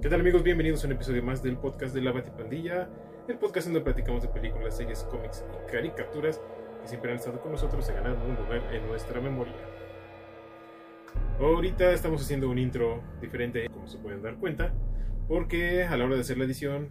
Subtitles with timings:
[0.00, 0.42] ¿Qué tal amigos?
[0.42, 2.88] Bienvenidos a un episodio más del podcast de la Batipandilla,
[3.28, 6.40] el podcast donde platicamos de películas, series, cómics y caricaturas
[6.80, 9.52] que siempre han estado con nosotros y ganado un lugar en nuestra memoria.
[11.38, 14.72] Ahorita estamos haciendo un intro diferente, como se pueden dar cuenta,
[15.28, 16.88] porque a la hora de hacer la edición,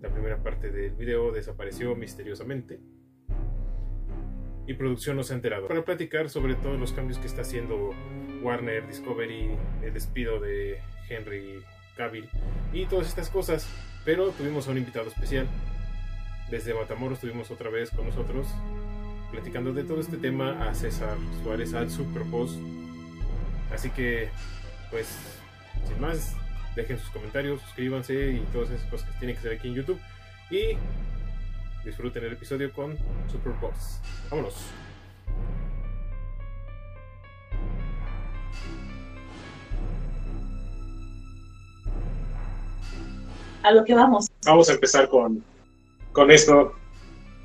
[0.00, 2.80] la primera parte del video desapareció misteriosamente
[4.66, 5.68] y producción no se ha enterado.
[5.68, 7.90] Para platicar sobre todos los cambios que está haciendo
[8.42, 9.50] Warner, Discovery,
[9.82, 10.78] el despido de
[11.10, 11.62] Henry
[11.96, 12.28] Cavill
[12.72, 13.66] y todas estas cosas.
[14.04, 15.48] Pero tuvimos a un invitado especial.
[16.50, 18.46] Desde Matamoros tuvimos otra vez con nosotros
[19.30, 22.56] platicando de todo este tema a César Suárez al Superpost.
[23.72, 24.30] Así que,
[24.90, 25.08] pues,
[25.86, 26.34] sin más,
[26.74, 30.00] dejen sus comentarios, suscríbanse y todas esas cosas que tienen que ser aquí en YouTube.
[30.50, 30.78] Y
[31.84, 32.96] disfruten el episodio con
[33.30, 34.04] Superpost.
[34.30, 34.54] Vámonos.
[43.62, 44.26] A lo que vamos.
[44.44, 45.42] Vamos a empezar con,
[46.12, 46.72] con esto.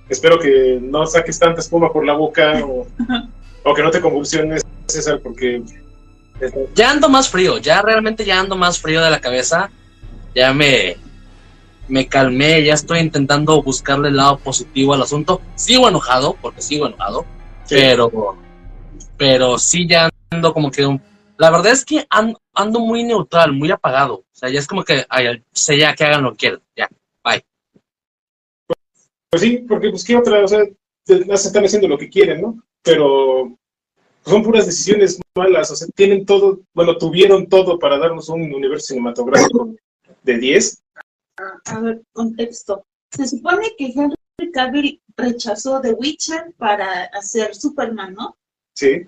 [0.10, 2.86] Espero que no saques tanta espuma por la boca o,
[3.64, 5.62] o que no te convulsiones, César, porque...
[6.76, 9.70] Ya ando más frío, ya realmente ya ando más frío de la cabeza.
[10.34, 10.98] Ya me,
[11.88, 15.40] me calmé, ya estoy intentando buscarle el lado positivo al asunto.
[15.56, 17.26] Sigo enojado, porque sigo enojado,
[17.66, 17.76] Sí.
[17.76, 18.36] pero,
[19.18, 20.86] pero sí ya ando como que...
[20.86, 21.02] un-
[21.42, 24.14] la verdad es que an- ando muy neutral, muy apagado.
[24.20, 26.88] O sea, ya es como que, ay, sé ya que hagan lo que quieran, ya,
[27.24, 27.44] bye.
[29.32, 30.60] Pues sí, porque pues qué otra, o sea,
[31.04, 32.64] te- están haciendo lo que quieren, ¿no?
[32.84, 33.58] Pero
[34.24, 38.88] son puras decisiones malas, o sea, tienen todo, bueno, tuvieron todo para darnos un universo
[38.90, 39.74] cinematográfico
[40.22, 40.84] de 10.
[41.66, 42.86] A ver, contexto.
[43.10, 48.38] Se supone que Henry Cavill rechazó The Witcher para hacer Superman, ¿no?
[48.76, 49.08] Sí,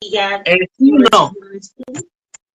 [0.00, 1.32] Eh, sí, no.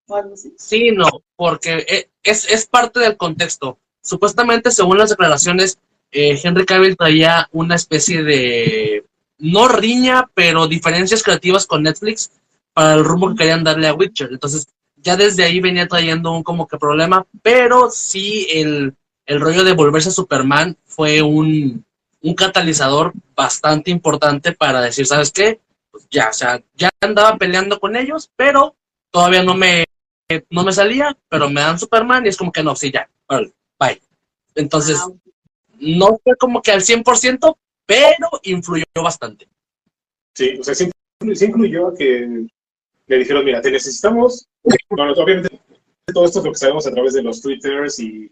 [0.07, 0.53] O algo así.
[0.57, 3.79] Sí, no, porque eh, es, es parte del contexto.
[4.01, 5.79] Supuestamente, según las declaraciones,
[6.11, 9.05] eh, Henry Cavill traía una especie de,
[9.39, 12.31] no riña, pero diferencias creativas con Netflix
[12.73, 14.29] para el rumbo que querían darle a Witcher.
[14.31, 19.63] Entonces, ya desde ahí venía trayendo un como que problema, pero sí el, el rollo
[19.63, 21.85] de volverse Superman fue un,
[22.21, 25.59] un catalizador bastante importante para decir, ¿sabes qué?
[25.93, 28.75] Pues ya, o sea, ya andaba peleando con ellos, pero
[29.11, 29.85] todavía no me
[30.49, 33.53] no me salía, pero me dan Superman y es como que no, sí, ya, órale,
[33.79, 34.01] bye.
[34.55, 34.99] Entonces,
[35.77, 39.47] no fue como que al 100%, pero influyó bastante.
[40.33, 40.89] sí, o sea, sí,
[41.35, 42.47] sí incluyó a que
[43.05, 44.47] le dijeron, mira, te necesitamos.
[44.89, 45.59] Bueno, obviamente
[46.11, 48.31] todo esto es lo que sabemos a través de los Twitters y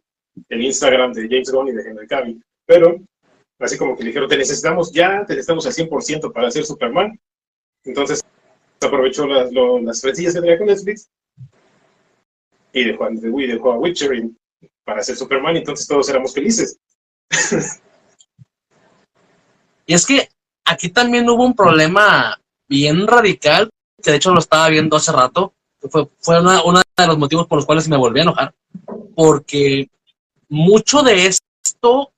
[0.49, 2.99] el Instagram de James Gunn y de Henry Cavill, pero
[3.59, 7.19] así como que le dijeron, te necesitamos ya, te necesitamos al 100% para hacer Superman.
[7.83, 8.21] Entonces
[8.81, 11.09] aprovechó las, lo- las rencillas que tenía con Netflix
[12.73, 14.11] y dejó, y dejó a Witcher
[14.83, 16.77] para hacer Superman, y entonces todos éramos felices.
[19.85, 20.29] Y es que
[20.65, 23.69] aquí también hubo un problema bien radical,
[24.01, 27.47] que de hecho lo estaba viendo hace rato, que fue, fue uno de los motivos
[27.47, 28.53] por los cuales me volví a enojar,
[29.15, 29.89] porque
[30.49, 32.13] mucho de esto,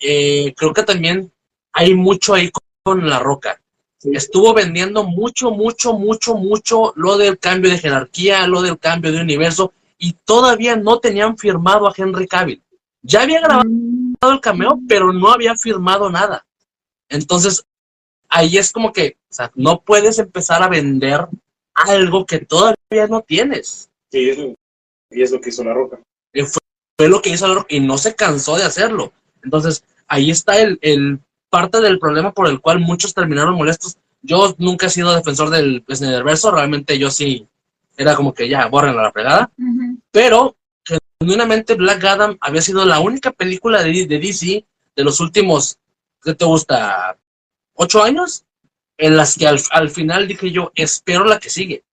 [0.00, 1.32] eh, creo que también
[1.72, 2.50] hay mucho ahí
[2.82, 3.60] con La Roca.
[4.04, 9.20] Estuvo vendiendo mucho, mucho, mucho, mucho lo del cambio de jerarquía, lo del cambio de
[9.20, 12.62] universo, y todavía no tenían firmado a Henry Cavill.
[13.02, 13.68] Ya había grabado
[14.20, 16.44] Mm, el cameo, pero no había firmado nada.
[17.08, 17.64] Entonces,
[18.28, 21.26] ahí es como que, o sea, no puedes empezar a vender
[21.74, 23.88] algo que todavía no tienes.
[24.10, 24.54] Y es lo,
[25.10, 26.00] y es lo que hizo La Roca.
[26.32, 26.60] Eh, Fue,
[26.98, 29.12] fue lo que hizo Laro y no se cansó de hacerlo.
[29.42, 31.20] Entonces, ahí está el, el
[31.50, 33.98] parte del problema por el cual muchos terminaron molestos.
[34.22, 37.46] Yo nunca he sido defensor del Snyderverso, realmente yo sí
[37.96, 39.50] era como que ya, borren la fregada.
[39.58, 39.98] ujú.
[40.10, 40.56] pero
[41.20, 44.64] genuinamente Black Adam había sido la única película de, de DC
[44.94, 45.78] de los últimos,
[46.22, 47.16] ¿qué te gusta?
[47.74, 48.44] ¿Ocho años?
[48.96, 51.84] En las que al, al final dije yo, espero la que sigue.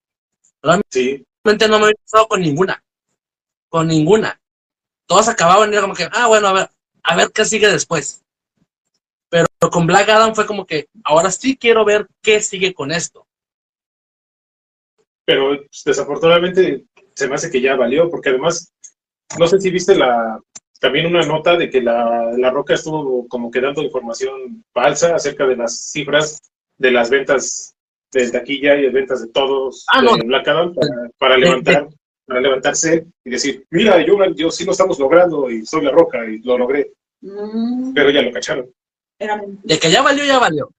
[0.89, 2.83] Sí, Realmente no me había pasado con ninguna.
[3.69, 4.39] Con ninguna.
[5.05, 6.71] Todas acababan y era como que, ah, bueno, a ver,
[7.03, 8.23] a ver qué sigue después.
[9.59, 13.25] Pero con Black Adam fue como que, ahora sí quiero ver qué sigue con esto.
[15.25, 16.85] pero pues, desafortunadamente
[17.15, 18.71] se me hace que ya valió, porque además,
[19.39, 20.39] no sé si viste la
[20.79, 25.47] también una nota de que la, la Roca estuvo como que dando información falsa acerca
[25.47, 26.41] de las cifras
[26.77, 27.73] de las ventas
[28.11, 30.15] de taquilla y de ventas de todos Ah, no.
[30.17, 30.75] de Black Adam
[31.17, 31.87] para, levantar,
[32.27, 36.23] para levantarse y decir, mira, yo, yo sí lo estamos logrando y soy la Roca
[36.29, 36.91] y lo logré,
[37.21, 38.69] Mm, pero ya lo cacharon.
[39.19, 39.41] Era.
[39.63, 40.71] De que ya valió, ya valió.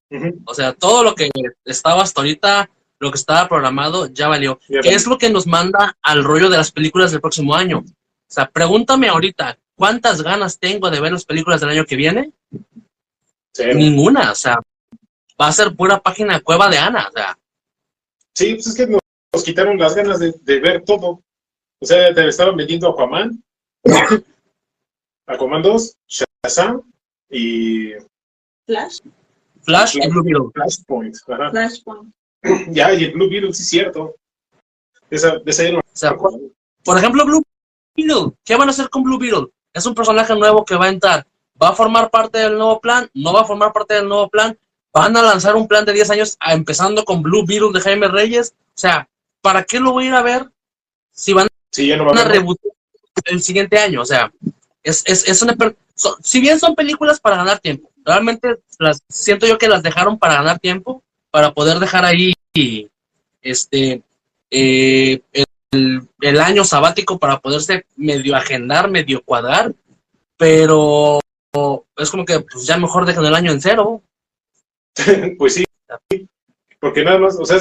[0.44, 1.30] O sea, todo lo que
[1.64, 4.58] estaba hasta ahorita, lo que estaba programado, ya valió.
[4.68, 4.96] Ya ¿Qué valió.
[4.96, 7.78] es lo que nos manda al rollo de las películas del próximo año?
[7.78, 12.32] O sea, pregúntame ahorita, ¿cuántas ganas tengo de ver las películas del año que viene?
[13.74, 14.60] Ninguna, o sea,
[15.40, 17.38] va a ser pura página de cueva de Ana, o sea,
[18.36, 19.00] Sí, pues es que nos,
[19.32, 21.22] nos quitaron las ganas de, de ver todo.
[21.80, 23.42] O sea, te estaban vendiendo Aquaman,
[25.26, 26.82] Aquaman 2, Shazam
[27.30, 27.92] y
[28.66, 28.98] Flash,
[29.62, 30.46] Flash y Blue Beetle.
[30.54, 31.16] Flashpoint.
[31.28, 31.50] Ajá.
[31.50, 32.12] Flashpoint.
[32.68, 34.14] Ya, y el Blue Beetle, sí es cierto.
[35.10, 36.14] Esa, esa ya no O sea,
[36.84, 37.42] por ejemplo, Blue
[37.96, 39.48] Beetle, ¿qué van a hacer con Blue Beetle?
[39.72, 41.26] Es un personaje nuevo que va a entrar.
[41.60, 43.08] ¿Va a formar parte del nuevo plan?
[43.14, 44.56] ¿No va a formar parte del nuevo plan?
[44.92, 48.08] ¿Van a lanzar un plan de 10 años a- empezando con Blue Beetle de Jaime
[48.08, 48.54] Reyes?
[48.68, 49.08] O sea,
[49.40, 50.50] ¿para qué lo voy a ir a ver
[51.12, 52.32] si van Sí, ya no va a a
[53.26, 54.02] el siguiente año?
[54.02, 54.32] O sea,
[54.82, 55.54] es, es, es una...
[55.54, 59.82] per- son- si bien son películas para ganar tiempo, realmente las siento yo que las
[59.82, 62.32] dejaron para ganar tiempo, para poder dejar ahí
[63.42, 64.02] este
[64.50, 65.20] eh,
[65.72, 69.74] el, año sabático para poderse medio agendar, medio cuadrar,
[70.38, 71.20] pero
[71.96, 74.02] es como que pues ya mejor dejan el año en cero.
[75.36, 75.64] Pues sí,
[76.80, 77.58] porque nada más, o sea,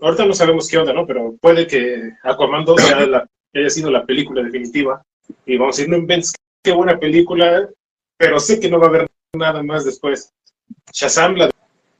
[0.00, 1.06] ahorita no sabemos qué onda, ¿no?
[1.06, 5.02] Pero puede que Aquaman 2 sea la- haya sido la película definitiva
[5.46, 7.68] y vamos a decir, no inventes, qué buena película,
[8.18, 10.32] pero sé que no va a haber nada más después.
[10.92, 11.50] Shazam, la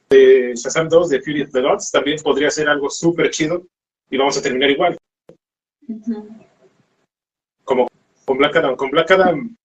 [0.09, 3.63] de Shazam 2 de Fury of the Gods, también podría ser algo súper chido
[4.09, 4.97] y vamos a terminar igual,
[7.63, 7.87] como
[8.25, 8.75] con Black Adam.
[8.75, 9.55] Con Black Adam,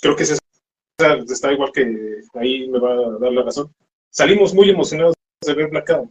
[0.00, 3.72] creo que está igual que ahí me va a dar la razón.
[4.10, 5.14] Salimos muy emocionados
[5.44, 6.10] de ver Black Adam.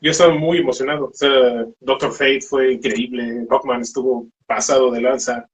[0.00, 1.06] Yo estaba muy emocionado.
[1.06, 3.46] O sea, Doctor Fate fue increíble.
[3.48, 5.48] Hawkman estuvo pasado de lanza.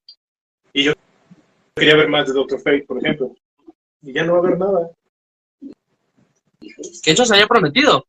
[1.75, 3.35] Quería ver más de Doctor Fate, por ejemplo.
[4.03, 4.91] Y ya no va a haber nada.
[7.03, 8.07] que hecho se había prometido.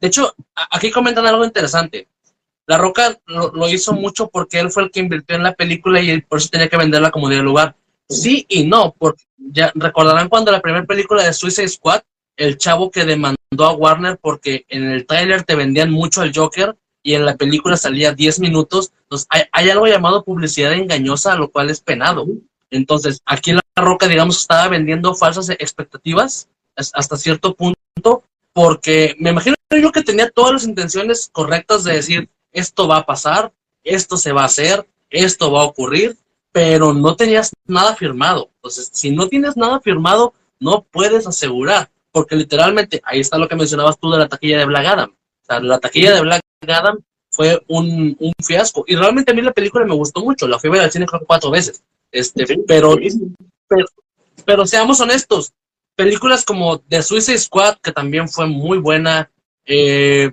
[0.00, 0.34] De hecho,
[0.70, 2.08] aquí comentan algo interesante.
[2.66, 6.20] La Roca lo, hizo mucho porque él fue el que invirtió en la película y
[6.22, 7.74] por eso tenía que venderla como de lugar.
[8.08, 12.02] Sí y no, porque ya recordarán cuando la primera película de Suicide Squad,
[12.36, 16.76] el chavo que demandó a Warner porque en el tráiler te vendían mucho al Joker
[17.02, 18.92] y en la película salía 10 minutos.
[19.02, 22.26] Entonces, hay, hay algo llamado publicidad engañosa, lo cual es penado.
[22.70, 28.22] Entonces, aquí La Roca, digamos, estaba vendiendo falsas expectativas as- hasta cierto punto
[28.52, 33.06] porque me imagino yo que tenía todas las intenciones correctas de decir, esto va a
[33.06, 33.52] pasar,
[33.84, 36.16] esto se va a hacer, esto va a ocurrir,
[36.52, 38.50] pero no tenías nada firmado.
[38.56, 43.54] Entonces, si no tienes nada firmado, no puedes asegurar, porque literalmente, ahí está lo que
[43.56, 45.10] mencionabas tú de la taquilla de Black Adam.
[45.10, 46.98] O sea, la taquilla de Black Adam
[47.30, 48.84] fue un, un fiasco.
[48.86, 51.06] Y realmente a mí la película me gustó mucho, la fui a ver al cine
[51.06, 51.82] creo cuatro veces.
[52.12, 52.96] Este, Sí, pero
[54.44, 55.52] pero seamos honestos,
[55.94, 59.30] películas como The Suicide Squad, que también fue muy buena,
[59.64, 60.32] eh,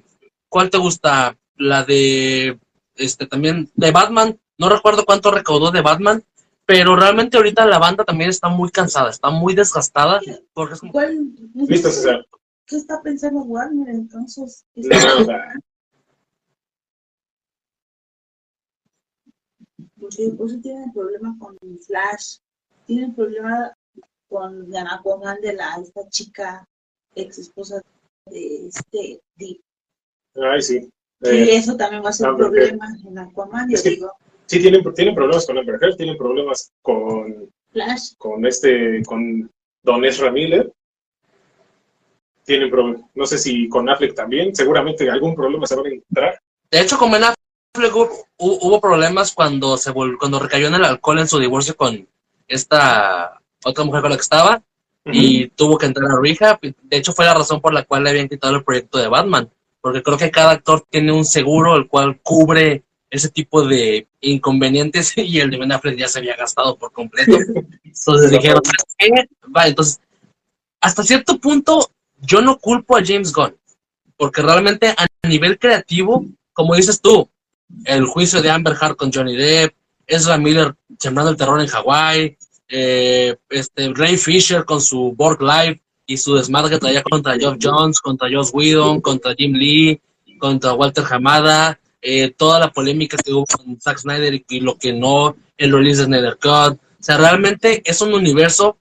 [0.50, 1.38] ¿cuál te gusta?
[1.56, 2.59] La de,
[2.95, 6.24] este, también, de Batman, no recuerdo cuánto recaudó de Batman,
[6.65, 10.19] pero realmente ahorita la banda también está muy cansada, está muy desgastada,
[10.53, 11.18] porque es como, ¿Cuál?
[11.53, 12.25] Listo, César.
[12.65, 14.65] ¿Qué está pensando Warner entonces?
[20.07, 22.38] Porque por eso tienen problema con Flash,
[22.86, 23.74] tienen problema
[24.30, 26.65] con la Aquaman de la esta chica
[27.13, 27.81] ex esposa
[28.27, 29.59] de este Deep.
[30.36, 30.89] Ay, sí.
[31.24, 34.11] Y Eh, eso también va a ser un problema en Aquaman, yo Es que- digo,
[34.45, 39.52] sí, tienen, tienen problemas con Amber Heard, tienen problemas con, Flash, con este, con
[39.83, 40.71] Don Ezra Miller.
[42.45, 46.40] Tienen problemas, no sé si con Affleck también, seguramente algún problema se van a encontrar.
[46.71, 47.23] de hecho con Ben
[47.77, 51.39] Affleck hubo, hu- hubo problemas cuando se vol- cuando recayó en el alcohol en su
[51.39, 52.07] divorcio con
[52.47, 54.61] esta otra mujer con la que estaba,
[55.05, 56.59] y tuvo que entrar a rehab.
[56.61, 59.49] De hecho, fue la razón por la cual le habían quitado el proyecto de Batman,
[59.81, 65.13] porque creo que cada actor tiene un seguro el cual cubre ese tipo de inconvenientes
[65.17, 67.37] y el de Ben Affleck ya se había gastado por completo.
[67.83, 69.09] Entonces dijeron, "¿Sabes qué?
[69.55, 69.99] Va, entonces,
[70.81, 71.89] hasta cierto punto,
[72.21, 73.55] yo no culpo a James Gunn,
[74.17, 77.29] porque realmente a nivel creativo, como dices tú,
[77.86, 79.74] el juicio de Amber Heard con Johnny Depp,
[80.06, 82.38] Ezra Miller sembrando el terror en Hawái,
[82.69, 87.57] eh, este, Ray Fisher con su Borg Live y su desmadre que traía contra Geoff
[87.62, 90.02] Jones, contra Joss Whedon, contra Jim Lee,
[90.40, 94.94] contra Walter Hamada, eh, toda la polémica que hubo con Zack Snyder y, lo que
[94.94, 96.80] no, el release de Snyder Cut.
[96.80, 98.78] O sea, realmente es un universo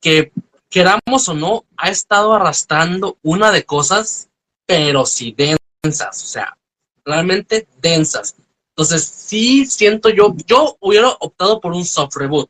[0.00, 0.32] que,
[0.70, 4.30] queramos o no, ha estado arrastrando una de cosas,
[4.66, 6.56] pero sí densas, o sea,
[7.04, 8.34] realmente densas.
[8.70, 12.48] Entonces, sí siento yo, yo hubiera optado por un soft reboot.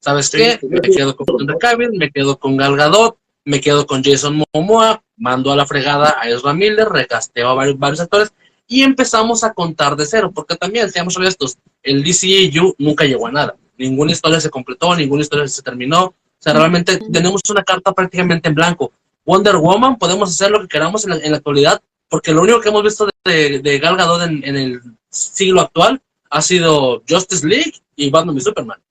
[0.00, 0.58] ¿Sabes Sí, qué?
[0.62, 5.02] Me quedo con Henry Cavill, me quedo con Gal Gadot, me quedo con Jason Momoa,
[5.16, 8.32] mando a la fregada a Ezra Miller, recasteo a varios, varios actores
[8.70, 13.32] y empezamos a contar de cero, porque también, seamos honestos, el DCAU nunca llegó a
[13.32, 13.56] nada.
[13.76, 16.04] Ninguna historia se completó, ninguna historia se terminó.
[16.04, 18.92] O sea, realmente tenemos una carta prácticamente en blanco.
[19.26, 22.60] Wonder Woman, podemos hacer lo que queramos en la, en la actualidad, porque lo único
[22.60, 27.46] que hemos visto de, de Gal Gadot en, en, el siglo actual ha sido Justice
[27.46, 28.82] League y Batman y Superman.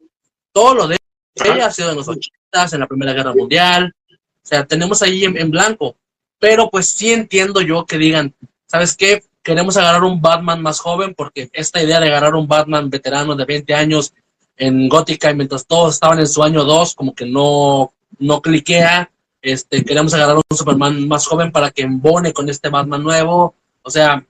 [0.51, 0.97] Todo lo de
[1.35, 2.29] ella ha sido en los 80
[2.71, 3.93] en la Primera Guerra Mundial.
[4.09, 4.15] O
[4.47, 5.95] sea, tenemos ahí en, en blanco.
[6.39, 8.33] Pero pues sí entiendo yo que digan,
[8.65, 9.23] ¿sabes qué?
[9.43, 13.45] Queremos agarrar un Batman más joven porque esta idea de agarrar un Batman veterano de
[13.45, 14.13] 20 años
[14.55, 19.11] en Gótica y mientras todos estaban en su año 2, como que no, no cliquea.
[19.41, 23.55] Este, queremos agarrar un Superman más joven para que embone con este Batman nuevo.
[23.81, 24.25] O sea,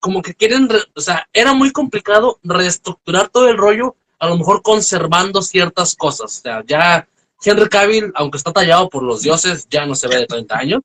[0.00, 4.62] como que quieren, o sea, era muy complicado reestructurar todo el rollo, a lo mejor
[4.62, 6.38] conservando ciertas cosas.
[6.38, 7.08] O sea, ya
[7.42, 10.82] Henry Cavill, aunque está tallado por los dioses, ya no se ve de 30 años.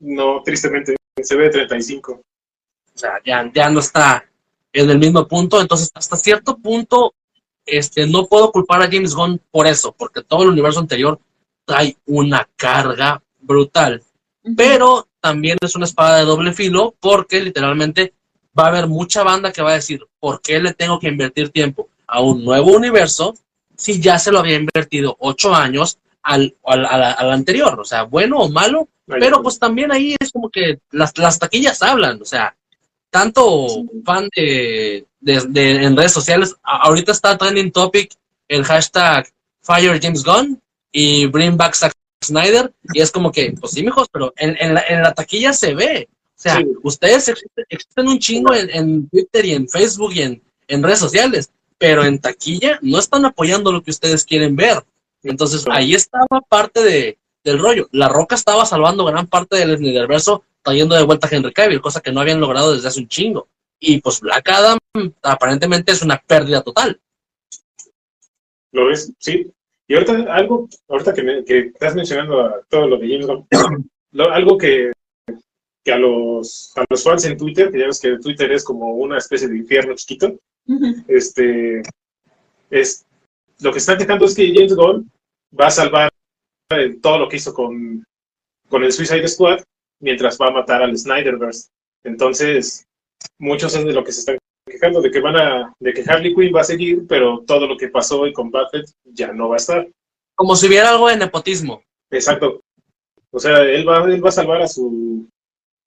[0.00, 2.12] No, tristemente, se ve de 35.
[2.12, 4.24] O sea, ya, ya no está
[4.72, 5.60] en el mismo punto.
[5.60, 7.14] Entonces, hasta cierto punto,
[7.64, 11.20] este, no puedo culpar a James Gunn por eso, porque todo el universo anterior
[11.72, 14.02] trae una carga brutal.
[14.56, 18.12] Pero también es una espada de doble filo, porque literalmente
[18.58, 21.50] va a haber mucha banda que va a decir, ¿por qué le tengo que invertir
[21.50, 23.34] tiempo a un nuevo universo
[23.74, 27.80] si ya se lo había invertido ocho años al, al, al, al anterior?
[27.80, 31.80] O sea, bueno o malo, pero pues también ahí es como que las, las taquillas
[31.82, 32.54] hablan, o sea,
[33.10, 33.66] tanto
[34.04, 38.12] fan de, de, de, en redes sociales, ahorita está trending topic
[38.48, 39.28] el hashtag
[39.62, 40.60] Fire James Gunn
[40.92, 44.74] y Bring Back Zack Snyder, y es como que, pues sí, mijos, pero en, en,
[44.74, 46.08] la, en la taquilla se ve.
[46.12, 46.66] O sea, sí.
[46.82, 50.98] ustedes existen, existen, un chingo en, en, Twitter y en Facebook y en, en redes
[50.98, 54.84] sociales, pero en taquilla no están apoyando lo que ustedes quieren ver.
[55.22, 57.88] Entonces, ahí estaba parte de, del rollo.
[57.92, 62.00] La Roca estaba salvando gran parte del universo trayendo de vuelta a Henry Cavill, cosa
[62.00, 63.48] que no habían logrado desde hace un chingo.
[63.78, 64.78] Y pues Black Adam
[65.22, 67.00] aparentemente es una pérdida total.
[68.70, 69.12] ¿Lo ves?
[69.18, 69.52] Sí.
[69.92, 73.90] Y ahorita algo, ahorita que, me, que estás mencionando a todo lo de James Gunn,
[74.12, 74.90] lo, algo que,
[75.84, 78.94] que a, los, a los fans en Twitter, que ya ves que Twitter es como
[78.94, 80.28] una especie de infierno chiquito,
[80.66, 81.04] uh -huh.
[81.08, 81.82] este,
[82.70, 83.04] es,
[83.60, 85.12] lo que están quejando es que James Gunn
[85.60, 86.10] va a salvar
[87.02, 88.02] todo lo que hizo con,
[88.70, 89.60] con el Suicide Squad
[90.00, 91.68] mientras va a matar al Snyderverse.
[92.02, 92.86] Entonces,
[93.38, 96.34] muchos es de lo que se están quejando, de que van a, de que Harley
[96.34, 99.56] Quinn va a seguir, pero todo lo que pasó hoy con Batman ya no va
[99.56, 99.88] a estar.
[100.34, 101.82] Como si hubiera algo de nepotismo.
[102.10, 102.60] Exacto.
[103.30, 105.26] O sea, él va, él va a salvar a su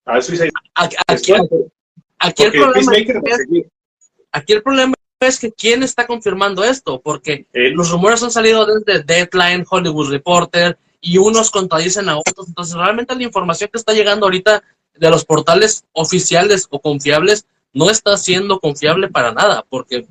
[0.05, 1.33] a Suicide aquí, aquí,
[2.19, 3.65] aquí el problema es,
[4.31, 9.03] aquí el problema es que quién está confirmando esto, porque los rumores han salido desde
[9.03, 12.47] Deadline, Hollywood Reporter, y unos contradicen a otros.
[12.47, 14.63] Entonces, realmente la información que está llegando ahorita
[14.93, 20.07] de los portales oficiales o confiables no está siendo confiable para nada, porque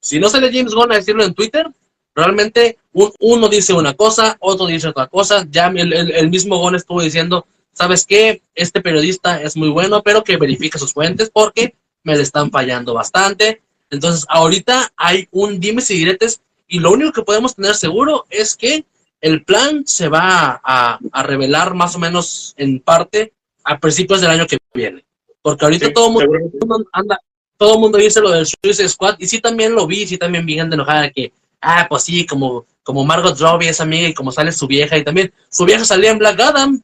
[0.00, 1.66] si no sale James Gunn a decirlo en Twitter,
[2.14, 6.74] realmente un, uno dice una cosa, otro dice otra cosa, ya el, el, mismo Gunn
[6.74, 8.42] estuvo diciendo, ¿sabes qué?
[8.54, 12.92] Este periodista es muy bueno, pero que verifique sus fuentes porque me le están fallando
[12.92, 13.62] bastante.
[13.90, 18.56] Entonces, ahorita hay un dimes y diretes y lo único que podemos tener seguro es
[18.56, 18.84] que
[19.20, 24.46] el plan se va a, revelar más o menos en parte a principios del año
[24.46, 25.04] que viene.
[25.44, 27.20] Porque ahorita sí, todo el mundo anda,
[27.58, 30.46] todo el mundo dice lo del Suicide Squad, y sí también lo vi, sí también
[30.46, 34.32] vi gente enojada que, ah, pues sí, como, como Margot Robbie es amiga y como
[34.32, 36.82] sale su vieja, y también su vieja salía en Black Adam.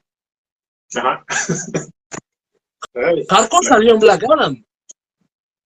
[0.95, 1.25] Ajá.
[3.31, 4.62] Hardcore salió en Black Adam.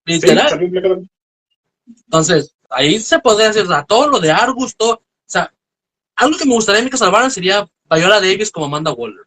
[0.05, 0.51] Literal.
[0.57, 1.09] Sí, Black Adam.
[2.05, 5.53] Entonces, ahí se podría decir, o sea, todo lo de Argus, todo, o sea,
[6.15, 9.27] algo que me gustaría que salvaran sería Viola Davis como Amanda Waller.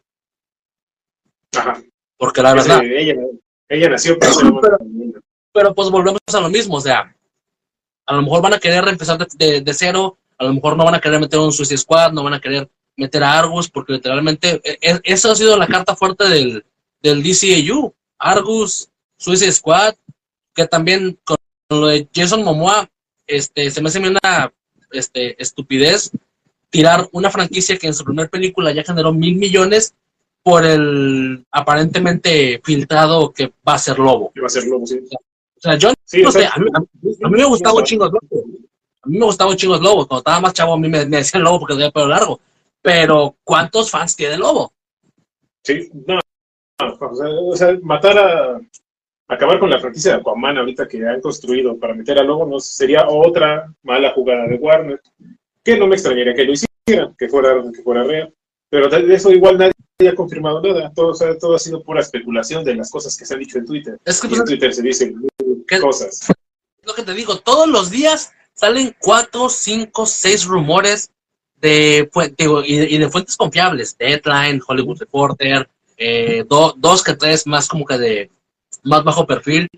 [1.54, 1.82] Ajá.
[2.16, 2.80] Porque la verdad.
[2.80, 3.14] Sí, ella,
[3.68, 4.78] ella, nació para pero,
[5.52, 7.14] pero, pues volvemos a lo mismo, o sea,
[8.06, 10.84] a lo mejor van a querer empezar de, de, de, cero, a lo mejor no
[10.84, 13.94] van a querer meter un Suicide Squad, no van a querer meter a Argus, porque
[13.94, 16.64] literalmente e, esa ha sido la carta fuerte del,
[17.00, 17.94] del DCAU.
[18.18, 19.94] Argus, Suicide Squad,
[20.54, 21.36] que también con
[21.70, 22.90] lo de Jason Momoa,
[23.26, 24.52] este, se me hace una
[24.90, 26.10] este, estupidez
[26.70, 29.94] tirar una franquicia que en su primer película ya generó mil millones
[30.42, 34.32] por el aparentemente filtrado que va a ser Lobo.
[34.34, 34.98] Que va a ser Lobo, sí.
[34.98, 38.06] O sea, yo sí, no sé, a, mí, a, a mí me gustaba un chingo
[38.06, 38.44] Lobo.
[39.02, 40.06] A mí me gustaba un chingo Lobo.
[40.06, 42.40] Cuando estaba más chavo a mí me, me decían Lobo porque tenía pelo largo.
[42.80, 44.72] Pero, ¿cuántos fans tiene Lobo?
[45.64, 46.14] Sí, no.
[46.14, 48.60] no o, sea, o sea, matar a...
[49.30, 52.58] Acabar con la franquicia de Aquaman ahorita que han construido para meter a Lobo no
[52.60, 55.02] sería otra mala jugada de Warner.
[55.62, 58.34] Que no me extrañaría que lo hicieran, que fuera, que fuera real.
[58.70, 59.72] Pero de eso igual nadie
[60.10, 60.92] ha confirmado nada.
[60.94, 63.58] Todo, o sea, todo ha sido pura especulación de las cosas que se han dicho
[63.58, 63.98] en Twitter.
[64.04, 65.26] Es que Y pues, en Twitter se dicen
[65.66, 65.80] ¿Qué?
[65.80, 66.26] cosas.
[66.82, 71.10] lo que te digo, todos los días salen cuatro, cinco, seis rumores
[71.60, 77.46] de, digo, y, y de fuentes confiables, Deadline, Hollywood Reporter, eh, do- dos que tres
[77.46, 78.30] más como que de
[78.84, 79.68] más bajo perfil,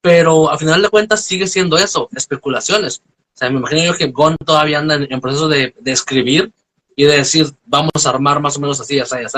[0.00, 3.02] pero a final de cuentas sigue siendo eso, especulaciones.
[3.34, 6.50] O sea, me imagino yo que Gon todavía anda en, en proceso de, de escribir
[6.98, 9.24] y de decir, vamos a armar más o menos así, así, así.
[9.24, 9.28] O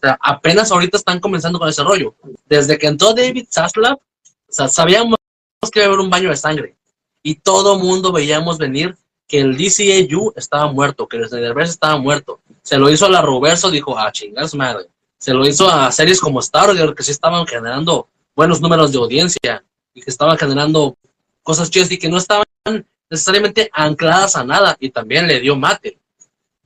[0.00, 2.14] sea, apenas ahorita están comenzando con ese rollo.
[2.48, 3.98] Desde que entró David Zaslav,
[4.48, 5.18] sabíamos
[5.72, 6.76] que iba a haber un baño de sangre.
[7.24, 12.38] Y todo mundo veíamos venir que el DCAU estaba muerto, que el Snyderverse estaba muerto.
[12.62, 14.86] Se lo hizo a la Roverso, dijo, ah, chingas madre.
[15.18, 19.64] Se lo hizo a series como Stargirl, que sí estaban generando buenos números de audiencia
[19.92, 20.96] y que estaban generando
[21.42, 22.46] cosas chidas y que no estaban
[23.10, 24.76] necesariamente ancladas a nada.
[24.78, 25.98] Y también le dio mate.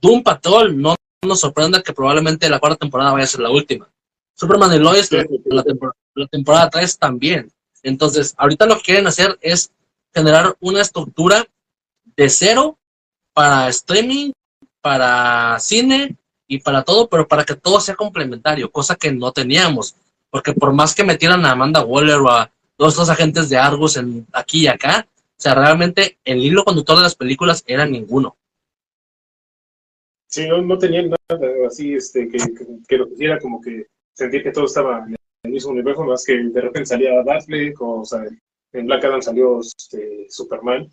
[0.01, 3.89] Doom Patrol, no nos sorprenda que probablemente la cuarta temporada vaya a ser la última.
[4.35, 7.51] Superman y Lois, la, la tempor- la temporada 3 también.
[7.83, 9.71] Entonces, ahorita lo que quieren hacer es
[10.13, 11.45] generar una estructura
[12.15, 12.77] de cero
[13.33, 14.31] para streaming,
[14.81, 16.15] para cine
[16.47, 19.95] y para todo, pero para que todo sea complementario, cosa que no teníamos.
[20.29, 23.97] Porque por más que metieran a Amanda Waller o a todos estos agentes de Argus
[23.97, 28.35] en, aquí y acá, o sea, realmente el hilo conductor de las películas era ninguno.
[30.27, 34.43] Sí, no, no tenían nada así este, que, que, que lo hiciera como que sentir
[34.43, 38.05] que todo estaba en el mismo universo, más que de repente salía Batfleck o, o
[38.05, 38.25] sea,
[38.73, 40.87] en Black Adam salió este, Superman,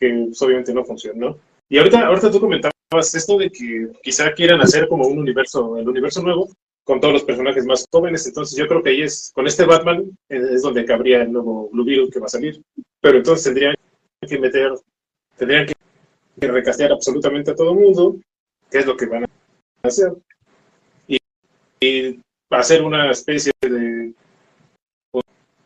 [0.00, 1.38] que pues, obviamente no funcionó.
[1.68, 5.88] Y ahorita, ahorita tú comentabas esto de que quizá quieran hacer como un universo, el
[5.88, 6.48] universo nuevo,
[6.84, 10.04] con todos los personajes más jóvenes, entonces yo creo que ahí es, con este Batman
[10.30, 12.62] eh, es donde cabría el nuevo Blue Beetle que va a salir,
[13.00, 13.74] pero entonces tendrían
[14.26, 14.72] que meter,
[15.36, 18.16] tendrían que recastear absolutamente a todo el mundo,
[18.70, 19.28] que es lo que van a
[19.82, 20.12] hacer,
[21.06, 21.18] y,
[21.80, 22.20] y
[22.50, 24.12] hacer una especie de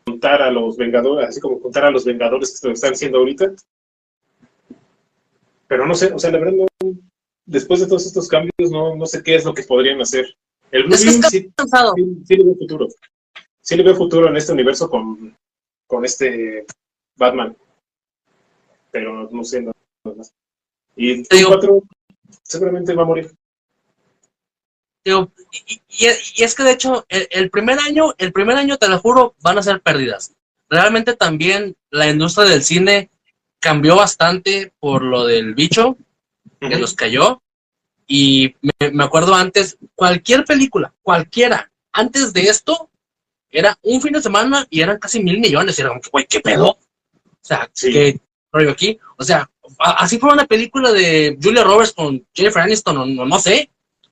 [0.05, 3.53] contar a los Vengadores, así como contar a los Vengadores que lo están haciendo ahorita.
[5.67, 6.65] Pero no sé, o sea, la verdad, no,
[7.45, 10.35] después de todos estos cambios, no, no sé qué es lo que podrían hacer.
[10.71, 11.49] El Blue está sí,
[11.95, 12.87] sí, sí le veo futuro.
[13.61, 15.35] Sí le veo futuro en este universo con,
[15.87, 16.65] con este
[17.15, 17.55] Batman.
[18.91, 19.73] Pero no sé nada
[20.15, 20.33] más.
[20.95, 21.83] Y Te digo- 4
[22.43, 23.31] seguramente va a morir.
[25.05, 28.77] Digo, y, y- y es que de hecho, el, el primer año, el primer año,
[28.77, 30.33] te lo juro, van a ser pérdidas.
[30.69, 33.09] Realmente también la industria del cine
[33.59, 35.97] cambió bastante por lo del bicho
[36.59, 37.41] que nos cayó.
[38.07, 42.89] Y me, me acuerdo antes, cualquier película, cualquiera, antes de esto,
[43.49, 45.77] era un fin de semana y eran casi mil millones.
[45.77, 46.69] Y era como güey, ¿qué pedo?
[46.71, 46.79] O
[47.41, 47.91] sea, Sí.
[47.91, 48.19] ¿qué
[48.51, 48.99] rollo aquí?
[49.17, 53.39] O sea, así fue una película de Julia Roberts con Jennifer Aniston, o no, no
[53.39, 53.69] sé,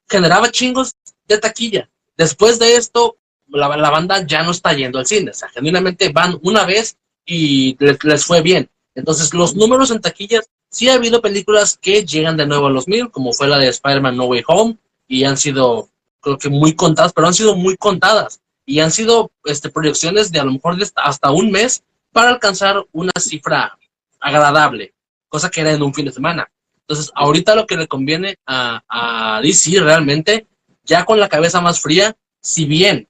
[0.10, 0.96] generaba chingos
[1.28, 1.90] de taquilla.
[2.18, 5.32] Después de esto, la, la banda ya no está yendo al cine.
[5.32, 8.70] O sea, genuinamente van una vez y les, les fue bien.
[8.96, 12.88] Entonces, los números en taquillas, sí ha habido películas que llegan de nuevo a los
[12.88, 16.76] mil, como fue la de Spider-Man No Way Home, y han sido, creo que muy
[16.76, 18.42] contadas, pero han sido muy contadas.
[18.66, 23.12] Y han sido este, proyecciones de a lo mejor hasta un mes para alcanzar una
[23.20, 23.78] cifra
[24.20, 24.94] agradable,
[25.32, 26.52] cosa que era en un fin de semana.
[26.82, 30.46] Entonces, ahorita lo que le conviene a, a DC realmente,
[30.84, 33.08] ya con la cabeza más fría, si bien,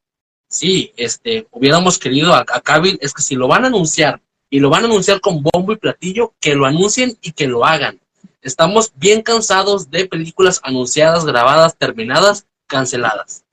[0.47, 4.59] sí, este, hubiéramos querido a, a Cavill, es que si lo van a anunciar y
[4.59, 7.99] lo van a anunciar con bombo y platillo, que lo anuncien y que lo hagan.
[8.41, 13.43] Estamos bien cansados de películas anunciadas, grabadas, terminadas, canceladas.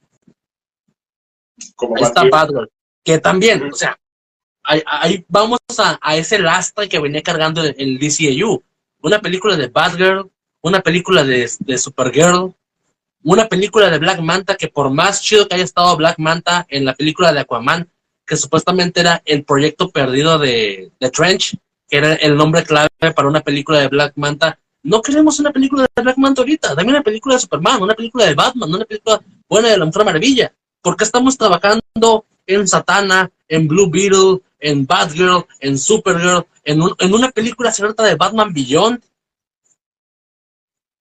[1.74, 2.24] Como Ahí está.
[2.24, 2.68] Batgirl,
[3.02, 3.98] que también, o sea,
[4.68, 8.62] ahí, vamos a, ese lastre que venía cargando el, el DCAU.
[9.00, 12.54] Una película de Batgirl, una película de, Supergirl,
[13.22, 16.85] una película de Black Manta, que por más chido que haya estado Black Manta en
[16.85, 17.88] la película de Aquaman,
[18.26, 21.57] que supuestamente era el proyecto perdido de, Trench,
[21.88, 24.59] que era el nombre clave para una película de Black Manta.
[24.83, 28.26] No queremos una película de Black Manta ahorita, dame una película de Superman, una película
[28.26, 30.52] de Batman, una película buena de la Mujer Maravilla.
[30.83, 36.94] ¿Por qué estamos trabajando en Satana, en Blue Beetle, en Batgirl, en Supergirl, en, un-
[36.98, 39.02] en una película cierta de Batman Beyond?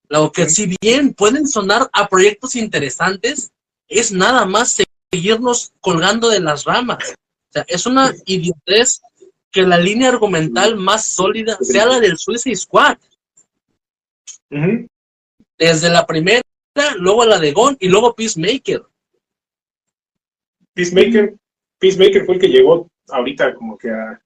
[0.08, 3.52] Lo que si bien pueden sonar a proyectos interesantes,
[3.88, 4.78] es nada más
[5.12, 7.10] seguirnos colgando de las ramas.
[7.10, 9.00] O sea, es una idiotez
[9.50, 12.96] que la línea argumental más sólida sea la del Suicide Squad.
[15.58, 16.42] Desde la primera,
[16.96, 18.82] luego la de Gon y luego Peacemaker.
[20.74, 21.34] Peacemaker,
[21.78, 24.20] Peacemaker fue el que llegó ahorita como que a,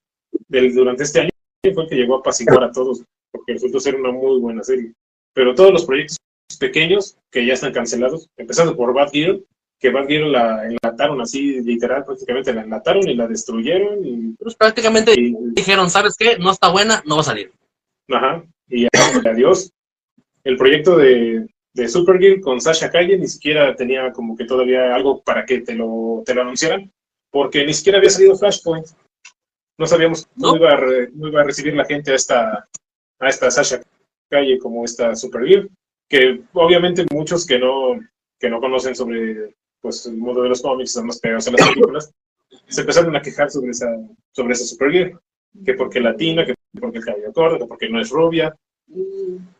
[0.47, 1.29] del- durante este año
[1.73, 4.93] fue el que llegó a apaciguar a todos porque resultó ser una muy buena serie.
[5.33, 6.17] Pero todos los proyectos
[6.59, 9.43] pequeños que ya están cancelados, empezando por Bad Girl,
[9.79, 14.05] que Bad Girl la enlataron así, literal, prácticamente la enlataron y la destruyeron.
[14.05, 16.37] Y, Pues prácticamente y- dijeron, ¿sabes qué?
[16.37, 17.51] No está buena, no va a salir.
[18.09, 18.87] Ajá, y
[19.27, 19.71] adiós.
[20.43, 25.21] El proyecto de, de Supergirl con Sasha Calle ni siquiera tenía como que todavía algo
[25.23, 26.91] para que te lo, te lo anunciaran,
[27.33, 28.85] porque ni siquiera había salido Flashpoint.
[29.79, 30.57] No sabíamos cómo, ¿No?
[30.57, 32.69] iba, a re- cómo iba a recibir la gente a esta,
[33.19, 33.81] a esta Sasha
[34.29, 35.67] Calle como esta Supergirl,
[36.07, 37.99] que obviamente muchos que no,
[38.39, 41.67] que no conocen sobre pues, el mundo de los cómics, son más pegados a las
[41.67, 42.13] películas,
[42.67, 43.87] se empezaron a quejar sobre esa,
[44.31, 45.19] sobre esa Supergirl,
[45.65, 48.55] que porque latina, que porque el cabello corto, que porque no es rubia,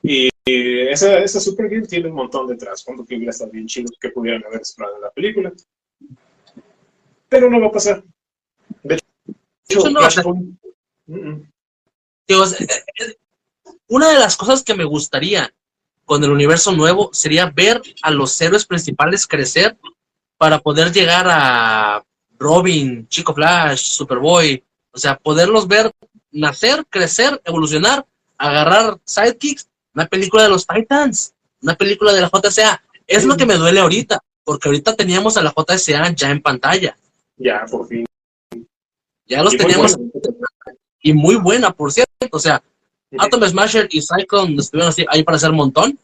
[0.04, 4.10] y esa, esa Supergirl tiene un montón de trasfondo que hubiera estado bien chido que
[4.10, 5.52] pudieran haber explorado en la película.
[7.34, 8.04] Pero no va a pasar.
[8.84, 9.00] De
[9.68, 10.02] hecho, no.
[11.08, 11.50] Mm, mm.
[13.88, 15.52] Una de las cosas que me gustaría
[16.06, 19.76] con el universo nuevo sería ver a los héroes principales crecer
[20.38, 22.06] para poder llegar a
[22.38, 25.92] Robin, Chico Flash, Superboy, o sea, poderlos ver
[26.30, 28.06] nacer, crecer, evolucionar,
[28.38, 32.80] agarrar sidekicks, una película de los Titans, una película de la JSA.
[33.08, 36.96] Es lo que me duele ahorita, porque ahorita teníamos a la JSA ya en pantalla,
[37.44, 38.06] Ya, por fin.
[39.26, 39.98] ya los Y teníamos
[41.02, 42.64] y muy buena, por cierto, o sea.
[43.20, 46.00] Atom Smasher y Cyclone estuvieron así, ahí para hacer un montón,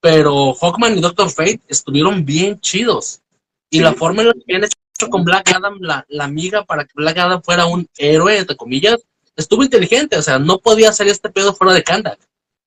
[0.00, 3.20] pero Hawkman y Doctor Fate estuvieron bien chidos.
[3.68, 3.82] Y Sí.
[3.82, 6.92] la forma en la que habían hecho con Black Adam, la, la amiga para que
[6.94, 9.02] Black Adam fuera un héroe, entre comillas,
[9.34, 12.18] estuvo inteligente, o sea, no podía hacer este pedo fuera de Kandak.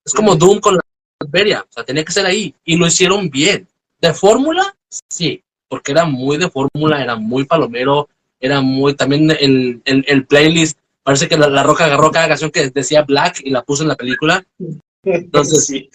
[0.05, 0.35] Es como.
[0.35, 0.81] Doom con la
[1.27, 3.67] Beria, o sea, tenía que ser ahí, y lo hicieron bien.
[3.99, 4.75] ¿De fórmula?
[5.09, 10.25] Sí, porque era muy de fórmula, era muy palomero, era muy, también el, el, el
[10.25, 13.81] playlist Parece que la, la Roca agarró cada canción que decía Black y la puso
[13.81, 14.45] en la película.
[15.03, 15.89] Entonces- sí.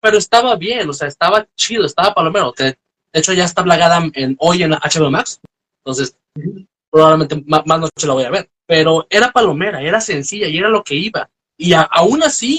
[0.00, 2.52] Pero estaba bien, o sea, estaba chido, estaba palomero.
[2.52, 2.76] Que de
[3.14, 5.40] hecho ya está Black Adam en, hoy en la HBO Max.
[5.84, 6.16] Entonces,
[6.90, 8.48] probablemente ma- más, noche la voy a ver.
[8.66, 11.28] Pero era palomera, era sencilla y era lo que iba.
[11.56, 12.58] Y a- aún así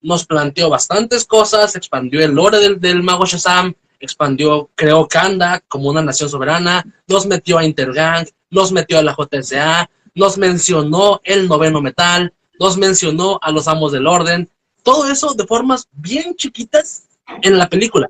[0.00, 3.74] nos planteó bastantes cosas, expandió el lore del, del mago Shazam,
[4.04, 9.14] expandió, creó Kandak como una nación soberana, nos metió a Intergang, nos metió a la
[9.14, 14.48] JSA, nos mencionó el noveno metal, nos mencionó a los amos del orden,
[14.82, 17.08] todo eso de formas bien chiquitas
[17.42, 18.08] en la película.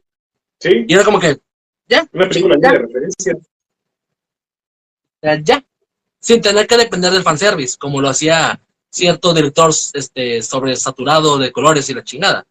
[0.59, 1.38] Sí, Y era como que,
[1.88, 3.37] ya, una película ya, de referencia.
[5.22, 5.64] ya, ya,
[6.20, 8.61] sin tener que depender del fanservice, como lo hacía
[8.94, 12.46] cierto director este, sobresaturado de colores y la chingada.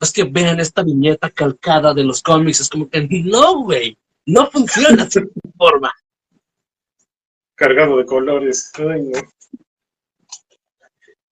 [0.00, 4.48] Es que vean esta viñeta calcada de los cómics, es como que, no, güey, no
[4.50, 5.22] funciona de esa
[5.58, 5.92] forma.
[7.56, 8.70] Cargado de colores.
[8.78, 9.18] Ay, no.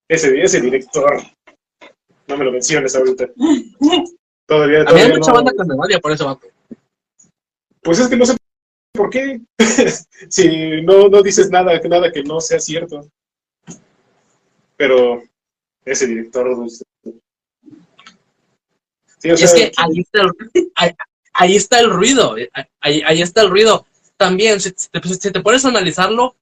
[0.08, 1.22] Ese, ese director.
[2.26, 3.28] No me lo menciones ahorita.
[4.46, 6.46] Todavía, A mí hay todavía mucha no- banda que me odia por eso, vato.
[7.80, 8.36] Pues es que no sé
[8.92, 9.40] por qué.
[10.28, 13.08] si no, no dices nada, nada que no sea cierto.
[14.78, 15.22] Pero
[15.84, 16.56] ese director.
[16.56, 16.82] pues,
[19.18, 20.30] Sí, o Y sea, es que ahí está el,
[20.76, 20.90] ahí,
[21.32, 22.48] ahí está el ruido, eh,
[22.80, 23.84] ahí, ahí está el ruido.
[24.16, 26.36] También, si te, si te pones a analizarlo,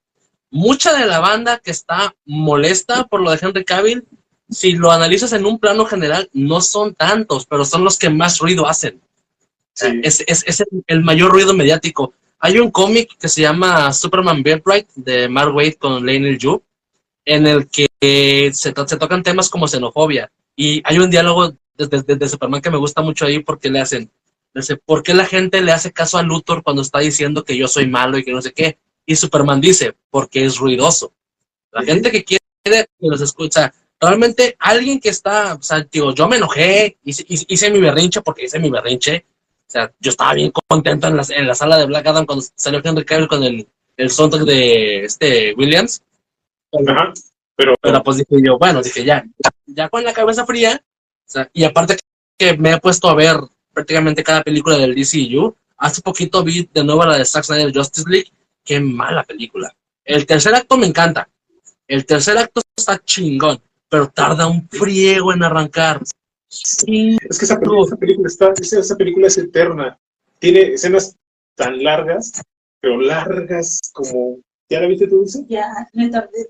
[0.50, 4.06] mucha de la banda que está molesta por lo de Henry Cavill,
[4.50, 8.38] si lo analizas en un plano general, no son tantos, pero son los que más
[8.38, 9.00] ruido hacen.
[9.74, 10.00] sí.
[10.02, 12.12] Es, es, es el, el mayor ruido mediático.
[12.38, 16.62] Hay un cómic que se llama Superman Birthright de Mark Waid con Lionel Yu,
[17.24, 20.30] en el que se, to- se tocan temas como xenofobia.
[20.54, 23.70] Y hay un diálogo de, de- de- de Superman que me gusta mucho ahí porque
[23.70, 24.10] le hacen,
[24.54, 27.68] dice, ¿por qué la gente le hace caso a Luthor cuando está diciendo que yo
[27.68, 28.78] soy malo y que no sé qué?
[29.04, 31.12] Y Superman dice, porque es ruidoso.
[31.72, 36.26] La gente que quiere que los escucha, realmente alguien que está, o sea, digo, yo
[36.28, 39.24] me enojé, hice, hice- hice mi berrinche porque hice mi berrinche,
[39.68, 42.44] o sea, yo estaba bien contento en la, en la sala de Black Adam cuando
[42.54, 46.02] salió Henry Cavill con el, el soundtrack de este Williams.
[46.88, 47.12] Ajá.
[47.56, 49.24] Pero, Pero pues dije yo, bueno, dije ya,
[49.66, 50.82] ya con la cabeza fría.
[50.82, 51.96] o sea, y aparte
[52.38, 53.36] que me he puesto a ver
[53.72, 55.54] prácticamente cada película del DCU.
[55.78, 58.32] Hace poquito vi de nuevo la de Zack Snyder Justice League.
[58.64, 59.74] Qué mala película.
[60.04, 61.28] El tercer acto me encanta.
[61.86, 66.00] El tercer acto está chingón, pero tarda un friego en arrancar.
[66.48, 69.98] Sí, es que esa película, esa película está, esa, esa película es eterna.
[70.38, 71.14] Tiene escenas
[71.54, 72.40] tan largas,
[72.80, 74.38] pero largas como.
[74.68, 75.44] ¿Ya la viste tú, Dulce?
[75.48, 76.48] Ya me tardé.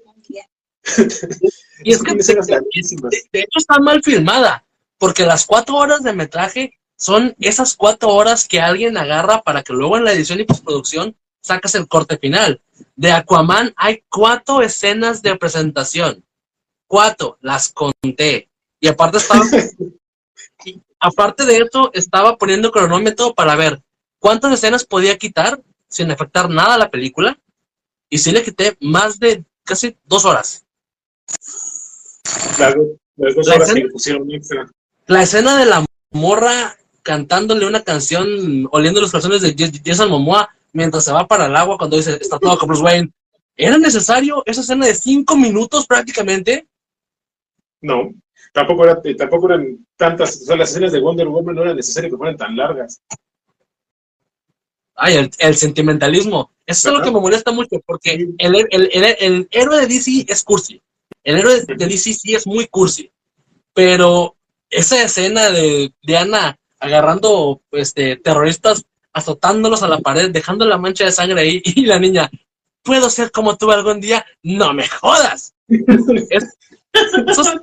[1.84, 2.24] Y es que de,
[3.32, 4.64] de hecho está mal filmada,
[4.98, 9.72] porque las cuatro horas de metraje son esas cuatro horas que alguien agarra para que
[9.72, 12.60] luego en la edición y postproducción sacas el corte final.
[12.96, 16.24] De Aquaman hay cuatro escenas de presentación.
[16.86, 18.48] Cuatro, las conté.
[18.80, 19.48] Y aparte estaban,
[20.64, 23.82] Y aparte de eso, estaba poniendo cronómetro para ver
[24.18, 27.38] cuántas escenas podía quitar sin afectar nada a la película.
[28.08, 30.65] Y sí le quité más de casi dos horas.
[32.58, 34.70] Las, do- las dos La horas escena- le pusieron extra.
[35.06, 40.48] La escena de la morra cantándole una canción, oliendo los calzones de Jas- Jason Momoa
[40.72, 43.10] mientras se va para el agua cuando dice, está todo con Bruce Wayne.
[43.56, 46.66] ¿Era necesario esa escena de cinco minutos prácticamente?
[47.80, 48.10] No,
[48.52, 51.74] tampoco, era, eh, tampoco eran tantas, o sea, las escenas de Wonder Woman no era
[51.74, 53.00] necesario que fueran tan largas.
[54.94, 56.50] Ay, el, el sentimentalismo.
[56.66, 60.24] Eso es lo que me molesta mucho, porque el, el, el- el héroe de DC
[60.28, 60.82] es cursi.
[61.26, 63.10] El héroe de DC sí es muy cursi.
[63.74, 64.36] Pero
[64.70, 71.10] esa escena de Diana agarrando este, terroristas, azotándolos a la pared, dejando la mancha de
[71.12, 72.30] sangre ahí, y la niña,
[72.82, 74.24] ¿puedo ser como tú algún día?
[74.42, 75.52] ¡No me jodas!
[75.68, 76.56] Es,
[77.26, 77.62] eso es-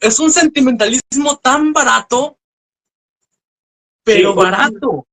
[0.00, 2.36] es un sentimentalismo tan barato,
[4.02, 5.06] pero Sí, barato.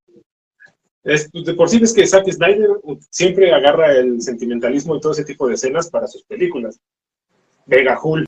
[1.03, 2.69] Es, de por sí es que Zack Snyder
[3.09, 6.79] siempre agarra el sentimentalismo y todo ese tipo de escenas para sus películas.
[7.71, 8.25] Ve Gahul.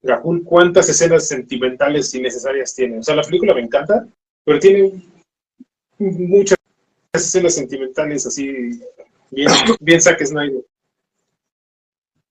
[0.00, 2.98] Gahul, ¿cuántas escenas sentimentales innecesarias tiene?
[2.98, 4.06] O sea, la película me encanta,
[4.44, 5.02] pero tiene
[5.98, 6.56] muchas
[7.12, 8.80] escenas sentimentales así,
[9.32, 9.48] bien,
[9.80, 10.64] bien Zack Snyder.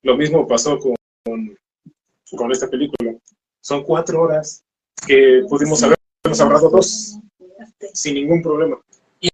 [0.02, 3.16] Lo mismo pasó con, con, esta película.
[3.62, 4.64] Son cuatro horas
[5.06, 7.20] que pudimos habernos ahorrado dos
[7.94, 8.80] sin ningún problema.
[9.20, 9.30] Y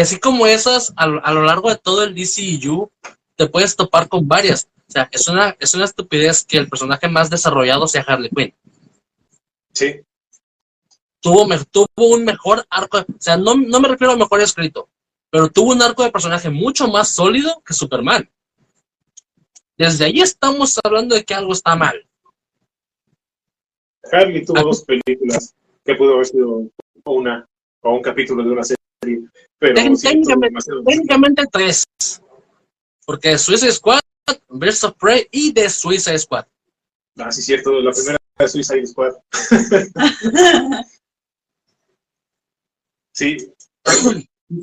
[0.00, 2.90] así como esas, a, a lo largo de todo el DCU,
[3.38, 4.68] te puedes topar con varias.
[4.88, 8.54] O sea, es una, es una estupidez que el personaje más desarrollado sea Harley Quinn.
[9.72, 10.00] Sí,
[11.20, 14.88] Tuvo, me- tuvo un mejor arco, o sea, no, no me refiero a mejor escrito,
[15.30, 18.28] pero tuvo un arco de personaje mucho más sólido que Superman.
[19.76, 22.06] Desde ahí estamos hablando de que algo está mal.
[24.12, 24.62] Harley tuvo Ah.
[24.62, 26.62] dos películas que pudo haber sido
[27.04, 27.46] una
[27.82, 31.84] o un capítulo de una serie, pero Técnicamente- sí, tres.
[33.08, 34.00] Porque Suicide Squad,
[34.50, 36.44] Birds of Prey y The Suicide Squad.
[37.16, 39.14] Ah, sí, cierto, la primera de Suicide Squad.
[43.14, 43.50] Sí,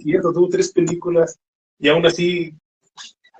[0.03, 1.39] cierto, tuvo tres películas
[1.79, 2.53] y aún así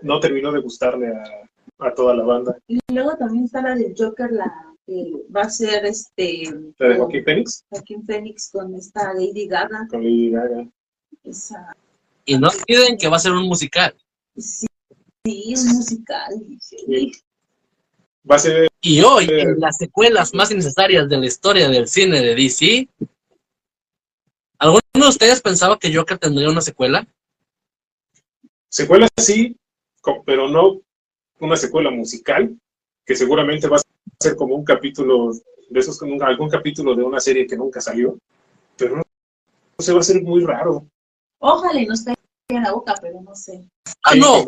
[0.02, 2.58] no terminó de gustarle a, a toda la banda.
[2.68, 6.46] Y luego también está la del Joker, la que va a ser este
[6.80, 9.88] La de con Joaquin Phoenix Joaquin Phoenix con esta Lady Gaga.
[9.88, 10.68] con Lady Gaga.
[11.24, 11.76] Esa,
[12.26, 13.96] Y no olviden que va a ser un musical.
[14.36, 14.66] sí,
[15.26, 16.34] sí, un musical.
[16.48, 17.12] dije, Sí.
[18.30, 19.42] Va a ser, Y hoy, Eh.
[19.42, 22.88] en las secuelas más innecesarias de la historia del cine de DC,
[24.60, 27.06] ¿alguno de ustedes pensaba que Joker tendría una secuela?
[28.70, 29.56] secuela sí,
[30.26, 30.82] pero no
[31.40, 32.56] una secuela musical,
[33.06, 33.82] que seguramente va a
[34.20, 35.32] ser como un capítulo
[35.70, 38.18] de esos, algún capítulo de una serie que nunca salió,
[38.78, 39.04] pero no,
[39.78, 40.86] no se va a hacer muy raro.
[41.40, 43.68] Ojalá y nos caiga en la boca, pero no sé.
[44.04, 44.46] Ah, no,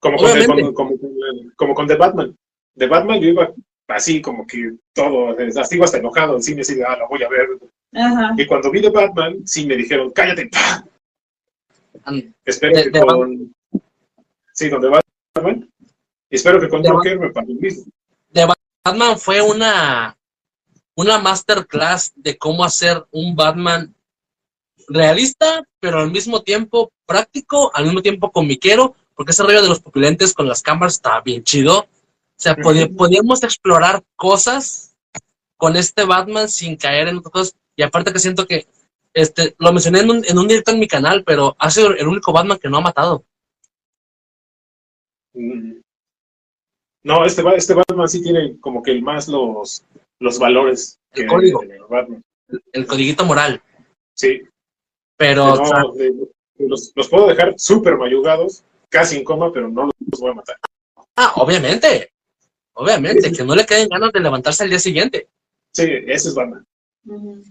[0.00, 0.62] Como con, Obviamente.
[0.62, 2.36] como, como con- como con The Batman.
[2.76, 3.52] The Batman yo iba
[3.88, 7.22] así como que todo, así iba hasta enojado al cine, así de, ah, lo voy
[7.22, 7.48] a ver.
[7.92, 8.34] Ajá.
[8.36, 10.48] Y cuando vi The Batman, sí me dijeron, cállate,
[12.44, 13.54] Espero De- que de con...
[14.52, 15.70] Sí, con The Batman.
[16.30, 17.84] Y espero que con De Joker me pase lo mismo.
[18.84, 20.16] Batman fue una,
[20.94, 23.94] una masterclass de cómo hacer un Batman
[24.88, 29.80] realista, pero al mismo tiempo práctico, al mismo tiempo comiquero, porque ese rollo de los
[29.80, 31.80] pupilentes con las cámaras estaba bien chido.
[31.80, 31.86] O
[32.38, 32.96] sea, Ujú.
[32.96, 34.96] podíamos explorar cosas
[35.58, 37.56] con este Batman sin caer en otras cosas.
[37.76, 38.66] Y aparte que siento que,
[39.12, 42.08] este, lo mencioné en un, en un directo en mi canal, pero ha sido el
[42.08, 43.22] único Batman que no ha matado.
[45.34, 45.80] Mm.
[47.02, 49.84] No, este, este Batman sí tiene como que el más los,
[50.18, 51.62] los valores El código.
[51.90, 52.22] Batman.
[52.72, 53.62] El codiguito moral.
[54.14, 54.40] Sí,
[55.18, 59.68] Pero, no, o sea, de- los, los puedo dejar súper mayugados, casi en coma, pero
[59.68, 60.56] no los voy a matar.
[61.16, 62.12] ah, obviamente.
[62.74, 65.28] Obviamente, que no le queden ganas de levantarse al día siguiente.
[65.72, 66.66] Sí, ese es Batman.
[67.06, 67.42] Ujú.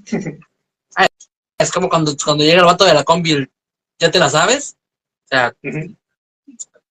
[1.58, 3.52] Es como cuando, cuando llega el vato de la combi, el,
[4.00, 4.78] ¿ya te la sabes?
[5.26, 5.54] O sea,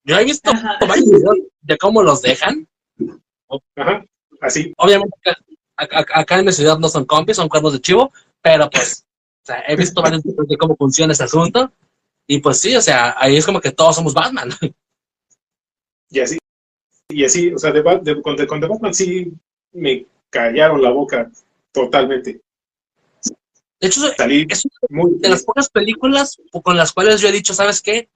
[0.04, 0.76] yo he visto Ajá.
[0.86, 2.68] varios videos de cómo los dejan.
[3.76, 4.04] Ajá,
[4.42, 4.72] así.
[4.76, 5.16] Obviamente,
[5.76, 9.04] acá, acá- acá en mi ciudad no son combis, son cuernos de chivo, pero pues,
[9.42, 11.72] o sea, he visto varios videos de cómo funciona este asunto.
[12.28, 14.50] Y pues sí, o sea, ahí es como que todos somos Batman.
[16.10, 16.38] Y así,
[17.10, 19.32] y así, o sea, de, de- con, de- con The Batman sí
[19.72, 21.30] me callaron la boca
[21.72, 22.40] totalmente.
[23.80, 25.18] De hecho, Salí es muy...
[25.18, 28.08] de las pocas películas con las cuales yo he dicho, ¿sabes qué?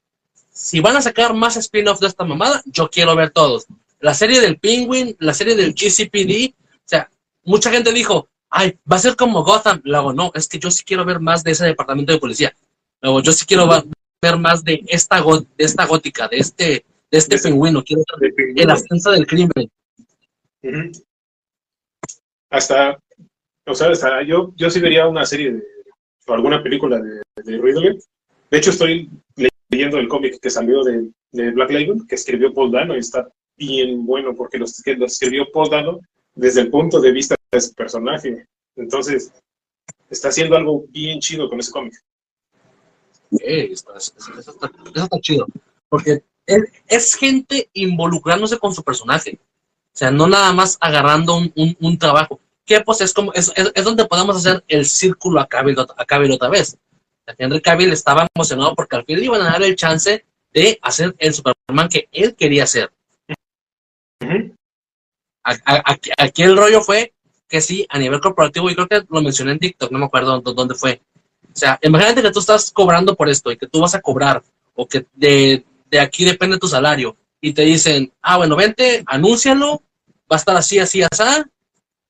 [0.51, 3.67] Si van a sacar más spin-off de esta mamada, yo quiero ver todos.
[4.01, 7.11] La serie del Penguin, la serie del GCPD, o sea,
[7.45, 9.81] mucha gente dijo, ay, va a ser como Gotham.
[9.85, 12.55] Luego, no, es que yo sí quiero ver más de ese departamento de policía.
[13.01, 13.85] Luego, yo sí quiero va-
[14.23, 16.85] ver más de esta, de esta gótica, de este, de
[17.19, 17.83] este De ese- pingüino.
[17.83, 19.69] Quiero ver el ascenso del crimen.
[22.51, 22.99] Hasta,
[23.67, 25.63] o sea, hasta yo, yo sí vería una serie de,
[26.27, 27.99] o alguna película de, de Ridley.
[28.51, 29.11] De hecho, estoy
[29.71, 33.29] leyendo el cómic que salió de, de Black Label, que escribió Paul Dano, y está
[33.57, 36.01] bien bueno, porque lo, que lo escribió Paul Dano
[36.35, 38.47] desde el punto de vista de su personaje.
[38.77, 39.33] Entonces,
[40.11, 41.95] está haciendo algo bien chido con ese cómic.
[43.41, 44.51] Eh, eso, está, eso
[44.95, 45.47] está chido.
[45.89, 49.39] Porque es, es gente involucrándose con su personaje.
[49.95, 52.41] O sea, no nada más agarrando un, un- un trabajo.
[52.65, 56.05] Que pues es como, es, es- es donde podemos hacer el círculo a Cavill, a
[56.05, 56.77] Cavill otra vez.
[57.39, 61.15] Henry Cavill estaba emocionado porque al fin le iban a dar el chance de hacer
[61.19, 62.91] el Superman que él quería hacer.
[65.45, 67.13] Aquí, aquí el rollo fue
[67.49, 70.41] que sí, a nivel corporativo, y creo que lo mencioné en TikTok, no me acuerdo
[70.41, 71.03] dó- dónde fue.
[71.55, 74.43] O sea, imagínate que tú estás cobrando por esto y que tú vas a cobrar,
[74.75, 79.83] o que de, de aquí depende tu salario, y te dicen, ah, bueno, vente, anúncialo,
[80.31, 81.23] va a estar así, así, así,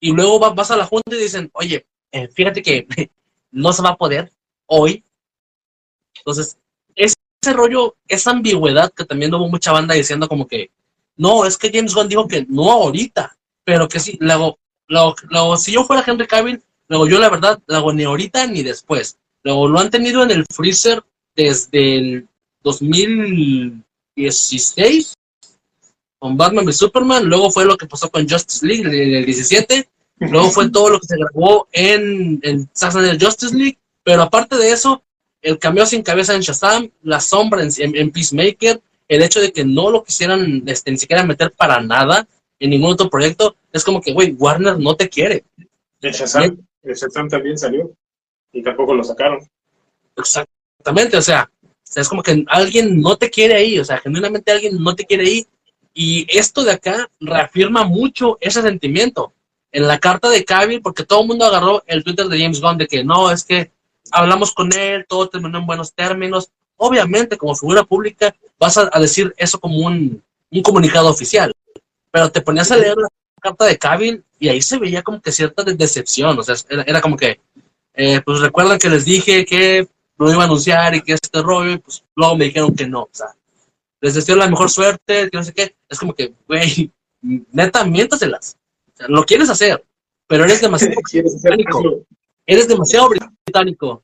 [0.00, 2.86] y luego va- vas a la junta y dicen, oye, eh, fíjate que
[3.50, 4.30] no se va a poder
[4.66, 5.04] hoy.
[6.18, 6.58] Entonces,
[6.94, 7.16] ese
[7.52, 10.70] rollo, esa ambigüedad que también hubo mucha banda diciendo como que,
[11.16, 15.56] no, es que James Gunn dijo que no ahorita, pero que sí, luego, luego, luego,
[15.56, 19.18] si yo fuera Henry Cavill, luego yo la verdad, luego ni ahorita ni después.
[19.44, 21.02] Lo han tenido en el freezer
[21.34, 22.28] desde el
[22.62, 25.14] 2016
[26.18, 29.88] con Batman y Superman, luego fue lo que pasó con Justice League en el 17,
[30.20, 34.70] luego fue todo lo que se grabó en, en Snyder Justice League, pero aparte de
[34.70, 35.02] eso,
[35.42, 39.52] el cambio sin cabeza en Shazam, la sombra en, en- en Peacemaker, el hecho de
[39.52, 42.28] que no lo quisieran este, ni siquiera meter para nada
[42.60, 45.44] en ningún otro proyecto, es como que, güey, Warner no te quiere.
[46.12, 46.42] Shazam,
[46.84, 47.90] el Shazam también salió
[48.52, 49.40] y tampoco lo sacaron.
[50.16, 51.50] Exactamente, o sea,
[51.94, 55.24] es como que alguien no te quiere ahí, o sea, genuinamente alguien no te quiere
[55.24, 55.46] ahí.
[55.94, 59.32] Y esto de acá reafirma mucho ese sentimiento.
[59.72, 62.78] En la carta de Cavill, porque todo el mundo agarró el Twitter de James Gunn
[62.78, 63.70] de que no, es que
[64.10, 66.50] hablamos con él, todo terminó en buenos términos.
[66.76, 71.52] Obviamente, como figura pública, vas a, decir eso como un, un comunicado oficial.
[72.10, 73.08] Pero te ponías a leer la
[73.40, 76.38] carta de Cavill y ahí se veía como que cierta de- decepción.
[76.38, 76.54] O sea,
[76.86, 77.40] era como que,
[77.94, 81.72] eh, pues recuerdan que les dije que lo iba a anunciar y que este rollo,
[81.72, 83.02] y pues luego me dijeron que no.
[83.02, 83.28] O sea,
[84.00, 85.74] les deseo la mejor suerte, que no sé qué.
[85.88, 86.90] Es como que, güey,
[87.52, 88.56] neta, miéntaselas.
[88.92, 89.84] O sea, lo quieres hacer,
[90.26, 91.78] pero eres demasiado, ¿Quieres hacer Pánico.
[91.78, 92.06] hazlo?
[92.46, 94.02] eres demasiado británico.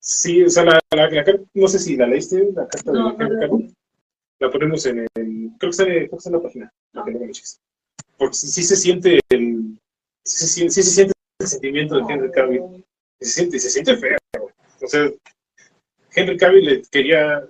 [0.00, 2.98] Sí, o sea, la, la- la carta- no sé si la leíste, la carta de
[2.98, 3.68] No, no
[4.40, 5.50] la ponemos en el.
[5.58, 6.72] Creo que está, en- creo que está en la página.
[7.32, 7.60] cheques.
[8.18, 9.78] Porque sí, sí se siente el.
[10.24, 12.84] Sí, se siente- sí se siente el sentimiento de Henry Cavill.
[13.20, 14.18] Se siente, se siente feo.
[14.82, 15.10] O sea,
[16.14, 17.44] Henry Cavill le quería,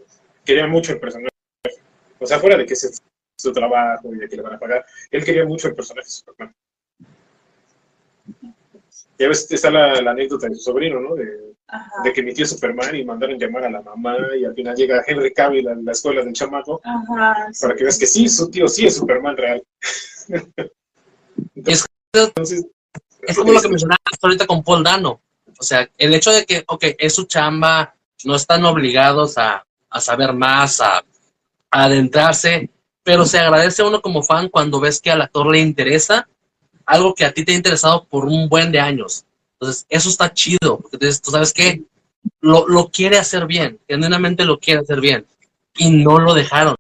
[0.45, 1.29] quería mucho el personaje.
[2.19, 3.03] O sea, fuera de que es
[3.39, 6.11] su trabajo y de que le van a pagar, él quería mucho el personaje de
[6.11, 6.55] Superman.
[9.19, 11.15] Ya ves, está la, la anécdota de su sobrino, ¿no?
[11.15, 12.03] De, Ajá.
[12.05, 15.33] de que emitió Superman y mandaron llamar a la mamá y al final llega Henry
[15.33, 17.49] Cavill a la escuela del chamaco Ajá.
[17.53, 17.63] sí.
[17.63, 19.63] para que veas que sí, su tío sí es Superman real.
[21.65, 25.21] Es- Es como lo que mencionabas ahorita con Paul Dano.
[25.59, 27.95] O sea, el hecho de que, ok, es su chamba,
[28.25, 31.05] no están obligados a, a saber más, a, a
[31.85, 32.69] adentrarse,
[33.03, 36.29] pero se agradece a uno como fan cuando ves que al actor le interesa
[36.85, 39.25] algo que a ti te ha interesado por un buen de años.
[39.55, 41.83] Entonces, eso está chido, porque tú sabes que
[42.41, 45.27] lo, lo quiere hacer bien, genuinamente lo quiere hacer bien,
[45.77, 46.75] y no lo dejaron.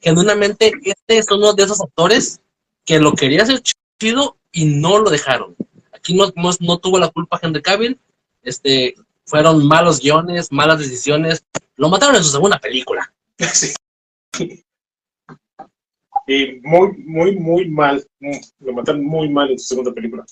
[0.00, 2.40] Genuinamente, este es uno de esos actores
[2.84, 3.62] que lo quería hacer
[3.98, 5.56] chido y no lo dejaron.
[5.92, 7.98] Aquí no, no, no tuvo la culpa Henry Cavill,
[8.42, 11.44] este, fueron malos guiones, malas decisiones,
[11.76, 13.12] lo mataron en su segunda película.
[13.38, 13.72] sí.
[16.26, 18.04] Y muy, muy, muy mal.
[18.20, 20.24] mm, Lo mataron muy mal en su segunda película.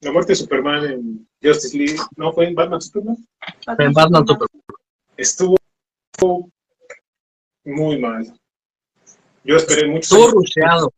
[0.00, 3.16] La muerte de Superman en Justice League, ¿no fue en Batman Superman?
[3.78, 4.48] En Batman Super.
[5.16, 5.56] Estuvo
[7.64, 8.32] muy mal.
[9.42, 10.00] Yo esperé mucho.
[10.00, 10.92] Estuvo rusheado.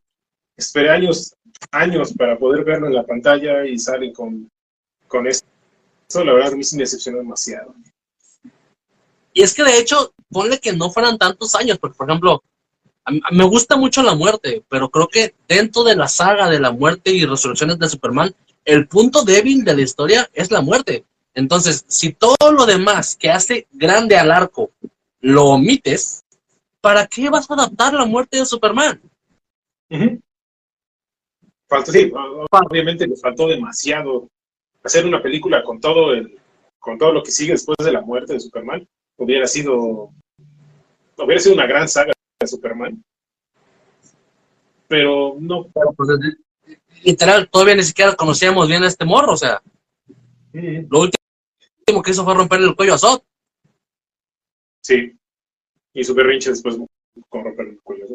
[0.55, 1.33] esperé años,
[1.71, 4.49] años para poder verlo en la pantalla y salen con,
[5.07, 5.47] con esto.
[6.09, 7.73] Eso la verdad a mí sí me decepcionó demasiado.
[9.33, 12.43] Y es que de hecho, ponle que no fueran tantos años, porque por ejemplo,
[13.05, 16.07] a mí- a mí me gusta mucho la muerte, pero creo que dentro de la
[16.07, 18.35] saga de la muerte y resurrecciones de Superman,
[18.65, 21.05] el punto débil de la historia es la muerte.
[21.33, 24.71] Entonces, si todo lo demás que hace grande al arco
[25.21, 26.23] lo omites,
[26.81, 29.01] ¿para qué vas a adaptar la muerte de Superman?
[29.89, 30.19] Ujú.
[31.75, 32.11] Faltó, sí,
[32.51, 34.29] obviamente les faltó demasiado
[34.83, 36.37] hacer una película con todo el,
[36.79, 38.87] con todo lo que sigue después de la muerte de Superman.
[39.17, 40.11] Hubiera sido,
[41.17, 43.03] hubiera sido una gran saga de Superman.
[44.87, 45.67] Pero no.
[45.73, 46.09] Pero pues,
[47.03, 49.61] literal, todavía ni siquiera conocíamos bien a este morro, o sea,
[50.53, 53.21] Mm, lo último que hizo fue romperle el cuello a Zod.
[54.81, 55.17] Sí.
[55.93, 56.77] Y su berrinche después
[57.29, 58.05] con romper el cuello.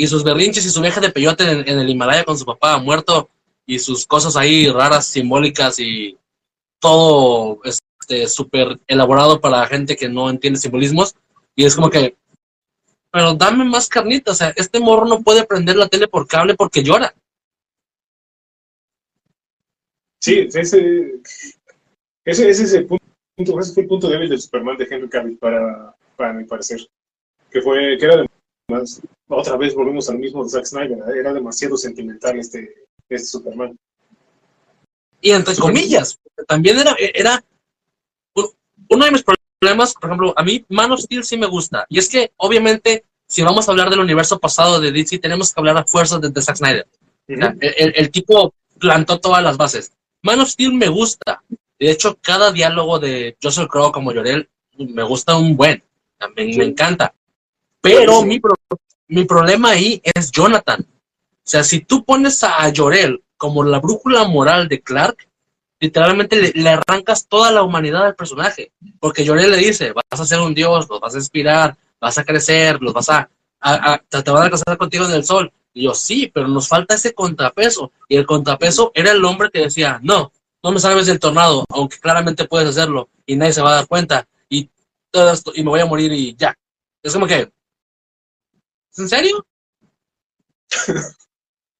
[0.00, 3.28] Y sus berrinches y su viaje de peyote en, el Himalaya con su papá muerto
[3.66, 6.16] y sus cosas ahí raras, simbólicas y
[6.78, 11.14] todo este súper elaborado para gente que no entiende simbolismos.
[11.54, 12.16] Y es como que,
[13.12, 16.54] pero dame más carnita, o sea, este morro no puede prender la tele por cable
[16.54, 17.14] porque llora.
[20.18, 21.20] Sí, ese,
[22.24, 25.36] ese, ese es el punto, ese fue el punto débil del Superman de Henry Cavill
[25.36, 26.80] para, para mi parecer.
[27.50, 28.30] Que fue, que era de
[28.70, 31.18] más, otra vez volvemos al mismo de Zack Snyder, ¿eh?
[31.20, 33.76] era demasiado sentimental este, este Superman.
[35.20, 36.18] Y entre comillas,
[36.48, 37.44] también era, era
[38.88, 39.22] uno de mis
[39.60, 41.84] problemas, por ejemplo, a mí Man of Steel sí me gusta.
[41.88, 45.60] Y es que, obviamente, si vamos a hablar del universo pasado de DC, tenemos que
[45.60, 46.88] hablar a fuerzas de, de Zack Snyder.
[47.28, 49.92] O sea, el, el- el tipo plantó todas las bases.
[50.22, 51.42] Man of Steel me gusta.
[51.78, 54.48] De hecho, cada diálogo de Joseph Crow como Llorel
[54.78, 55.82] me gusta un buen.
[56.18, 57.14] También me encanta.
[57.80, 58.54] Pero mi, pro-
[59.08, 60.80] mi problema ahí es Jonathan.
[60.82, 65.26] O sea, si tú pones a Llorel como la brújula moral de Clark,
[65.80, 68.72] literalmente le, le arrancas toda la humanidad al personaje.
[68.98, 72.24] Porque Llorel le dice, vas a ser un dios, los vas a inspirar, vas a
[72.24, 73.28] crecer, los vas a,
[73.60, 75.50] a- a- te van a casar contigo en el sol.
[75.72, 77.92] Y yo, sí, pero nos falta ese contrapeso.
[78.08, 81.98] Y el contrapeso era el hombre que decía, no, no me salves del tornado, aunque
[81.98, 84.26] claramente puedes hacerlo y nadie se va a dar cuenta.
[84.48, 84.68] Y
[85.10, 86.54] todo esto, y me voy a morir y ya.
[87.02, 87.50] Es como que, ¿es
[88.96, 89.46] en serio?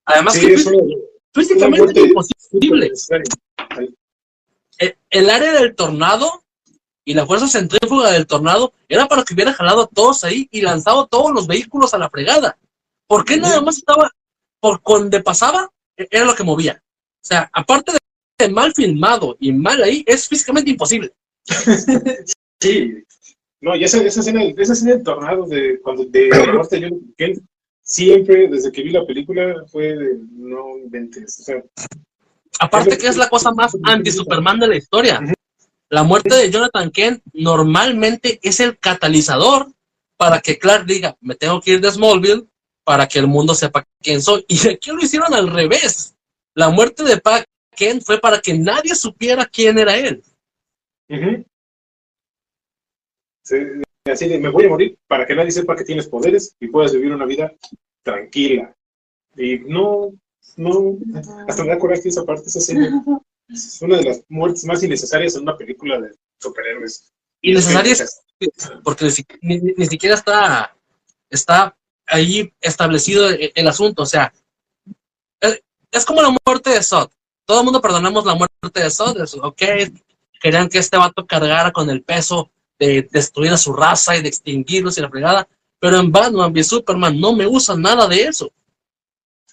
[0.06, 0.98] Además Sí, que fí-
[1.34, 2.88] físicamente imposible.
[2.90, 3.24] necesaria.
[4.78, 6.42] el, el área del tornado
[7.04, 10.60] y la fuerza centrífuga del tornado era para que hubiera jalado a todos ahí y
[10.62, 12.58] lanzado todos los vehículos a la fregada.
[13.06, 14.10] ¿Por qué nada más estaba,
[14.60, 16.82] por donde pasaba, e- era lo que movía?
[17.22, 17.98] O sea, aparte de,
[18.38, 21.12] de mal filmado y mal ahí, es físicamente imposible.
[22.62, 22.92] Sí.
[23.60, 27.42] No, y esa, esa escena, esa escena del tornado de cuando de de John Kent,
[27.82, 31.40] siempre, desde que vi la película, fue de no inventes.
[31.40, 31.62] O sea,
[32.58, 35.20] Aparte que es la cosa más anti-Superman de la historia.
[35.88, 39.72] La muerte de Jonathan Kent normalmente es el catalizador
[40.16, 42.46] para que Clark diga, me tengo que ir de Smallville
[42.84, 44.44] para que el mundo sepa quién soy.
[44.48, 46.14] Y aquí lo hicieron al revés.
[46.54, 47.44] La muerte de Pat
[47.74, 50.22] Kent fue para que nadie supiera quién era él.
[51.08, 51.16] Sí,
[54.04, 56.92] así de, me voy a morir para que nadie sepa que tienes poderes y puedas
[56.92, 57.52] vivir una vida
[58.02, 58.74] tranquila.
[59.36, 60.12] Y no,
[60.56, 60.96] no,
[61.48, 63.02] hasta me da coraje esa parte, esa escena.
[63.48, 67.12] Es una de las muertes más innecesarias en una película de superhéroes.
[67.42, 68.20] Innecesario es
[68.84, 69.10] porque
[69.42, 70.74] ni, ni- ni- siquiera está,
[71.28, 71.76] está
[72.06, 74.02] ahí establecido el, el asunto.
[74.02, 74.32] O sea,
[75.90, 77.10] es, como la muerte de Sod.
[77.44, 79.16] Todo el mundo perdonamos la muerte de Sod.
[79.42, 79.62] ok,
[80.40, 82.50] querían que este vato cargara con el peso
[82.80, 85.46] de destruir a su raza y de extinguirlos y la fregada.
[85.78, 88.50] Pero en Batman y Superman no me usan nada de eso.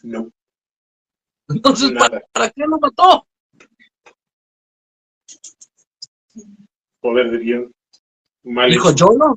[0.03, 0.31] No,
[1.49, 3.27] Entonces, ¿para, para qué lo mató?
[7.01, 7.71] Poder de guion.
[8.43, 9.35] Mal Dijo, yo no.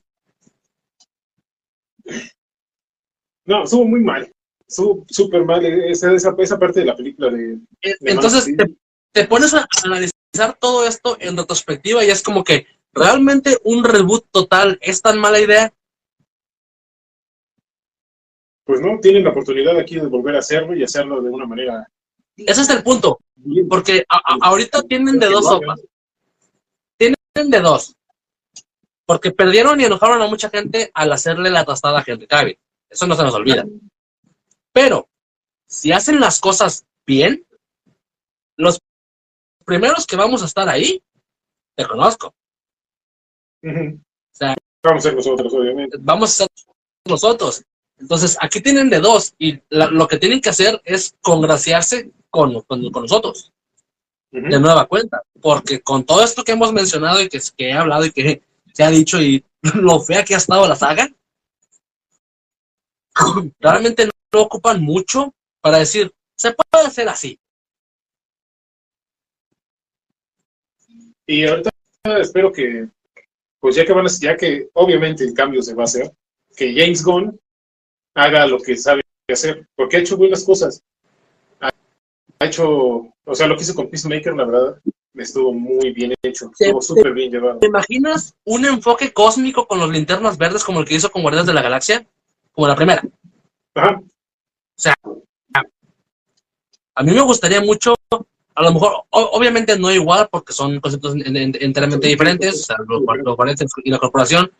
[3.44, 4.32] No, estuvo muy mal.
[4.66, 7.54] Estuvo súper mal esa, esa, esa parte de la película de...
[7.82, 8.54] Eh, de Entonces
[9.12, 14.26] te pones a analizar todo esto en retrospectiva y es como que realmente un reboot
[14.30, 15.72] total es tan mala idea.
[18.64, 21.88] Pues no, tienen la oportunidad aquí de volver a hacerlo y hacerlo de una manera...
[22.36, 23.18] Ese es el punto,
[23.68, 25.80] porque a- a- ahorita tienen de dos sopas,
[26.96, 27.94] tienen de dos,
[29.04, 32.58] porque perdieron y enojaron a mucha gente al hacerle la tostada a Henry Cavill.
[32.88, 33.64] Eso no se nos olvida.
[34.72, 35.08] Pero
[35.66, 37.44] si hacen las cosas bien,
[38.56, 38.80] los
[39.66, 41.02] primeros que vamos a estar ahí,
[41.76, 42.34] te conozco.
[44.32, 45.96] Sea, Vamos a ser nosotros, obviamente.
[46.00, 46.48] vamos a ser
[47.06, 47.62] nosotros.
[47.98, 52.62] Entonces, aquí tienen de dos y la- lo que tienen que hacer es congraciarse con,
[52.62, 53.52] con, con nosotros,
[54.30, 58.06] de nueva cuenta, porque con todo esto que hemos mencionado y que, que he hablado
[58.06, 58.42] y que
[58.72, 59.44] se ha dicho y
[59.74, 61.08] lo fea que ha estado la saga,
[63.60, 67.38] realmente no ocupan mucho para decir, se puede hacer así.
[71.26, 71.70] Y ahorita
[72.20, 72.88] espero que,
[73.60, 76.10] pues ya que van a, ya que obviamente el cambio se va a hacer,
[76.56, 77.38] que James Gunn
[78.14, 80.82] haga lo que sabe hacer, porque ha hecho buenas cosas.
[81.60, 82.66] Ha hecho,
[83.24, 84.80] o sea, lo que hizo con Peacemaker, la verdad,
[85.14, 87.58] estuvo muy bien hecho, estuvo súper bien llevado.
[87.58, 91.46] ¿Te imaginas un enfoque cósmico con los linternas verdes como el que hizo con Guardianes
[91.46, 92.06] de la Galaxia?
[92.52, 93.02] Como la primera.
[93.74, 94.00] Ajá,
[96.94, 97.94] A mí me gustaría mucho,
[98.54, 102.64] a lo mejor, o- obviamente no igual, porque son conceptos en- en- enteramente diferentes, o
[102.64, 103.36] sea, los, los
[103.84, 104.50] y la corporación,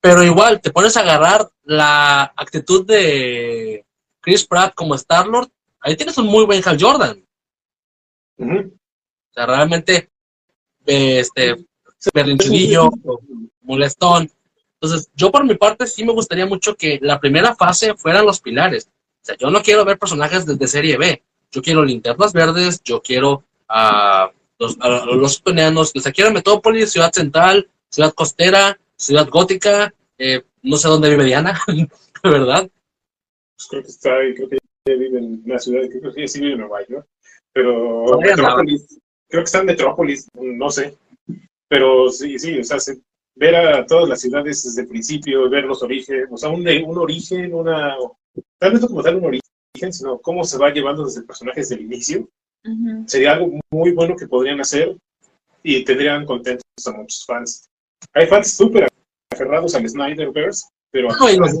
[0.00, 3.84] pero igual, te pones a agarrar la actitud de
[4.20, 5.48] Chris Pratt como Star-Lord,
[5.80, 7.24] ahí tienes un muy buen Hal Jordan.
[8.38, 8.58] ujú.
[9.30, 10.10] O sea, realmente,
[10.84, 11.56] este,
[12.12, 12.90] berrinchudillo,
[13.62, 14.30] molestón.
[14.80, 18.40] Entonces, yo por mi parte sí me gustaría mucho que la primera fase fueran los
[18.40, 18.88] pilares.
[18.88, 21.22] O sea, yo no quiero ver personajes de, de serie B.
[21.52, 27.12] Yo quiero linternas verdes, yo quiero a los, a los o sea, quiero Metrópolis, Ciudad
[27.12, 31.60] Central, Ciudad Costera, Ciudad Gótica, eh, no sé dónde vive Diana,
[32.22, 32.70] ¿verdad?
[33.56, 34.58] Pues creo que está ahí, creo que
[34.96, 37.06] vive en una ciudad, creo que sí vive en Nueva York,
[37.52, 38.18] pero.
[38.18, 38.98] Metrópolis,
[39.28, 40.96] creo que está en Metrópolis, no sé,
[41.68, 43.00] pero sí, sí, o sea, se-
[43.34, 46.98] ver a todas las ciudades desde el principio, ver los orígenes, o sea, un, un
[46.98, 47.96] origen, una,
[48.58, 49.41] tal vez como tal un origen,
[49.74, 52.28] sino cómo se va llevando desde el personaje desde el inicio,
[52.64, 53.04] Ujú.
[53.06, 54.96] sería algo muy bueno que podrían hacer
[55.62, 57.68] y tendrían contentos a muchos fans.
[58.12, 58.88] Hay fans súper
[59.32, 61.54] aferrados al Snyderverse, pero No, y los-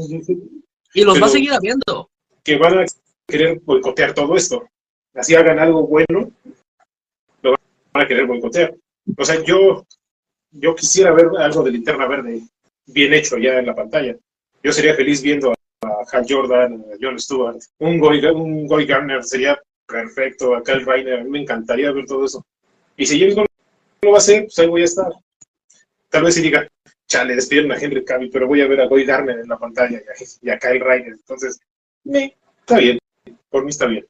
[0.94, 2.10] Y los va a Pero- seguir habiendo.
[2.44, 2.84] que van a
[3.26, 4.68] querer boicotear todo esto.
[5.14, 6.30] Así hagan algo bueno,
[7.42, 7.54] lo
[7.94, 8.74] van a querer boicotear.
[9.16, 9.86] O sea, yo,
[10.50, 12.42] yo quisiera ver algo de linterna verde
[12.86, 14.16] bien hecho ya en la pantalla.
[14.62, 19.22] Yo sería feliz viendo a, Hal Jordan, a John Stewart, un Goy, un Guy Garner
[19.24, 22.44] sería perfecto, a Kyle Reiner, me encantaría ver todo eso.
[22.96, 23.44] Y si James no
[24.02, 25.12] lo va a hacer, pues ahí voy a estar.
[26.08, 26.66] Tal vez si diga,
[27.06, 30.00] chale, despidieron a Henry Cavill, pero voy a ver a Guy Garner en la pantalla
[30.40, 31.12] y a, Kyle Reiner.
[31.12, 31.58] Entonces,
[32.04, 32.98] está bien,
[33.50, 34.06] por mí está bien.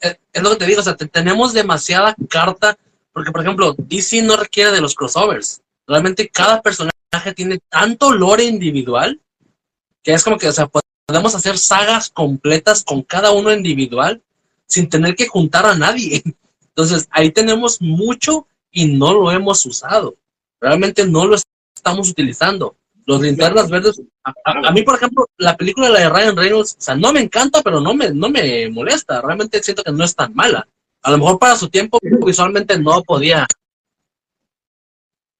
[0.00, 2.76] Eh, es lo que te digo, o sea, te- tenemos demasiada carta,
[3.12, 5.62] porque por ejemplo, DC no requiere de los crossovers.
[5.86, 6.92] Realmente cada personaje
[7.34, 9.20] tiene tanto lore individual
[10.06, 10.70] que es como que, o sea,
[11.04, 14.22] podemos hacer sagas completas con cada uno individual
[14.68, 16.22] sin tener que juntar a nadie.
[16.68, 20.14] Entonces, ahí tenemos mucho y no lo hemos usado.
[20.60, 21.34] Realmente no lo
[21.74, 22.76] estamos utilizando.
[23.04, 26.80] Los linternas verdes a, a- mí, por ejemplo, la película la de Ryan Reynolds, o
[26.80, 29.20] sea, no me encanta, pero no me, no me molesta.
[29.22, 30.68] Realmente siento que no es tan mala.
[31.02, 33.44] A lo mejor para su tiempo visualmente no podía,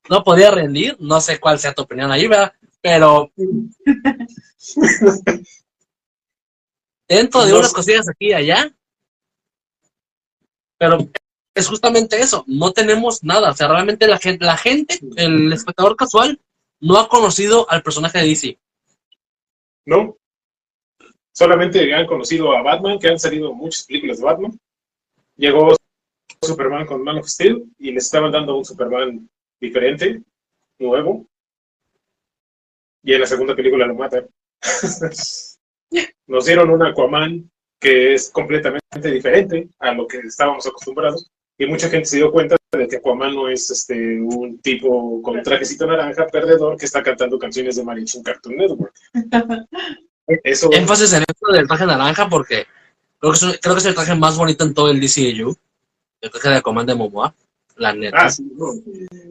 [0.09, 0.97] no podía rendir.
[0.99, 2.53] No sé cuál sea tu opinión ahí, ¿verdad?
[2.87, 3.33] Pero
[7.09, 8.73] dentro de No unas cosillas aquí y allá.
[10.79, 10.99] Pero
[11.53, 12.45] es justamente eso.
[12.47, 13.51] No tenemos nada.
[13.51, 16.41] O sea, realmente la gente, la gente, el espectador casual,
[16.79, 18.59] no ha conocido al personaje de DC.
[19.87, 20.17] ¿no?
[21.33, 24.61] Solamente han conocido a Batman, que han salido muchas películas de Batman.
[25.35, 25.75] Llegó
[26.41, 29.29] Superman con Man of Steel y le estaban dando un Superman
[29.61, 30.23] diferente,
[30.79, 31.27] nuevo.
[33.07, 34.27] Y en la segunda película lo matan.
[36.27, 37.49] Nos dieron un Aquaman
[37.81, 41.31] que es completamente diferente a lo que estábamos acostumbrados.
[41.57, 45.41] Y mucha gente se dio cuenta de que Aquaman no es este un tipo con
[45.41, 48.93] trajecito naranja perdedor que está cantando canciones de Mariachi en Cartoon Network.
[50.43, 52.67] Eso, énfasis en esto del traje naranja porque
[53.21, 55.55] creo que, es, un- creo que es el traje más bonito en todo el DCU.
[56.21, 57.33] El traje de Aquaman de Momoa,
[57.77, 58.17] la neta.
[58.25, 58.73] ah, sí, no.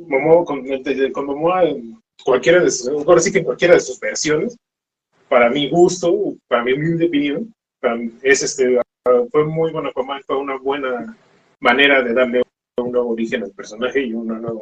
[0.08, 0.64] Momoa, con,
[1.12, 1.64] con Momoa,
[2.24, 4.58] cualquiera de sus, ahora sí que en cualquiera de sus versiones,
[5.30, 7.54] para mi gusto, para mi humilde opinión,
[8.22, 8.80] es este,
[9.32, 11.16] fue muy bueno Aquaman, fue una buena
[11.60, 12.42] manera de darle
[12.78, 14.62] un nuevo origen al personaje y una nueva,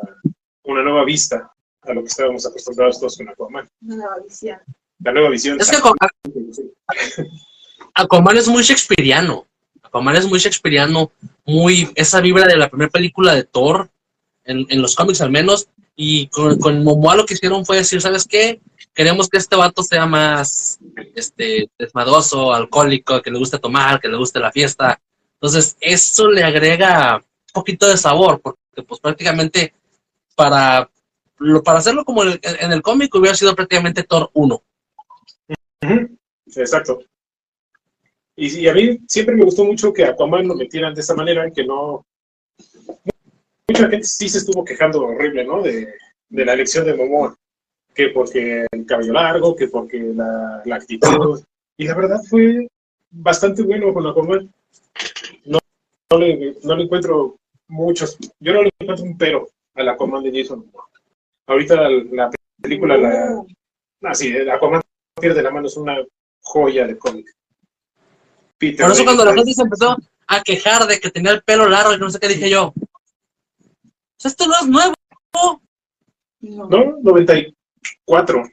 [0.63, 1.51] una nueva vista
[1.81, 3.67] a lo que estábamos acostumbrados todos con Aquaman.
[3.81, 4.59] Una nueva visión.
[4.99, 5.59] La nueva visión.
[5.59, 6.09] Es que Aquaman,
[7.93, 9.45] Aquaman es muy shakespeariano.
[9.81, 11.11] Aquaman es muy shakespeariano,
[11.45, 13.89] muy esa vibra de la primera película de Thor,
[14.43, 15.69] en, en los cómics al menos.
[15.95, 18.61] Y con, con Momoa lo que hicieron fue decir, ¿sabes qué?
[18.93, 20.79] Queremos que este vato sea más
[21.15, 24.99] este, desmadroso, alcohólico, que le guste tomar, que le guste la fiesta.
[25.35, 29.73] Entonces, eso le agrega un poquito de sabor, porque pues prácticamente
[30.35, 30.89] para,
[31.63, 34.63] para hacerlo como en el, el cómic hubiera sido prácticamente Thor 1.
[35.83, 36.17] Ujú,
[36.55, 36.99] Exacto.
[38.35, 41.65] Y, a mí siempre me gustó mucho que Aquaman lo metieran de esa manera, que
[41.65, 42.05] no...
[43.67, 45.61] Mucha gente sí se estuvo quejando horrible, ¿no?
[45.61, 45.93] De,
[46.29, 47.35] de la elección de Momoa.
[47.93, 51.41] Que porque el cabello largo, que porque la, la actitud.
[51.77, 52.67] Y la verdad fue
[53.11, 54.51] bastante bueno con Aquaman.
[55.45, 55.59] No,
[56.11, 57.37] no, le, no le encuentro
[57.67, 58.17] muchos...
[58.39, 60.89] Yo no le encuentro un pero al Aquaman de Jason Momoa.
[61.47, 63.43] Ahorita la, la película, la...
[64.01, 64.81] Ah, sí, el Aquaman
[65.19, 65.97] pierde la mano es una
[66.41, 67.27] joya de cómic.
[68.57, 69.95] Peter Por eso cuando la gente se empezó
[70.27, 72.73] a quejar de que tenía el pelo largo y no sé qué dije yo.
[74.17, 74.93] "Pues esto no es nuevo.
[76.41, 76.67] No.
[76.69, 78.43] No, 94.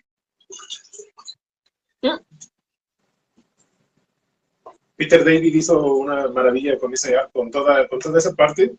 [4.97, 8.75] Peter David hizo una maravilla con ese con toda, con toda esa parte.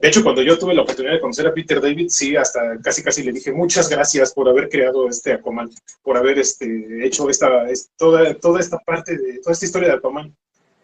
[0.00, 3.02] De hecho, cuando yo tuve la oportunidad de conocer a Peter David, sí, hasta casi
[3.02, 5.70] casi le dije muchas gracias por haber creado este Aquaman,
[6.02, 9.94] por haber este, hecho esta, es- toda, toda esta parte de toda esta historia de
[9.94, 10.36] Aquaman.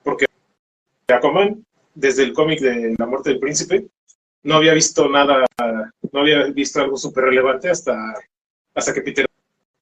[0.03, 0.26] Porque
[1.09, 1.64] Aquaman,
[1.95, 3.86] desde el cómic de La muerte del príncipe,
[4.42, 5.45] no había visto nada,
[6.12, 8.14] no había visto algo súper relevante hasta,
[8.74, 9.26] hasta que Peter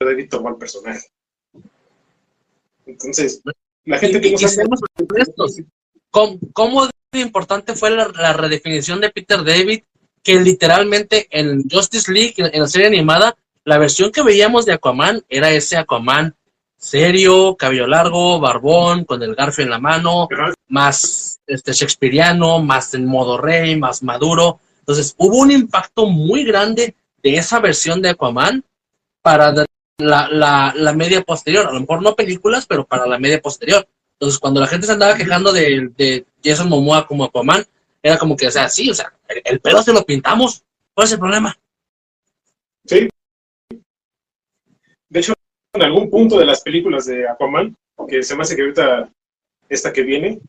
[0.00, 1.06] David tomó el personaje.
[2.86, 3.42] Entonces,
[3.84, 5.56] la gente que Y- no y honestos,
[6.10, 9.82] ¿Cómo, cómo de importante fue la, la redefinición de Peter David?
[10.22, 13.34] Que literalmente en Justice League, en, en la serie animada,
[13.64, 16.34] la versión que veíamos de Aquaman era ese Aquaman
[16.76, 20.28] serio, cabello largo, barbón, con el garfio en la mano,
[20.68, 24.60] más este, shakespeariano, más en modo rey, más maduro.
[24.80, 28.64] Entonces hubo un impacto muy grande de esa versión de Aquaman
[29.20, 29.54] para
[29.98, 31.66] la, la media posterior.
[31.66, 33.86] A lo mejor no películas, pero para la media posterior.
[34.14, 37.64] Entonces cuando la gente se andaba quejando de, de Jason Momoa como Aquaman,
[38.02, 40.64] era como que, o sea, sí, o sea, el, el pelo se lo pintamos.
[40.94, 41.56] ¿Cuál es el problema?
[42.84, 43.08] Sí.
[45.08, 45.34] De hecho,
[45.74, 47.76] en algún punto de las películas de Aquaman,
[48.08, 49.10] que se me hace que ahorita
[49.68, 50.40] esta que viene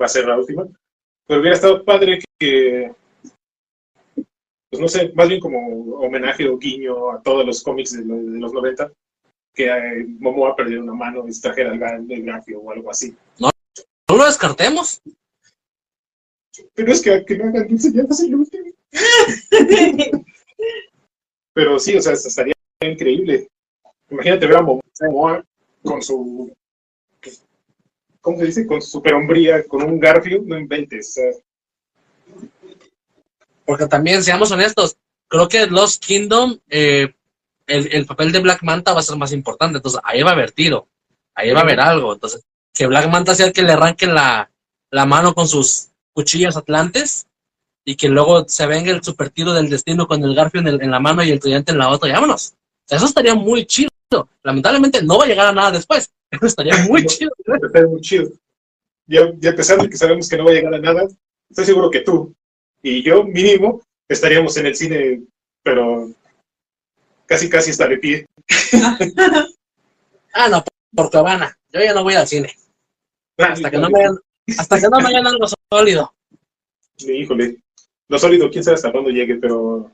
[0.00, 0.66] va a ser la última,
[1.26, 2.92] pero hubiera estado padre que,
[4.70, 8.16] pues no sé, más bien como homenaje o guiño a todos los cómics de, lo-
[8.16, 8.92] de los 90,
[9.54, 13.14] que eh, Momoa perdiera una mano y se trajera el, el grafio o algo así.
[13.38, 13.50] No
[14.16, 15.00] lo descartemos.
[16.74, 18.64] Pero es que, que no hagan dulce ya no es el último.
[21.54, 23.48] Pero sí, o sea, estaría increíble.
[24.10, 25.44] Imagínate ver a Momoa
[25.82, 26.52] con su.
[28.20, 28.66] ¿Cómo se dice?
[28.66, 31.18] Con su superhombría, con un garfio, no inventes.
[33.64, 34.96] Porque también, seamos honestos,
[35.28, 37.14] creo que Lost Kingdom, eh,
[37.66, 39.76] el, el papel de Black Manta va a ser más importante.
[39.76, 40.88] Entonces, ahí va a haber tiro.
[41.34, 42.12] Ahí va a haber algo.
[42.14, 42.42] Entonces,
[42.72, 44.50] que Black Manta sea el que le arranquen la,
[44.90, 47.26] la mano con sus cuchillas atlantes
[47.84, 50.82] y que luego se venga el super tiro del destino con el garfio en, el-
[50.82, 52.08] en la mano y el tridente en la otra.
[52.08, 52.54] Y vámonos.
[52.88, 53.90] Eso estaría muy chido.
[54.42, 56.10] Lamentablemente no va a llegar a nada después.
[56.30, 57.08] Pero estaría muy No.
[57.08, 57.30] chido.
[57.62, 58.30] está muy chido.
[59.06, 61.08] Y a, y a pesar de que sabemos que no va a llegar a nada,
[61.48, 62.34] estoy seguro que tú
[62.82, 65.22] y yo, mínimo, estaríamos en el cine,
[65.62, 66.10] pero
[67.26, 68.26] casi, casi hasta de pie.
[70.34, 70.62] Ah, no,
[70.94, 71.58] por Cabana.
[71.72, 72.52] Yo ya no voy al cine.
[73.38, 74.04] Hasta que no me
[74.56, 76.14] hasta que no me hagan algo sólido.
[76.98, 77.56] Híjole,
[78.08, 79.90] lo sólido, quién sabe hasta cuándo llegue, pero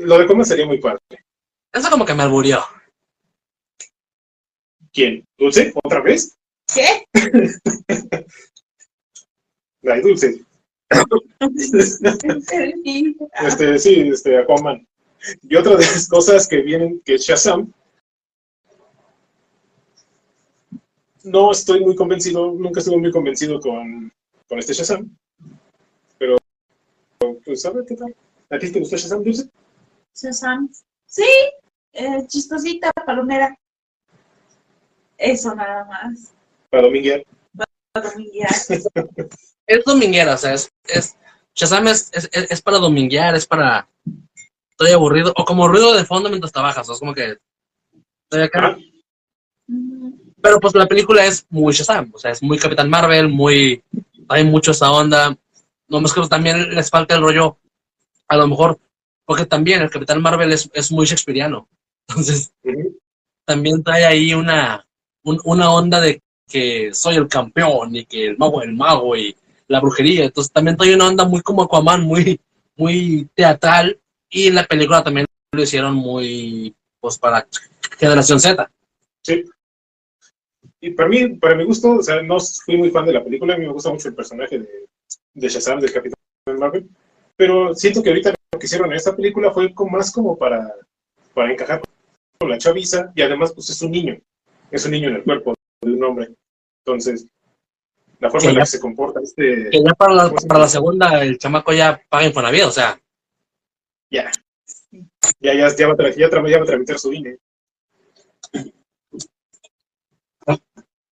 [0.00, 1.00] lo de cómo sería muy padre.
[1.72, 2.60] Eso como que me alburió.
[4.92, 5.24] ¿Quién?
[5.38, 5.72] ¿Dulce?
[5.84, 6.36] ¿Otra vez?
[6.74, 7.04] ¿Qué?
[9.84, 10.44] Ay, Dulce.
[13.42, 14.86] Este, sí, este, Aquaman.
[15.42, 17.72] Y otra de las cosas que vienen, que es Shazam.
[21.22, 24.12] No estoy muy convencido, nunca estuve muy convencido con,
[24.48, 25.16] con este Shazam.
[26.18, 26.36] Pero,
[27.44, 28.14] pues, a ver qué tal.
[28.50, 29.48] ¿A ti te gustó Shazam, Dulce?
[30.14, 30.68] Shazam.
[31.06, 31.24] Sí,
[31.92, 33.56] eh, chistosita, palomera.
[35.18, 36.32] Eso nada más.
[36.70, 37.22] Para dominguear.
[37.92, 38.50] Para dominguear.
[39.66, 41.16] Es dominguera, o sea, es, es
[41.54, 43.88] Shazam es, es, es- para dominguear, es para
[44.70, 47.36] estoy aburrido, o como ruido de fondo mientras trabajas, o es como que
[48.24, 48.76] estoy acá.
[48.76, 50.10] Ah,
[50.42, 53.84] Pero pues la película es muy Shazam, o sea, es muy Capitán Marvel, muy
[54.28, 55.36] hay mucho esa onda.
[55.86, 57.56] No más que también les falta el rollo,
[58.26, 58.80] a lo mejor,
[59.30, 61.68] porque también el Capitán Marvel es, es muy shakespeariano.
[62.08, 62.52] Entonces,
[63.46, 64.84] también trae ahí una,
[65.22, 69.16] un- una onda de que soy el campeón y que el mago es el mago
[69.16, 69.36] y
[69.68, 70.24] la brujería.
[70.24, 72.40] Entonces también trae una onda muy como Aquaman, muy,
[72.76, 74.00] muy teatral.
[74.28, 77.46] Y en la película también lo hicieron muy, pues para
[78.00, 78.68] generación Z.
[79.22, 79.44] Sí.
[80.80, 83.54] Y para mí, para mi gusto, o sea, no fui muy fan de la película,
[83.54, 84.88] a mí me gusta mucho el personaje de,
[85.34, 86.18] de Shazam, del Capitán
[86.58, 86.88] Marvel,
[87.36, 90.74] pero siento que ahorita lo que hicieron en esta película fue como- más como para,
[91.34, 91.80] para encajar
[92.38, 94.18] con la chaviza, y además, pues es un niño,
[94.70, 96.28] es un niño en el cuerpo de un hombre.
[96.84, 97.26] Entonces,
[98.18, 101.22] la forma en la que se comporta este, Que ya para la, para la segunda
[101.22, 103.00] el chamaco ya paga Infonavit, o sea,
[104.10, 104.30] ya,
[105.40, 107.38] ya, ya, ya va a ya tra- ya va a tramitar su INE.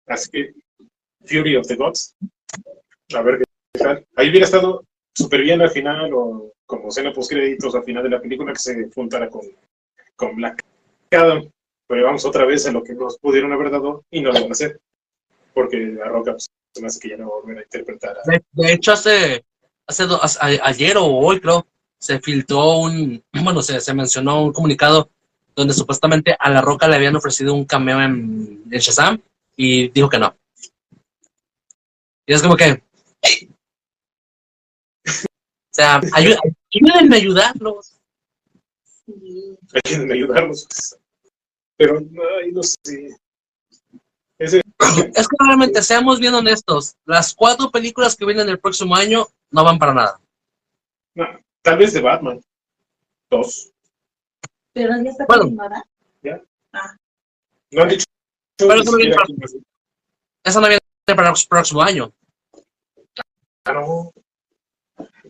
[0.06, 0.54] Así que,
[1.24, 2.16] Fury of the Gods.
[3.14, 4.06] A ver qué tal.
[4.16, 4.84] Ahí hubiera estado
[5.18, 8.58] súper bien al final, o como escena post créditos al final de la película, que
[8.60, 9.42] se juntara con,
[10.14, 10.62] con Black
[11.10, 11.50] Adam.
[11.88, 14.50] pero vamos otra vez a lo que nos pudieron haber dado y no lo van
[14.50, 14.80] a hacer.
[15.52, 18.16] Porque a Roca pues, se me hace que ya no va a volver a interpretar.
[18.52, 19.44] De, hecho, hace,
[19.86, 20.20] hace do-
[20.62, 21.66] ayer o hoy, creo,
[21.98, 25.10] se filtró un, bueno, se, se mencionó un comunicado
[25.56, 29.20] donde supuestamente a La Roca le habían ofrecido un cameo en, Shazam
[29.56, 30.36] y dijo que no.
[32.24, 32.80] Y es como que...
[35.82, 36.36] sea, ayú-
[36.74, 38.00] ayúdenme a ayudarlos.
[39.06, 39.56] Sí.
[39.84, 40.66] Ayúdenme a ayudarnos.
[41.76, 41.98] Pero,
[42.42, 43.16] ay, no sé.
[44.38, 44.62] Ese,
[45.14, 49.64] Es que realmente, seamos bien honestos, las cuatro películas que vienen el próximo año no
[49.64, 50.20] van para nada.
[51.14, 51.24] no,
[51.62, 52.40] tal vez de Batman.
[53.30, 53.70] Dos.
[54.72, 55.42] Pero ya está Bueno.
[55.42, 55.84] confirmada.
[57.70, 58.04] No han dicho
[58.56, 59.26] Pero eso no viene para-.
[60.44, 62.12] Eso no viene para el próximo año.
[63.64, 64.12] Ah, no.
[64.14, 64.22] Me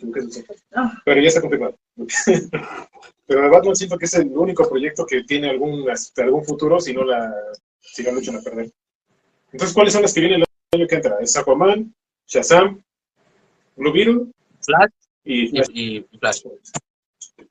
[0.07, 0.45] equivoqué.
[0.75, 1.01] Ah.
[1.05, 1.77] Pero ya está confirmado.
[3.27, 6.81] Pero de Batman siento que es el único proyecto que tiene algún, hasta algún futuro
[6.81, 7.33] si no la
[7.81, 8.71] si no lo echan a perder.
[9.53, 10.47] Entonces, ¿cuáles son las que vienen el
[10.79, 11.19] año que entra?
[11.21, 11.95] Es Aquaman,
[12.27, 12.83] Shazam,
[13.77, 14.27] Blue Beetle
[14.63, 14.91] Flash
[15.25, 15.67] y Flash.
[15.73, 16.43] y- y Flash.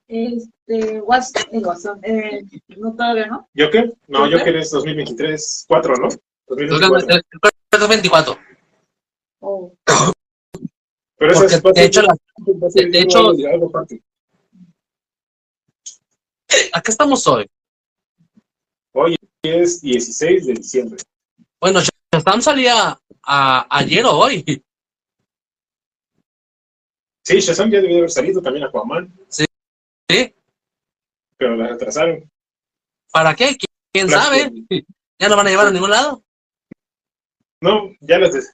[0.08, 2.44] Este, What's, el Watson, eh,
[2.78, 3.50] no todavía, ¿no?
[3.58, 3.94] ¿Joker?
[4.08, 4.40] No, ¿Joker?
[4.40, 6.08] Joker es 2023, 4, ¿no?
[6.08, 7.16] Creo que 2024.
[7.18, 7.42] es- creo
[7.72, 8.38] que es 24.
[9.40, 9.74] O
[11.18, 13.86] Pero porque, es- va a de hecho, la- a de hecho- algo-.
[16.74, 17.50] ¿A qué estamos hoy?
[18.94, 21.02] Hoy es 16 de diciembre.
[21.60, 21.80] Bueno,
[22.14, 24.44] Shazam salía a, ayer o hoy.
[27.26, 29.46] Sí, Shazam ya debió haber salido también Aquaman, ¿Sí?
[31.36, 32.30] pero la retrasaron.
[33.12, 33.50] ¿Para qué?
[33.58, 34.52] ¿Qui- ¿Quién sabe?
[35.20, 36.24] Ya no van a llevar a ningún lado.
[37.60, 38.54] No, ya las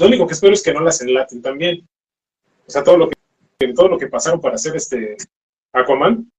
[0.00, 1.88] Lo único que espero es que no las enlaten también.
[2.70, 3.16] O sea, todo lo que
[3.74, 5.16] todo lo que pasaron para hacer este
[5.72, 6.30] Aquaman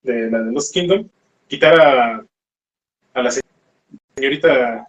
[0.00, 1.08] de la de Lost Kingdom,
[1.48, 2.26] quitar a,
[3.14, 3.32] a la
[4.14, 4.86] señorita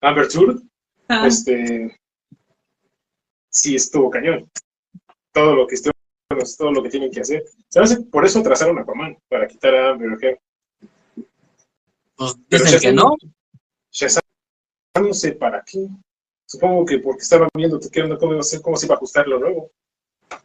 [0.00, 0.60] Amber Heard,
[1.06, 1.96] Ah, este
[3.48, 4.50] sí estuvo cañón.
[5.32, 5.92] Todo lo que estuvo,
[6.58, 7.44] todo lo que tienen que hacer.
[7.68, 7.96] ¿Sabes?
[8.10, 10.38] Por eso atrasaron a Aquaman, para quitar a Amber Heard.
[12.16, 13.14] Pues Pero dicen que no.
[13.92, 14.22] Shazam
[15.00, 15.86] no sé para qué.
[16.44, 19.70] Supongo que porque estaban viendo onda, cómo, cómo se iba a ajustar lo nuevo.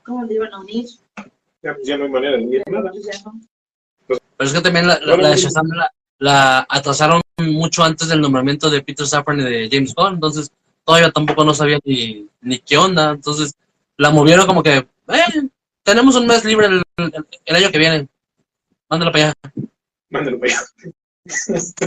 [0.05, 0.85] ¿Cómo le iban a unir?
[1.61, 2.91] Ya, pues, ya no hay manera de unir nada.
[2.91, 3.41] Pues no.
[4.07, 8.81] Pero es que también la, la- Shazam la, la atrasaron mucho antes del nombramiento de
[8.81, 10.15] Peter Safran y de James Gunn.
[10.15, 10.51] Entonces,
[10.83, 13.11] todavía tampoco no sabía ni, ni qué onda.
[13.11, 13.53] Entonces,
[13.97, 14.87] la movieron como que, eh,
[15.83, 18.07] tenemos un mes libre el, el- el año que viene.
[18.89, 19.33] Mándalo para allá.
[20.09, 20.61] Mándalo para allá.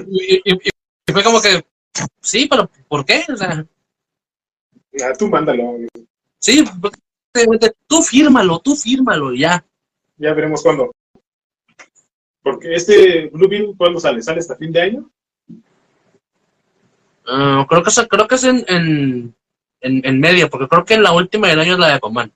[0.09, 0.71] Y, y-
[1.13, 1.65] fue como que,
[2.21, 3.25] sí, pero ¿por qué?
[3.33, 3.65] O sea,
[5.05, 5.77] Ah, tú mándalo.
[6.39, 6.65] sí,
[7.87, 9.65] tú fírmalo, tú fírmalo ya.
[10.17, 10.93] Ya veremos cuándo.
[12.43, 14.23] Porque este Blue Beetle, ¿cuándo sale?
[14.23, 15.11] ¿Sale hasta fin de año?
[17.27, 19.35] Ah, creo que es, creo que es en, en,
[19.81, 22.33] en, en medio, porque creo que en la última del año es la de Aquaman.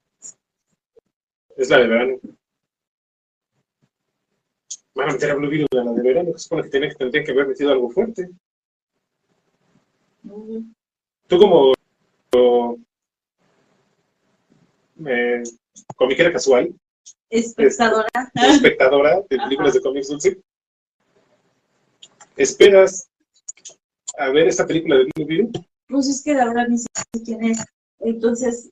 [1.57, 2.19] Es la de verano.
[4.95, 6.95] Van a meter a Blue Beetle en la de verano, que supone que tiene que
[6.97, 8.31] tendría que haber metido algo fuerte.
[10.25, 10.65] Ujú.
[11.29, 11.73] Tú como,
[15.07, 15.43] eh,
[15.97, 16.75] comiquera casual,
[17.31, 18.09] Espectadora.
[18.35, 20.41] espectadora de películas de cómics dulce,
[22.37, 23.09] ¿esperas
[24.19, 25.51] a ver esta película de Blue?
[25.89, 26.87] Pues es que la verdad ni sé
[27.25, 27.65] quién es.
[28.01, 28.71] Entonces,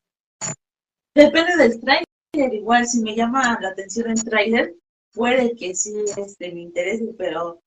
[1.15, 2.05] depende del tráiler.
[2.35, 4.75] Igual, si me llama la atención el tráiler,
[5.13, 7.61] puede que sí este, me interese, pero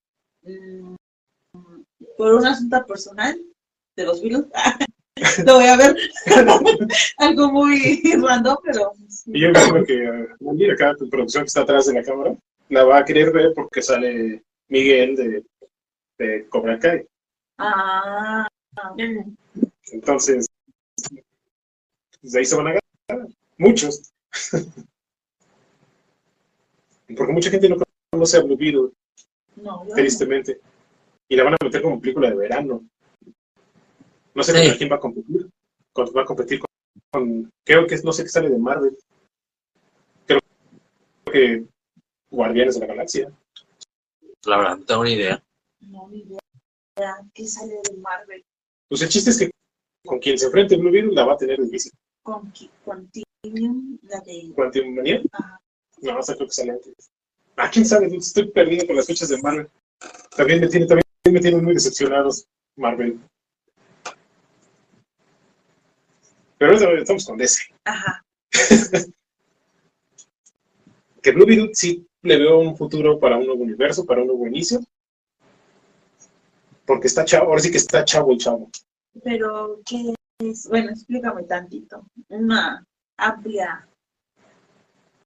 [0.43, 0.95] mm,
[2.17, 3.37] por un asunto personal
[3.97, 4.45] de los virus,
[5.45, 5.95] lo voy a ver.
[7.17, 9.31] Algo muy random, pero sí.
[9.33, 12.35] Y yo creo que mira acá tu producción que está atrás de la cámara
[12.69, 15.43] la va a querer ver porque sale Miguel de,
[16.17, 17.05] de Cobra Kai.
[17.57, 18.47] Ah,
[19.91, 20.47] Entonces,
[22.21, 23.27] pues, de ahí se van a agarrar.
[23.57, 24.11] Muchos.
[27.17, 27.75] Porque mucha gente no
[28.09, 28.89] conoce a Blue Beetle,
[29.57, 29.93] no, no.
[29.93, 30.61] tristemente.
[31.27, 32.85] Y la van a meter como película de verano.
[34.33, 34.57] No sé Sí.
[34.59, 35.49] contra quién va a competir.
[35.93, 36.67] Con- Va a competir con,
[37.11, 38.97] con- Creo que es- no sé qué sale de Marvel.
[40.25, 40.39] Creo
[41.31, 41.65] que
[42.29, 43.31] Guardianes de la Galaxia.
[44.45, 45.43] La verdad, no tengo ni idea.
[45.81, 46.39] No, ni idea.
[47.33, 48.43] ¿Qué sale de Marvel?
[48.89, 49.51] Pues el chiste es que
[50.05, 51.91] con quien se enfrente Blue Beetle la va a tener difícil.
[52.23, 52.51] Con
[52.85, 54.51] Continuum, la de.
[54.55, 55.21] Quantum Manía.
[55.31, 55.59] Ajá.
[56.01, 56.93] No, esa creo que sale antes.
[57.57, 59.69] Ah, quién sabe, estoy perdido con las fechas de Marvel.
[60.35, 62.45] También me tiene, también me tienen muy decepcionados
[62.77, 63.19] Marvel.
[66.61, 67.63] Pero estamos con DC.
[67.85, 68.23] Ajá.
[71.23, 74.47] Que Blue Beetle sí le veo un futuro para un nuevo universo, para un nuevo
[74.47, 74.79] inicio.
[76.85, 78.69] Porque está chavo, ahora sí que está chavo el chavo.
[79.23, 80.67] Pero, ¿qué es?
[80.67, 82.03] Bueno, explícame tantito.
[82.29, 82.83] Una
[83.17, 83.87] amplia.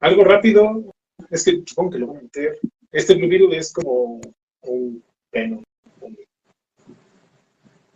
[0.01, 0.83] Algo rápido,
[1.29, 2.59] es que supongo que lo van a meter.
[2.91, 4.19] Este Blue Beetle es como
[4.63, 5.63] un Venom.
[6.01, 6.09] No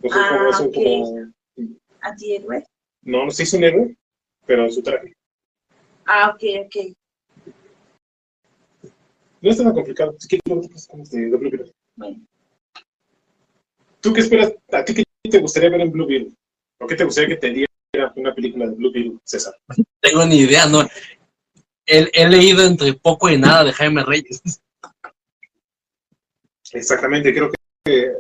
[0.09, 1.31] sé Ah, cómo es como.
[2.01, 2.63] Antihéroe.
[3.01, 3.97] No, no sé si es un héroe,
[4.45, 5.13] pero en su traje.
[6.05, 6.95] Ah, ok, ok.
[9.41, 10.15] No es tan complicado.
[10.19, 11.71] Es que no te pasas de Blue Beetle.
[11.95, 12.19] Bueno,
[14.01, 14.53] ¿Tú qué esperas?
[14.71, 16.33] ¿A ti qué te gustaría ver en Blue Beetle?
[16.79, 19.53] ¿O qué te gustaría que te diera una película de Blue Beetle, César?
[20.01, 20.81] tengo ni idea, no.
[21.85, 24.41] He, he leído entre poco y nada de Jaime Reyes.
[26.71, 27.51] Exactamente, creo
[27.83, 28.13] que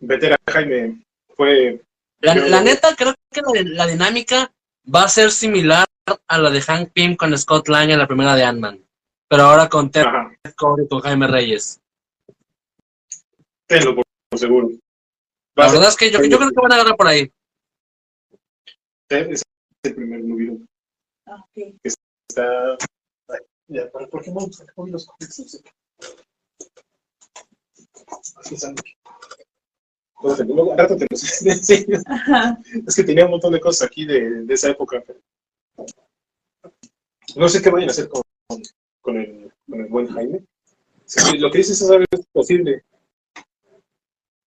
[0.00, 1.04] meter a Jaime
[1.36, 1.80] fue.
[2.24, 4.50] La, Yo- la neta, creo que la, la dinámica
[4.92, 5.86] va a ser similar
[6.28, 8.84] a la de Hank Pym con Scott Lang en la primera de Ant-Man.
[9.28, 11.80] Pero ahora con Ted Ajá, Cord y con Jaime Reyes.
[13.66, 14.68] tenlo por, por seguro.
[15.56, 17.06] La Va a ser- verdad es que yo, yo creo que van a agarrar por
[17.08, 17.30] ahí.
[19.08, 19.42] Ted es
[19.82, 20.66] el primer Beetle.
[21.26, 21.74] ah, ok.
[21.82, 22.72] Está.
[23.28, 25.62] Ay, ya, ¿por por qué no por qué no los cómics?
[28.36, 28.74] Así están.
[30.24, 31.98] Bueno, te- luego, al rato te los enseño.
[32.06, 32.58] Ajá.
[32.86, 35.02] Es que tenía un montón de cosas aquí de, de esa época.
[37.36, 38.22] No sé qué vayan a hacer con,
[39.02, 40.42] con, el, con el buen Jaime.
[41.04, 42.84] Si lo que dices es algo posible.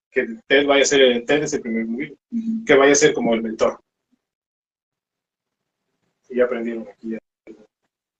[0.10, 2.18] Que Ted vaya a ser el Ted es el primer movie.
[2.66, 3.80] Que vaya a ser como el mentor.
[6.30, 7.12] Y ya aprendieron aquí.
[7.12, 7.20] Ya.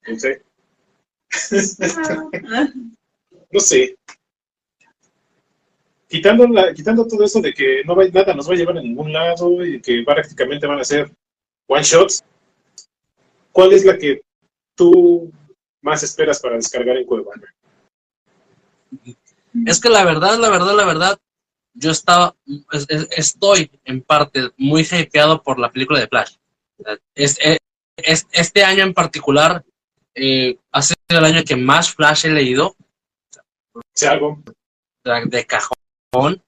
[0.08, 0.44] No sé.
[2.48, 2.68] Ah,
[3.52, 3.96] No sé.
[6.08, 8.82] Quitando, la, quitando todo eso de que no va, nada nos va a llevar a
[8.82, 11.12] ningún lado y que prácticamente van a ser
[11.68, 12.24] one shots,
[13.52, 14.22] ¿cuál es la que
[14.76, 15.32] tú
[15.82, 17.54] más esperas para descargar en Cuevana?
[19.66, 21.20] Es que la verdad, la verdad, la verdad,
[21.74, 22.36] yo estaba,
[22.72, 26.36] es- es- estoy en parte muy hypeado por la película de Flash.
[27.16, 27.38] Es,
[27.98, 29.64] es- este año en particular
[30.16, 32.76] eh, ha sido el año que más Flash he leído,
[33.94, 34.42] Si algo,
[35.04, 35.46] de, de
[36.18, 36.44] cajón.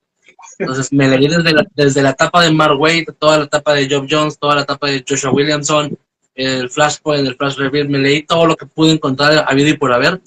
[0.58, 3.90] Entonces me leí desde la, desde la etapa de Mark Wade, toda la etapa de
[3.90, 5.98] Job Jones, toda la etapa de Joshua Williamson,
[6.36, 9.78] el Flashpoint, el Flash Reveal, me leí todo lo que pude encontrar a vida y
[9.78, 10.22] por haber.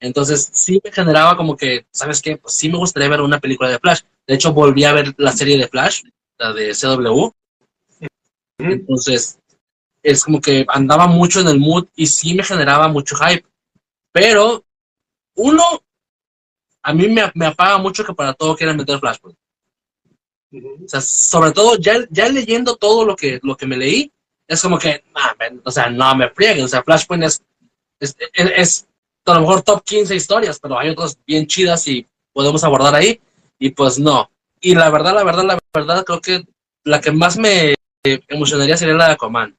[0.00, 2.36] Entonces sí me generaba como que, ¿sabes qué?
[2.36, 4.02] Pues sí me gustaría ver una película de Flash.
[4.26, 6.02] De hecho, volví a ver la serie de Flash,
[6.38, 7.30] la de CW.
[8.58, 9.38] Entonces,
[10.02, 13.44] es como que andaba mucho en el mood y sí me generaba mucho hype.
[14.12, 14.64] Pero,
[15.34, 15.82] uno,
[16.88, 19.38] a mí me, me apaga mucho que para todo quieran meter Flashpoint.
[20.84, 24.10] O sea, sobre todo ya, ya leyendo todo lo que, lo que me leí,
[24.46, 26.64] es como que, nah, man, o sea, no me frieguen.
[26.64, 27.42] O sea, Flashpoint es,
[28.00, 28.88] es, es- es
[29.26, 33.20] a lo mejor top 15 historias, pero hay otras bien chidas y podemos abordar ahí.
[33.58, 34.30] Y pues no.
[34.60, 36.44] Y la verdad, la verdad, la verdad, creo que
[36.84, 37.74] la que más me
[38.28, 39.54] emocionaría sería la de Aquaman.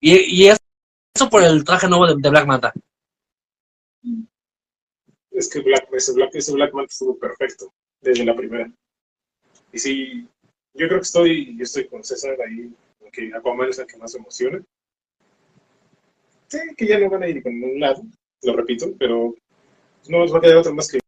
[0.00, 2.72] Y, y eso por el traje nuevo de, de Black Manta.
[5.36, 8.70] Es que Black, ese, Black, ese Black Manta estuvo perfecto desde la primera.
[9.72, 10.28] Y sí,
[10.74, 12.72] yo creo que estoy, yo estoy con César ahí,
[13.12, 14.62] que Aquaman es la que más emociona.
[16.48, 18.02] Sí, que ya no van a ir con un lado,
[18.42, 19.34] lo repito, pero
[20.08, 21.00] no nos va a quedar otra más que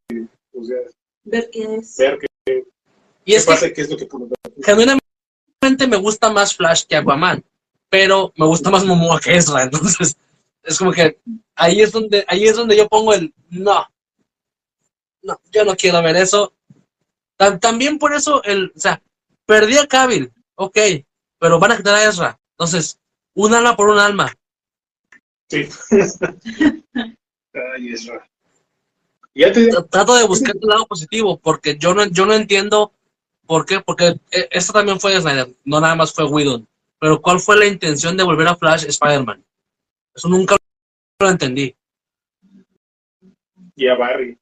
[0.53, 0.77] pues, ya,
[1.25, 1.97] ver qué es.
[1.97, 2.65] ver qué,
[3.25, 4.65] Y es que pasa qué es lo que pudo ver.
[4.65, 7.45] genuinamente me gusta más Flash que Aquaman,
[7.89, 10.17] pero me gusta más Momoa que Ezra, entonces
[10.65, 11.19] es como que
[11.55, 13.87] ahí es donde ahí es donde yo pongo el no.
[15.23, 16.55] No, yo no quiero ver eso.
[17.39, 19.03] Tam- también por eso el, o sea,
[19.47, 20.79] perdí a Cavill, ok,
[21.39, 22.39] pero van a quitar a Ezra.
[22.53, 22.99] Entonces,
[23.35, 24.33] un alma por un alma.
[25.49, 25.69] Sí.
[27.55, 27.95] Ay.
[29.35, 32.93] Ya te, Tra- Trato de buscar el lado positivo, porque yo no, yo no entiendo
[33.47, 36.67] por qué, porque eh, esto también fue de Snyder, no nada más fue Whedon.
[37.01, 39.45] Pero ¿cuál fue la intención de volver a Flash Spider-Man?
[40.15, 40.57] Eso nunca
[41.21, 41.75] lo entendí.
[43.77, 44.37] y a Barry.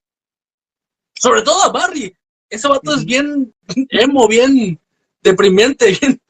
[1.18, 2.14] Sobre todo a Barry.
[2.48, 3.52] Ese vato es bien
[3.90, 4.78] emo, bien
[5.22, 6.20] deprimente, bien.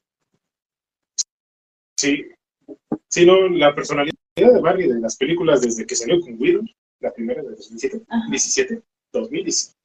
[1.96, 2.24] Sí.
[3.08, 6.64] Sí, no, la personalidad de Barry de las películas desde que salió con Widow,
[7.00, 8.26] la primera de 2017, Ajá.
[8.30, 8.82] 17,
[9.12, 9.76] 2017.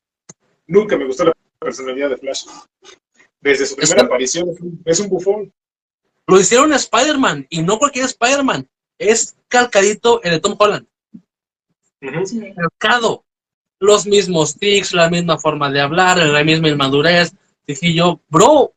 [0.68, 2.46] Nunca me gustó la personalidad de Flash.
[3.40, 5.54] Desde su primera Está- aparición es un, es un bufón.
[6.28, 8.68] Lo hicieron a Spider-Man, y no cualquier Spider-Man.
[8.98, 10.88] Es calcadito el de Tom Holland.
[12.56, 13.24] Calcado.
[13.82, 17.34] Los mismos tics, la misma forma de hablar, la misma inmadurez.
[17.66, 18.74] Dije yo, bro,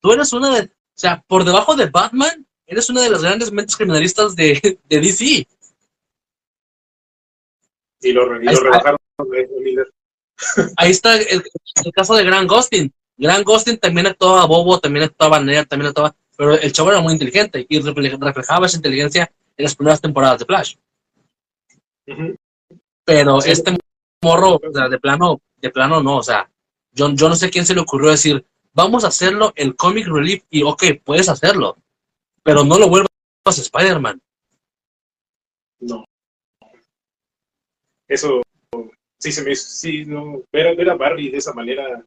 [0.00, 0.62] tú eres una de.
[0.64, 0.68] O
[1.00, 5.46] sea, por debajo de Batman, eres una de las grandes mentes criminalistas de, de DC.
[8.02, 8.98] Y lo, y lo rebajaron.
[10.78, 11.42] Ahí está el,
[11.84, 12.90] el caso de Grant Gustin.
[13.18, 17.12] Grant Gustin también actuaba bobo, también actuaba nerd, también actuaba, pero el chavo era muy
[17.12, 20.76] inteligente y refle- reflejaba esa inteligencia en las primeras temporadas de Flash.
[23.04, 23.50] Pero Sí.
[23.50, 23.76] este
[24.22, 26.50] morro, o sea, de plano, de plano no, o sea,
[26.92, 30.44] yo, yo no sé quién se le ocurrió decir, vamos a hacerlo el comic relief
[30.50, 31.76] y ok, puedes hacerlo,
[32.42, 33.08] pero no lo vuelvas
[33.46, 34.20] a Spider-Man.
[35.80, 36.04] No.
[38.08, 38.42] Eso
[39.18, 42.04] sí se me hizo, sí, no, ver, ver a Barry de esa manera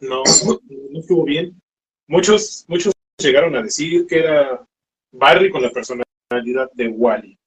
[0.00, 1.60] no, no estuvo bien.
[2.08, 4.66] Muchos, muchos llegaron a decir que era
[5.12, 7.38] Barry con la personalidad de Wally.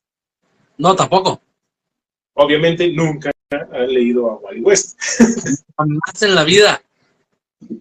[0.78, 1.42] No, tampoco.
[2.36, 5.00] Obviamente nunca han leído a Wally West.
[5.78, 6.82] Jamás en la vida.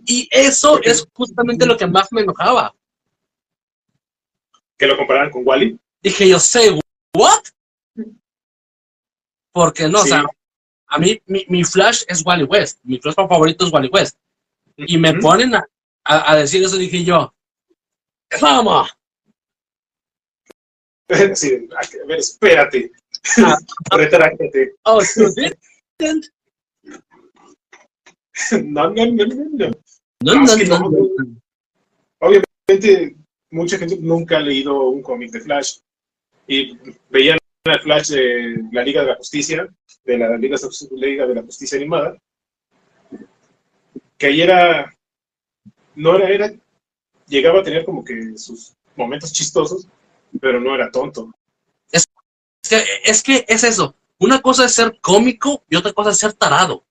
[0.07, 2.75] Y eso es justamente lo que más me enojaba.
[4.79, 5.79] Que lo compararan con Wally.
[6.03, 6.79] Dije yo, sé,
[7.15, 7.43] ¿what?
[9.53, 10.11] Porque no, Sí.
[10.11, 10.25] o sea,
[10.89, 12.79] a mí mi, mi Flash es Wally West.
[12.85, 14.19] Mi Flash favorito es Wally West.
[14.77, 15.67] Y me ponen a,
[16.05, 17.33] a- a decir eso, dije yo,
[18.41, 18.85] ¿cómo?
[21.35, 21.69] Sí,
[22.17, 22.91] espérate.
[23.39, 23.57] Ah.
[23.97, 24.75] Retráctate.
[24.85, 26.27] Oh, you didn't?
[28.53, 29.67] No, no, no, no, no.
[29.67, 29.71] No,
[30.23, 30.91] No, no, es que no, no.
[30.91, 31.41] no.
[32.21, 33.17] Obviamente,
[33.51, 35.79] mucha gente nunca ha leído un cómic de Flash
[36.47, 36.77] y
[37.11, 39.69] veían el Flash de la Liga de la Justicia,
[40.05, 40.57] de la Liga,
[40.93, 42.19] Liga de la Justicia animada,
[44.19, 44.93] que ahí era,
[45.95, 46.53] no era, era,
[47.27, 49.89] llegaba a tener como que sus momentos chistosos,
[50.41, 51.33] pero no era tonto.
[52.65, 53.95] Es que, es que es eso.
[54.19, 56.83] Una cosa es ser cómico y otra cosa es ser tarado.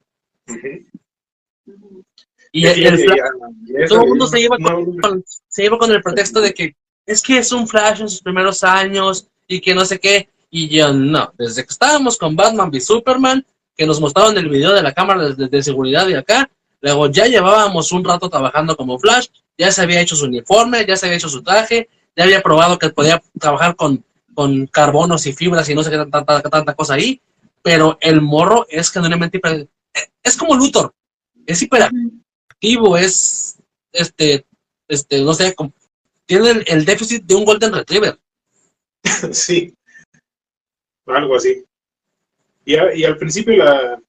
[2.52, 3.18] Y el, Y- el y- Flash
[3.66, 7.22] y- todo el mundo se lleva con, se lleva con el pretexto de que es
[7.22, 10.30] que es un Flash en sus primeros años y que no sé qué.
[10.52, 13.44] Y yo no, desde que estábamos con Batman v Superman,
[13.76, 16.48] que nos mostraron el video de la cámara de, de seguridad y acá,
[16.80, 20.96] luego ya llevábamos un rato trabajando como Flash, ya se había hecho su uniforme, ya
[20.96, 25.34] se había hecho su traje, ya había probado que podía trabajar con, con carbonos y
[25.34, 27.22] fibras y no sé qué tanta, tanta, cosa ahí,
[27.62, 29.68] pero el morro es genuinamente hiper-
[30.24, 30.94] es como Luthor,
[31.46, 33.58] es hiperactivo, es
[33.92, 34.46] este,
[34.88, 35.56] este, no sé,
[36.26, 38.20] tiene el, el déficit de un Golden Retriever.
[39.34, 39.74] Sí,
[41.08, 41.64] algo así.
[42.66, 44.02] Y, a- y al principio, la,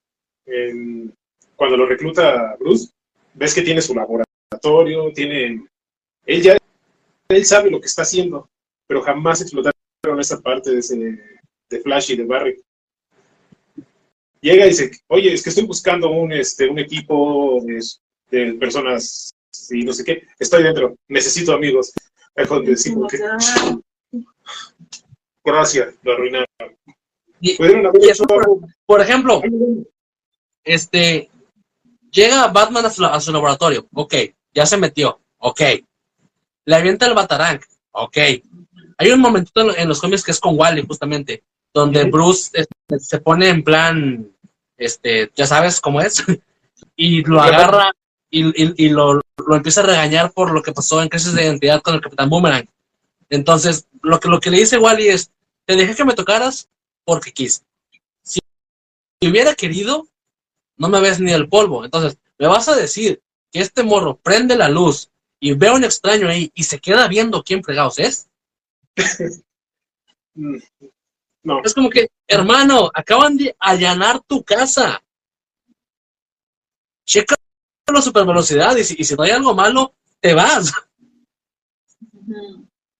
[0.45, 1.13] en-
[1.55, 2.89] cuando lo recluta Bruce,
[3.33, 5.65] ves que tiene su laboratorio, tiene...
[6.25, 6.57] Él ya
[7.29, 8.47] él sabe lo que está haciendo,
[8.87, 9.74] pero jamás explotaron
[10.19, 10.95] esa parte de, ese,
[11.69, 12.61] de Flash y de Barry.
[14.41, 17.79] Llega y dice, oye, es que estoy buscando un, este, un equipo de,
[18.29, 19.33] de personas
[19.69, 21.91] y no sé qué, estoy dentro, necesito amigos.
[22.35, 23.19] Es cuando decimos que,
[25.43, 26.47] gracias, lo arruinaron.
[27.39, 28.25] Y, y eso,
[28.85, 29.41] por, ejemplo,
[30.63, 31.29] este,
[32.11, 34.15] llega Batman a su, a su laboratorio, ok,
[34.53, 35.61] ya se metió, ok.
[36.65, 38.17] Le avienta el Batarang, ok.
[38.97, 41.43] Hay un momentito en, los cómics que es con Wally, justamente,
[41.73, 42.11] donde Ujú.
[42.11, 42.67] Bruce
[42.99, 44.29] se pone en plan,
[44.77, 46.23] este, ya sabes cómo es,
[46.95, 47.91] y lo agarra
[48.29, 51.43] y, y- y lo, lo empieza a regañar por lo que pasó en Crisis de
[51.43, 52.67] Identidad con el Capitán Boomerang.
[53.29, 55.31] Entonces, lo que, lo que le dice Wally es,
[55.65, 56.69] te dejé que me tocaras
[57.03, 57.63] porque quise.
[58.21, 58.39] Si,
[59.19, 60.07] si hubiera querido,
[60.77, 61.83] no me ves ni el polvo.
[61.85, 63.21] Entonces, me vas a decir
[63.51, 67.07] que este morro prende la luz y ve a un extraño ahí y se queda
[67.07, 68.27] viendo quién fregados es.
[71.63, 75.01] Es como que, hermano, acaban de allanar tu casa.
[77.05, 77.35] Checa
[77.93, 80.73] la supervelocidad y si, y si no hay algo malo, te vas.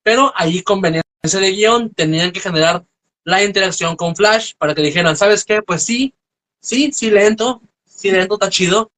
[0.04, 2.86] Pero ahí conveniencia de guion tenían que generar
[3.24, 5.64] la interacción con Flash para que dijeran, ¿sabes qué?
[5.64, 6.14] Pues sí,
[6.62, 8.92] sí, sí lento, sí lento, está chido.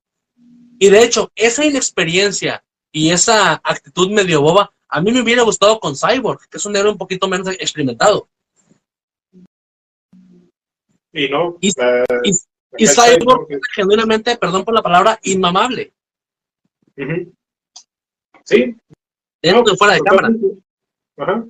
[0.78, 5.80] Y de hecho, esa inexperiencia y esa actitud medio boba, a mí me hubiera gustado
[5.80, 8.28] con Cyborg, que es un héroe un poquito menos experimentado.
[11.14, 11.58] y no.
[11.62, 11.72] Y-
[12.86, 15.94] Cyborg, genuinamente, perdón por la palabra, inmamable.
[18.44, 18.76] Sí,
[19.42, 20.30] dentro y fuera de cámara.
[21.18, 21.46] Ajá.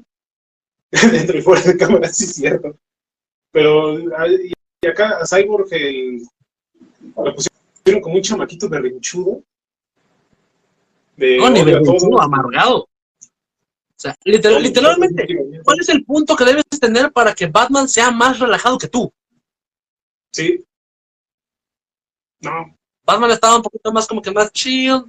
[1.11, 2.77] Dentro y fuera de cámara, sí es cierto.
[3.51, 6.21] Pero y acá a Cyborg el,
[7.15, 9.43] lo pusieron como un chamaquito berrinchudo.
[11.17, 12.88] De No, ni berrinchudo, amargado.
[13.97, 15.25] O sea, literal- literalmente,
[15.63, 19.11] ¿cuál es el punto que debes tener para que Batman sea más relajado que tú?
[20.31, 20.63] Sí.
[22.41, 25.03] No, Batman estaba un poquito más como que más chill.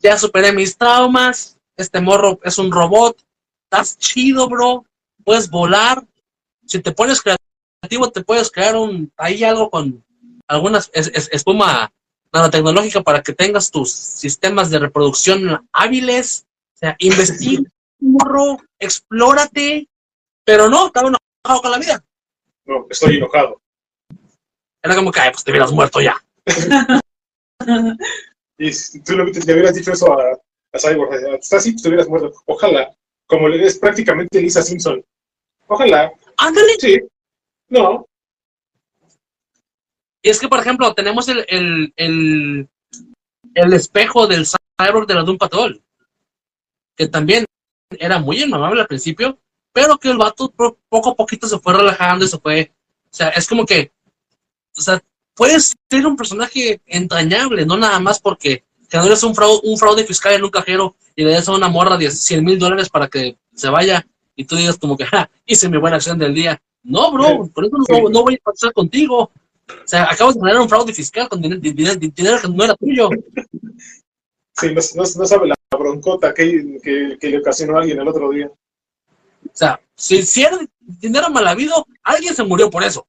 [0.00, 1.56] Ya superé mis traumas.
[1.76, 3.16] Este morro es un robot.
[3.70, 4.84] Estás chido, bro.
[5.24, 6.04] Puedes volar.
[6.66, 10.04] Si te pones creativo, te puedes crear un ahí algo con
[10.48, 11.92] algunas es- es- espuma
[12.32, 16.46] nanotecnológica para que tengas tus sistemas de reproducción hábiles.
[16.74, 17.62] O sea, investiga,
[18.00, 19.88] morro, explórate.
[20.44, 22.04] Pero no, estaba enojado con la vida.
[22.64, 23.60] No, estoy enojado.
[24.82, 26.16] Era como que, pues te hubieras muerto ya.
[28.60, 30.32] Y si tú le, hubieras dicho eso a,
[30.72, 32.30] a Cyborg, estás así, pues te hubieras muerto.
[32.44, 32.94] Ojalá.
[33.26, 35.02] Como le es prácticamente Lisa Simpson.
[35.66, 36.12] Ojalá.
[36.36, 36.74] Ándale.
[36.78, 37.00] Sí.
[37.70, 38.06] No.
[40.22, 42.68] Y es que, por ejemplo, tenemos el, el, el,
[43.54, 45.82] el espejo del cyborg de la Doom Patrol,
[46.94, 47.46] que también
[47.98, 49.38] era muy inmamable al principio,
[49.72, 52.72] pero que el vato po- poco a poquito se fue relajando y se fue.
[53.04, 53.90] O sea, es como que.
[54.76, 55.02] O sea,
[55.34, 59.76] puedes ser un personaje entrañable, no nada más porque que no eres un fraude, un
[59.78, 62.88] fraude fiscal en un cajero y le des a una morra 10, 100 mil dólares
[62.88, 66.34] para que se vaya y tú digas como que, ja, hice mi buena acción del
[66.34, 66.60] día.
[66.82, 69.30] No, bro, por eso no, no voy a pasar contigo.
[69.68, 72.74] O sea, acabas de generar un fraude fiscal con dinero, dinero- dinero que no era
[72.76, 73.10] tuyo.
[74.60, 78.08] Sí, no, no- no sabe la broncota que, que, que le ocasionó a alguien el
[78.08, 78.46] otro día.
[78.48, 83.06] O sea, si, si era dinero mal habido, alguien se murió por eso.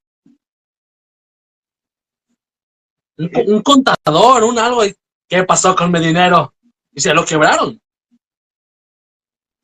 [3.18, 4.82] Un, co- un contador, un algo.
[5.30, 6.54] ¿Qué pasó con mi dinero?
[6.94, 7.80] Y se lo quebraron.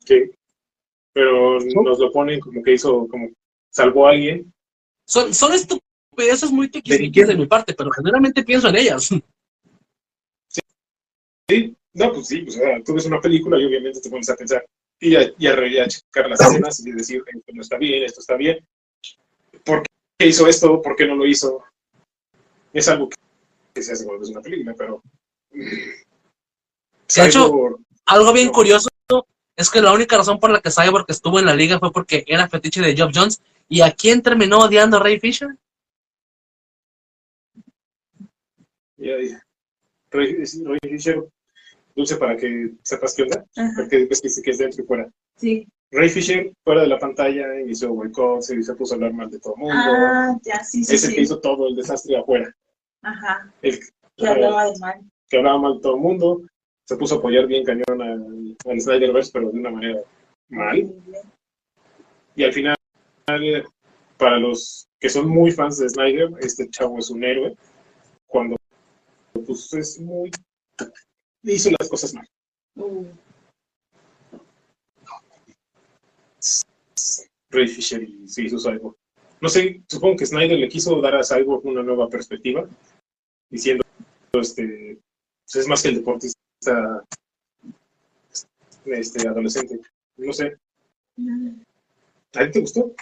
[0.04, 0.30] Sí.
[1.14, 3.28] Pero nos lo ponen como que hizo, como
[3.70, 4.52] salvó a alguien.
[5.06, 9.10] Son, son estupideces muy ¿De tiquismiquis de mi parte, pero generalmente pienso en ellas.
[11.48, 14.28] Sí, no, pues sí, pues, o sea, tú ves una película y obviamente te pones
[14.30, 14.64] a pensar
[15.00, 18.20] y a, y a, a checar las escenas y decir, esto no está bien, esto
[18.20, 18.58] está bien.
[19.64, 19.82] ¿Por
[20.18, 20.82] qué hizo esto?
[20.82, 21.62] ¿Por qué no lo hizo?
[22.72, 23.16] Es algo que,
[23.74, 25.02] que se hace cuando ves una película, pero...
[25.50, 28.88] De hecho- Cyborg, Algo bien curioso
[29.56, 32.24] es que la única razón por la que Cyborg estuvo en la liga fue porque
[32.28, 33.40] era fetiche de Job Jones.
[33.68, 35.48] ¿Y a quién terminó odiando Ray Fisher?
[40.10, 41.28] Ray Fisher,
[41.98, 45.10] dulce para que sepas qué onda, Ajá, porque ves que, que es dentro y fuera.
[45.36, 45.66] sí.
[45.90, 49.38] Ray Fisher, fuera de la pantalla, hizo boicot, se, se puso a hablar mal de
[49.40, 49.74] todo el mundo.
[49.74, 51.22] Ah, ya, sí, sí, es el que sí.
[51.22, 52.54] hizo todo el desastre afuera.
[53.00, 53.78] Ajá, El,
[54.14, 55.00] que hablaba de mal.
[55.30, 56.42] que hablaba mal de todo el mundo,
[56.84, 60.00] se puso a apoyar bien cañón al, al Snyderverse, pero de una manera
[60.50, 60.92] mal.
[62.36, 62.76] Y al final,
[64.18, 67.56] para los que son muy fans de Snyder, este chavo es un héroe.
[68.26, 68.56] Cuando
[69.32, 70.30] pues, es muy.
[71.54, 72.28] Hizo las cosas mal.
[72.76, 73.06] Uh,
[77.50, 78.96] Ray Fisher y se hizo Cyborg.
[79.40, 82.68] No sé, supongo que Snyder le quiso dar a Cyborg una nueva perspectiva,
[83.50, 83.84] diciendo,
[84.32, 84.98] este,
[85.44, 87.04] pues, es más que el deportista
[88.84, 89.80] este, adolescente.
[90.16, 90.56] No sé,
[92.34, 92.92] ¿a ti te gustó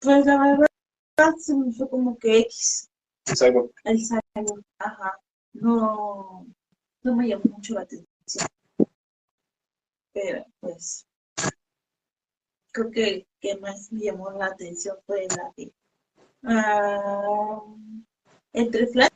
[0.00, 2.88] Pues la verdad se me fue como que X,
[3.36, 3.70] Cyborg?
[3.84, 5.18] el cyborg, ajá.
[5.54, 6.46] No,
[7.02, 8.46] no me llamó mucho la atención.
[10.12, 11.06] Pero pues
[12.72, 15.72] creo que el que más me llamó la atención fue la de
[16.44, 17.60] ah,
[18.52, 19.10] entre Flash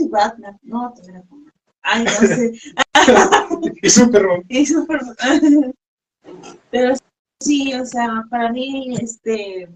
[0.00, 0.58] y Batman.
[0.62, 1.50] No, también era como-
[1.82, 2.52] Ay, no sé.
[3.82, 4.42] Y Superman.
[4.48, 5.00] Y súper-
[6.70, 6.94] Pero
[7.40, 9.68] sí, o sea, para mí, este,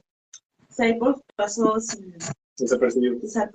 [0.70, 2.16] Cyborg pasó sin
[2.58, 3.16] Desapercibido.
[3.22, 3.50] usar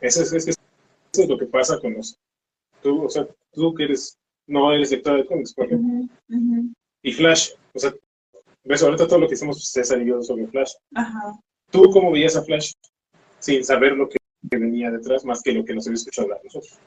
[0.00, 2.18] Eso es, eso lo que pasa con los.
[2.82, 4.18] Tú, o sea, tú que eres.
[4.48, 6.08] No eres lector de cómics, por ejemplo.
[7.02, 7.50] Y Flash.
[7.74, 7.92] O sea,
[8.62, 10.72] ves ahorita todo lo que hicimos César y yo sobre Flash.
[10.94, 11.40] Ajá.
[11.70, 12.72] ¿Tú cómo veías a Flash?
[13.40, 14.18] Sin saber lo que
[14.50, 16.78] que venía detrás, más que lo que nos había escuchado hablar nosotros.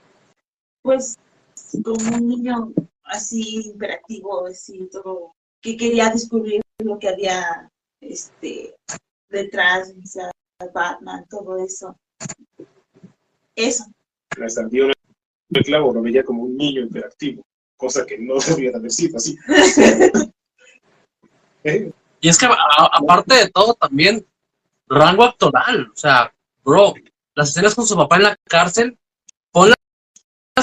[0.81, 1.18] Pues
[1.84, 2.73] como un niño
[3.03, 7.69] así imperativo, así todo, que quería descubrir lo que había
[8.02, 8.76] este
[9.30, 10.31] detrás, o sea,
[10.73, 11.95] Batman, todo eso.
[13.60, 13.84] Eso.
[14.44, 14.94] Hasta dio una-
[15.52, 17.44] el clavo, lo veía como un niño interactivo,
[17.76, 19.36] cosa que no debía de haber sido así.
[21.64, 21.91] ¿Eh?
[22.22, 22.56] Y es que a-
[22.94, 24.26] aparte de todo también,
[24.88, 25.90] rango actoral.
[25.94, 26.34] O sea,
[26.64, 26.94] bro,
[27.36, 28.98] las escenas con su papá en la cárcel,
[29.52, 29.76] ponlas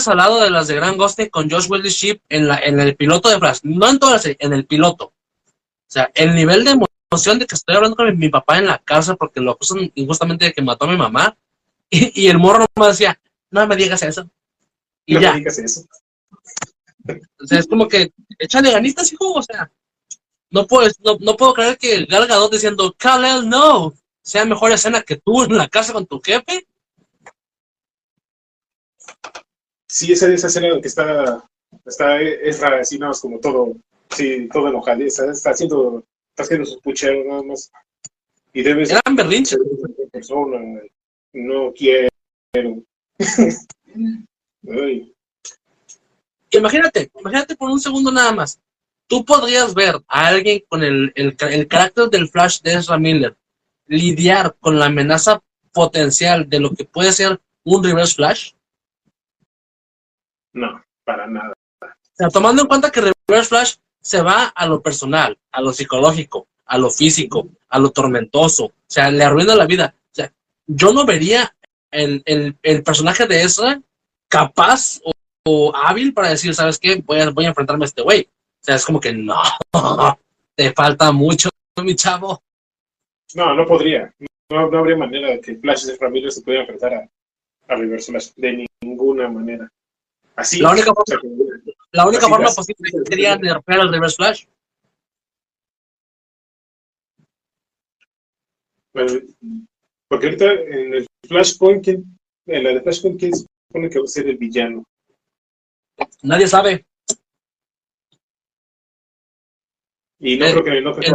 [0.06, 2.96] al lado de las de Grand Ghosting con Josh Wesley Shipp en, la, en el
[2.96, 3.60] piloto de Flash.
[3.62, 5.06] No en toda la serie, en el piloto.
[5.06, 6.78] O sea, el nivel de
[7.10, 9.90] emoción de que estoy hablando con mi, mi papá en la cárcel porque lo acusan
[9.94, 11.36] injustamente de que mató a mi mamá.
[11.90, 14.28] Y, y el morro me decía, no me digas eso.
[15.06, 15.32] Y No ya.
[15.32, 15.86] me digas eso.
[17.40, 19.70] O sea, es como que, échale ganitas, hijo, o sea,
[20.50, 25.02] no puedo, no, no puedo creer que Gal Gadot diciendo, Kal-El, no, sea mejor escena
[25.02, 26.66] que tú en la casa con tu jefe.
[29.88, 31.48] Sí, esa, esa escena que está,
[31.84, 33.76] está Ezra así nada más como todo,
[34.10, 37.70] sí, todo enojado, está, está haciendo, está haciendo sus pucheros nada más.
[38.52, 39.58] Y debes, Eran berrinches.
[40.10, 40.58] persona.
[41.36, 42.08] No quiero.
[44.68, 45.12] Ay,
[46.50, 48.58] Imagínate, imagínate por un segundo nada más.
[49.06, 53.36] Tú podrías ver a alguien con el, el, el carácter del Flash de Ezra Miller
[53.86, 55.42] lidiar con la amenaza
[55.72, 58.52] potencial de lo que puede ser un Reverse Flash.
[60.54, 61.52] no, para nada.
[61.82, 65.72] O sea, tomando en cuenta que Reverse Flash se va a lo personal, a lo
[65.72, 68.64] psicológico, a lo físico, a lo tormentoso.
[68.64, 69.94] O sea, le arruina la vida.
[70.66, 71.54] Yo no vería
[71.90, 73.80] el, el, el personaje de Ezra
[74.28, 75.12] capaz o,
[75.46, 76.96] o hábil para decir, ¿sabes qué?
[77.04, 78.22] Voy a, voy a enfrentarme a este güey.
[78.28, 79.40] O sea, es como que no,
[80.56, 81.48] te falta mucho,
[81.82, 82.42] mi chavo.
[83.34, 84.12] No, no podría.
[84.50, 87.08] No, no habría manera de que Flash de familia se pudiera enfrentar a,
[87.68, 88.30] a Reverse Flash.
[88.36, 89.68] De ninguna manera.
[90.34, 90.60] Así.
[90.60, 94.44] La única que- La única forma posible sería nerfear al Reverse Flash.
[98.92, 99.12] bueno,
[100.08, 104.04] porque ahorita en el Flashpoint, ¿quién- en la de Flashpoint, ¿quién se supone que va
[104.04, 104.84] a ser el villano?
[106.22, 106.84] Nadie sabe.
[110.18, 111.14] Y no El- creo que no creo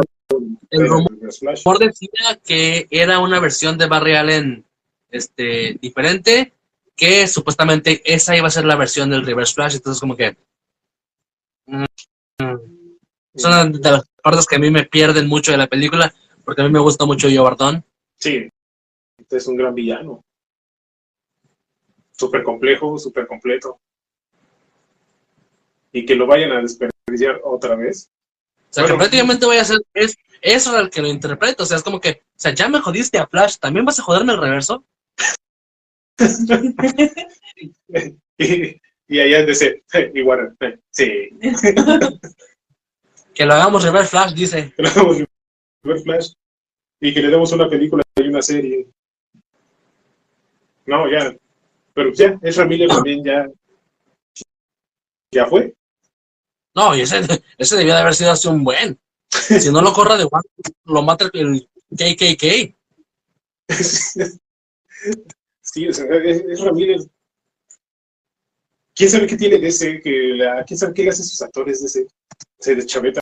[0.70, 4.64] que el rumor- decía que era una versión de Barry Allen
[5.10, 6.52] este, diferente,
[6.96, 10.36] que supuestamente esa iba a ser la versión del Reverse Flash, entonces como que
[11.66, 11.84] mm,
[12.38, 12.58] mm,
[13.36, 16.14] son de las partes que a mí me pierden mucho de la película,
[16.44, 17.84] porque a mí me gusta mucho Joe Barton.
[18.18, 18.48] Sí,
[19.22, 20.24] este es un gran villano.
[22.12, 23.80] Súper complejo, súper completo.
[25.92, 28.10] Y que lo vayan a desperdiciar otra vez.
[28.70, 31.76] O sea, que prácticamente voy a ser, es eso el que lo interpreta, o sea,
[31.76, 34.40] es como que, o sea, ya me jodiste a Flash, ¿también vas a joderme el
[34.40, 34.84] reverso?
[38.38, 39.84] y, y allá en DC,
[40.14, 41.28] igual, eh, sí,
[43.34, 44.72] Que lo hagamos Reverse Flash, dice.
[44.76, 45.18] que damos
[45.82, 46.32] Reverse Flash
[47.00, 48.86] y que le demos una película y una serie.
[50.86, 51.34] No, ya.
[51.94, 53.46] Pero ya, Ezra Miller también ya.
[55.32, 55.74] Ya fue.
[56.74, 57.20] No, y ese,
[57.58, 58.98] ese debía de haber sido hace un buen.
[59.30, 60.42] Si no lo corra de Juan,
[60.84, 62.74] lo mata el KKK.
[65.60, 67.00] sí, o sea, es- Ezra Miller.
[68.94, 70.00] ¿Quién sabe qué tiene de ese?
[70.00, 72.06] Que la, ¿Quién sabe qué le hace a sus actores de ese?
[72.58, 73.20] Se deschaveta.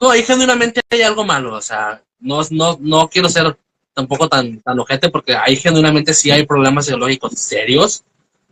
[0.00, 3.58] No, ahí genuinamente hay algo malo, o sea, no, no, no quiero ser
[3.98, 8.04] tampoco tan, tan ojete porque ahí genuinamente sí hay problemas psicológicos serios.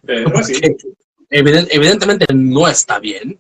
[0.09, 0.55] Eh, sí.
[1.31, 3.39] Eviden- evidentemente no está bien,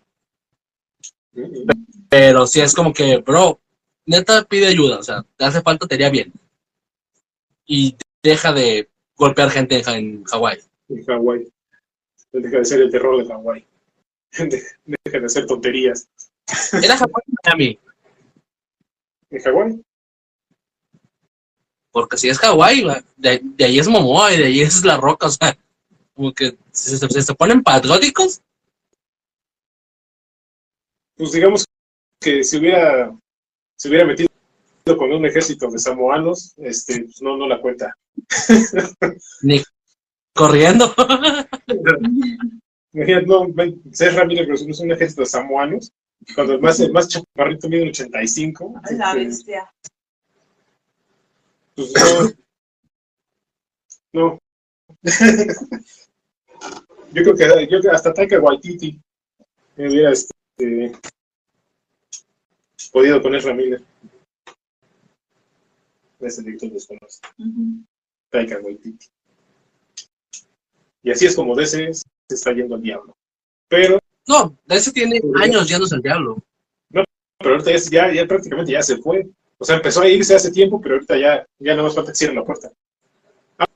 [2.09, 3.59] pero sí es como que, bro,
[4.07, 6.33] neta pide ayuda, o sea, te hace falta, te haría bien.
[7.67, 10.59] Y deja de golpear gente en, en Hawái.
[10.89, 11.49] En Hawái.
[12.33, 13.65] Deja de ser el terror de Hawái.
[14.85, 16.09] Deja de hacer tonterías.
[16.73, 17.79] Era Hawái o Miami,
[19.31, 19.83] ¿En Hawái?
[21.97, 22.85] Porque si es Hawái,
[23.17, 25.57] de, de ahí es Momoa y de ahí es La Roca, o sea,
[26.13, 28.43] como que se, se- se ponen patrióticos.
[31.17, 31.65] Pues digamos
[32.21, 33.17] que si hubiera,
[33.79, 34.29] si hubiera metido
[34.99, 37.95] con un ejército de samoanos, este, pues no, no la cuenta.
[39.43, 39.63] Ni
[40.35, 40.95] corriendo.
[43.27, 43.47] No,
[43.93, 45.93] Serra, mira, pero es un ejército de samoanos.
[46.35, 48.81] Cuando el más, el más chaparrito mide un 85.
[48.83, 49.71] A la este, bestia.
[51.77, 52.33] Pues no.
[54.13, 54.39] No.
[57.13, 59.01] yo creo que yo creo que hasta Taika Waititi
[59.77, 60.93] hubiera este,
[62.91, 63.83] podido con Ezra Miller.
[66.19, 67.21] Ese director desconoce.
[67.39, 67.85] Ujú.
[68.31, 69.07] Taika Waititi.
[71.03, 73.17] Y así es como DC se está yendo al diablo.
[73.69, 76.43] Pero, No, ese tiene años yéndose al diablo.
[76.91, 77.05] pero
[77.41, 79.27] ahorita ya, ya prácticamente ya se fue.
[79.59, 82.17] O sea, empezó a irse hace tiempo, pero ahorita ya, ya no más falta que
[82.17, 82.71] cierren la puerta.
[83.59, 83.67] A,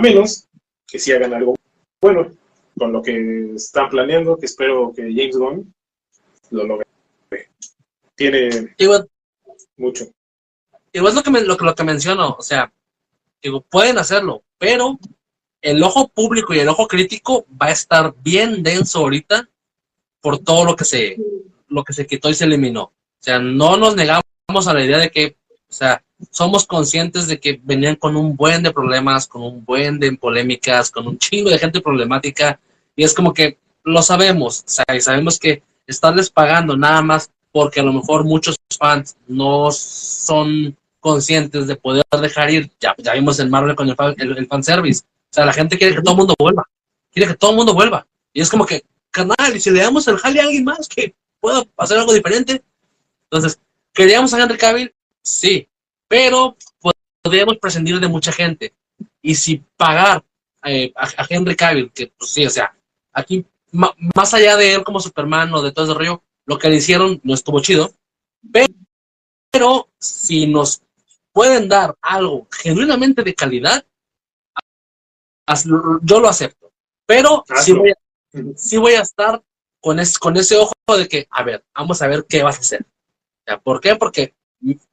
[0.00, 0.48] menos
[0.86, 1.54] que sí hagan algo
[2.00, 2.30] bueno
[2.78, 5.74] con lo que están planeando, que espero que James Gunn
[6.50, 6.86] lo logre.
[8.14, 9.08] Tiene Igual,
[9.76, 10.06] mucho.
[10.92, 12.72] igual es lo que, me- lo, que- lo que menciono, o sea,
[13.42, 14.98] digo, pueden hacerlo, pero
[15.60, 19.48] el ojo público y el ojo crítico va a estar bien denso ahorita
[20.20, 21.16] por todo lo que se,
[21.68, 22.84] lo que se quitó y se eliminó.
[22.84, 25.36] O sea, no nos negamos a la idea de que,
[25.68, 29.98] o sea, somos conscientes de que venían con un buen de problemas, con un buen
[29.98, 32.60] de polémicas, con un chingo de gente problemática,
[32.94, 37.30] y es como que lo sabemos, o sea, y sabemos que estarles pagando nada más
[37.50, 43.14] porque a lo mejor muchos fans no son conscientes de poder dejar ir, ya, ya
[43.14, 46.02] vimos en Marvel con el, fan- el, el fanservice, o sea, la gente quiere que
[46.02, 46.64] todo el mundo vuelva,
[47.12, 50.06] quiere que todo el mundo vuelva, y es como que, canal, y si le damos
[50.06, 52.62] el jale a alguien más que pueda hacer algo diferente,
[53.28, 53.58] entonces,
[53.96, 54.94] ¿queríamos a Henry Cavill?
[55.22, 55.68] Sí,
[56.08, 56.56] pero
[57.22, 58.74] podríamos prescindir de mucha gente.
[59.22, 60.24] Y si pagar
[60.64, 62.76] eh, a, a Henry Cavill, que pues sí, o sea,
[63.12, 66.68] aquí, ma- más allá de él como Superman o de todo ese rollo, lo que
[66.68, 67.92] le hicieron no estuvo chido.
[68.52, 68.68] Pero,
[69.50, 70.82] pero si nos
[71.32, 73.84] pueden dar algo genuinamente de calidad,
[76.02, 76.72] yo lo acepto.
[77.06, 77.78] Pero sí Hazlo.
[77.80, 77.94] voy, a,
[78.56, 79.42] sí voy a estar
[79.80, 82.60] con, es- con ese ojo de que, a ver, vamos a ver qué vas a
[82.60, 82.86] hacer.
[83.46, 83.94] Sea, ¿Por qué?
[83.96, 84.34] Porque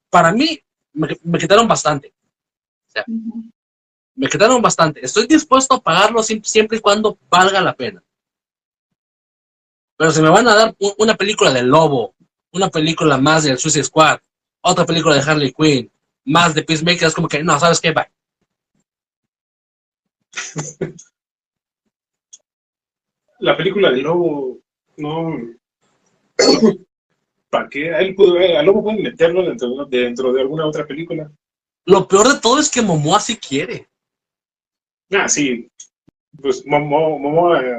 [0.10, 0.60] para mí
[0.94, 2.14] me, me quitaron bastante.
[4.16, 5.04] Me quitaron bastante.
[5.04, 8.04] Estoy dispuesto a pagarlo siempre y cuando valga la pena.
[9.98, 12.14] Pero si me van a dar una película de Lobo,
[12.52, 14.20] una película más de Suicide Squad,
[14.62, 15.92] otra película de Harley Quinn,
[16.26, 17.92] más de Peacemaker, es como que, no, ¿sabes qué?
[17.92, 18.12] Bye.
[23.40, 24.60] La película de Lobo,
[24.98, 25.38] no.
[27.54, 27.94] ¿Para qué?
[27.94, 31.32] A él pudo- a Lobo pueden meterlo dentro, dentro de alguna otra película.
[31.86, 33.88] Lo peor de todo es que Momoa sí quiere.
[35.12, 35.70] Ah, sí.
[36.42, 37.78] Pues Momo, Momoa, eh,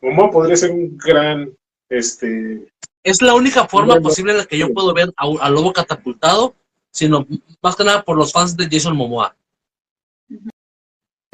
[0.00, 1.56] Momoa podría ser un gran,
[1.88, 2.66] este,
[3.04, 6.56] Es la única forma posible en la que yo puedo ver a, a Lobo catapultado,
[6.92, 7.24] sino
[7.62, 9.36] más que nada por los fans de Jason Momoa.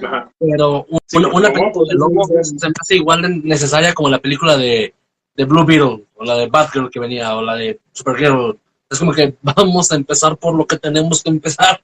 [0.02, 0.30] ajá.
[0.38, 4.10] Pero un- Sí, una, Momoa película de Lobo se me hace igual de necesaria como
[4.10, 4.92] la película de,
[5.38, 8.58] de Blue Beetle, o la de Batgirl que venía, o la de Supergirl.
[8.90, 11.82] Es como que vamos a empezar por lo que tenemos que empezar.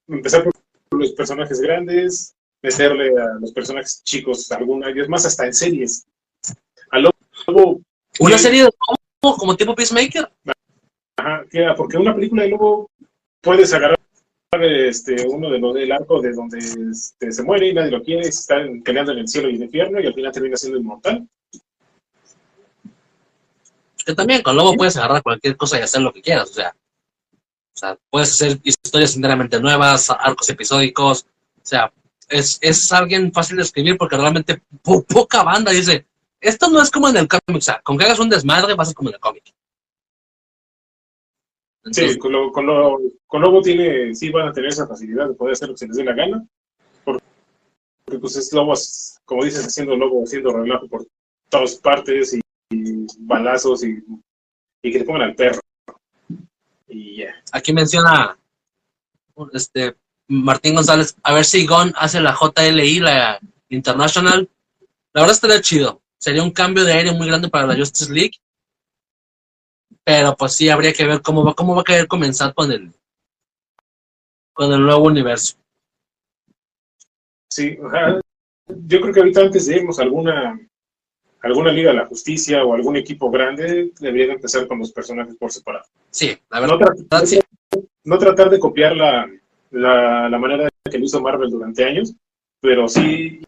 [0.06, 5.46] Empezar por los personajes grandes, meterle a los personajes chicos alguna, y es más, hasta
[5.46, 6.06] en series.
[6.90, 7.80] A Lobo,
[8.20, 8.70] Una serie de
[9.22, 10.30] Lobo como tipo Peacemaker.
[11.16, 12.90] ajá, queda, porque una película de Lobo
[13.40, 13.98] puedes agarrar
[14.62, 18.28] este, uno de los del arco de donde este, se muere y nadie lo quiere,
[18.28, 21.28] están peleando en el cielo y el infierno y al final termina siendo inmortal.
[24.04, 26.50] Que también con Lobo puedes agarrar cualquier cosa y hacer lo que quieras.
[26.50, 31.26] O sea, o sea puedes hacer historias enteramente nuevas, arcos episódicos.
[31.56, 31.90] O sea,
[32.28, 36.06] es, es alguien fácil de escribir porque realmente po- poca banda dice,
[36.40, 37.56] esto no es como en el cómic.
[37.56, 39.44] O sea, con que hagas un desmadre vas a ser como en el cómic.
[41.84, 45.28] Entonces, Sí, con, lo, con, lo, con Lobo tiene, sí van a tener esa facilidad
[45.28, 46.46] de poder hacer lo que se les dé la gana.
[47.04, 48.74] Porque, pues es Lobo,
[49.24, 51.06] como dices, haciendo Lobo, haciendo relajo por
[51.48, 52.40] todas partes y,
[52.70, 54.02] y balazos y,
[54.82, 55.60] y que te pongan al perro.
[56.88, 57.34] Y ya.
[57.52, 58.38] aquí menciona
[59.52, 59.96] este
[60.28, 64.48] Martín González, a ver si Gon hace la JLI, la International.
[65.12, 66.00] La verdad estaría chido.
[66.18, 68.32] Sería un cambio de aire muy grande para la Justice League.
[70.04, 72.92] Pero pues sí, habría que ver cómo va, cómo va a querer comenzar con el,
[74.52, 75.56] con el nuevo universo.
[77.50, 78.20] Sí, ajá.
[78.68, 80.60] yo creo que ahorita antes de irnos a alguna,
[81.40, 85.50] alguna Liga de la Justicia o algún equipo grande, deberían empezar con los personajes por
[85.52, 85.86] separado.
[86.10, 87.40] Sí, la No, verdad, sí.
[88.04, 89.30] no tratar de copiar la,
[89.70, 92.14] la, la manera que lo hizo Marvel durante años,
[92.60, 93.40] pero sí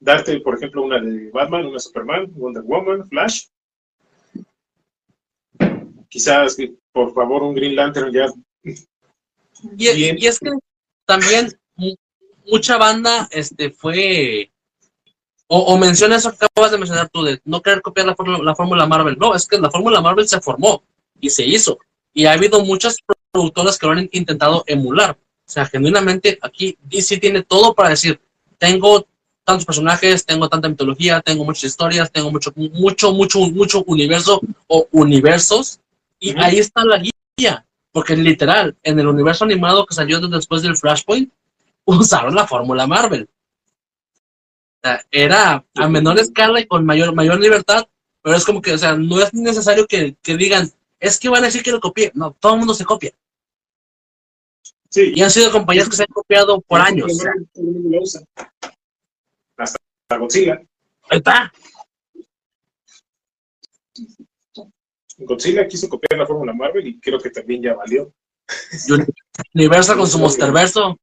[0.00, 3.46] darte, por ejemplo, una de Batman, una Superman, Wonder Woman, Flash.
[6.16, 6.56] Quizás,
[6.92, 8.26] por favor, un Green Lantern ya.
[8.64, 8.74] Y,
[9.94, 10.16] Bien.
[10.18, 10.50] y es que
[11.06, 11.94] también mu-
[12.46, 14.50] mucha banda este fue
[15.46, 18.54] o, o menciona eso que acabas de mencionar tú de no querer copiar la la
[18.56, 19.18] fórmula Marvel.
[19.18, 20.82] No, es que la fórmula Marvel se formó
[21.20, 21.78] y se hizo.
[22.14, 22.96] Y ha habido muchas
[23.30, 25.18] productoras que lo han intentado emular.
[25.18, 28.18] O sea, genuinamente aquí DC tiene todo para decir,
[28.56, 29.06] tengo
[29.44, 34.88] tantos personajes, tengo tanta mitología, tengo muchas historias, tengo mucho, mucho, mucho, mucho universo o
[34.92, 35.78] universos.
[36.18, 37.66] Y ahí está la guía.
[37.92, 41.32] Porque literal, en el universo animado que salió después del Flashpoint,
[41.84, 43.28] usaron la fórmula Marvel.
[44.76, 47.88] O sea, era a menor escala y con mayor, mayor libertad,
[48.22, 50.70] pero es como que, o sea, no es necesario que, que digan,
[51.00, 52.12] es que van a decir que lo copié.
[52.14, 53.12] No, todo el mundo se copia.
[54.90, 57.12] Sí, Y han sido compañías que se han copiado por años.
[59.56, 59.78] Hasta
[60.18, 60.60] Godzilla.
[61.08, 61.52] ahí está.
[65.18, 68.12] Godzilla quiso copiar la fórmula Marvel y creo que también ya valió.
[69.54, 70.98] Universal con su Monsterverso.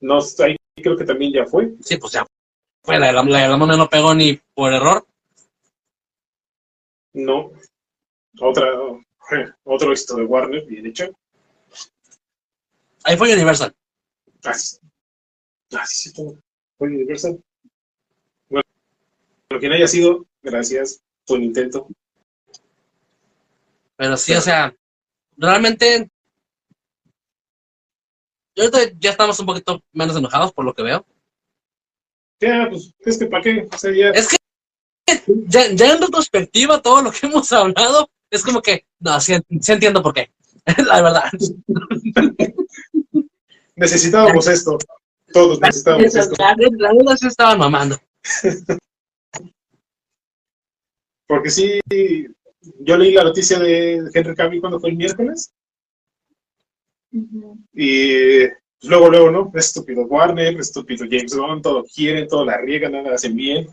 [0.00, 1.74] No, ahí creo que también ya fue.
[1.80, 2.26] Sí, pues ya.
[2.82, 5.06] Fue la, la, la, la mona no pegó ni por error.
[7.12, 7.52] No.
[8.40, 8.66] Otra,
[9.64, 11.10] otro éxito de Warner, bien hecho.
[13.04, 13.74] Ahí fue Universal.
[14.42, 14.78] Así
[15.86, 16.38] sí, todo.
[16.78, 17.42] Fue Universal.
[18.48, 18.64] Bueno,
[19.50, 21.02] lo quien haya sido, gracias.
[21.26, 21.88] Fue un intento.
[24.00, 24.74] Pero sí, o sea,
[25.36, 26.10] realmente.
[28.56, 31.04] Yo ahorita ya estamos un poquito menos enojados por lo que veo.
[32.40, 33.68] Ya, pues, es que para qué.
[33.70, 34.08] O sea, ya.
[34.08, 34.38] Es que
[35.48, 39.72] ya, ya en retrospectiva, todo lo que hemos hablado, Es como que, no, sí, sí
[39.72, 40.30] entiendo por qué.
[40.86, 41.30] La verdad.
[43.76, 44.78] Necesitábamos esto.
[45.30, 46.36] Todos necesitábamos Eso, esto.
[46.38, 47.98] La verdad sí estaban mamando.
[51.26, 51.80] Porque sí,
[52.80, 55.52] yo leí la noticia de Henry Cavill cuando fue el miércoles.
[57.12, 59.52] Y pues, luego, luego, ¿no?
[59.54, 63.68] Estúpido Warner, estúpido James Gunn, todo quieren, todo la riegan, nada hacen bien.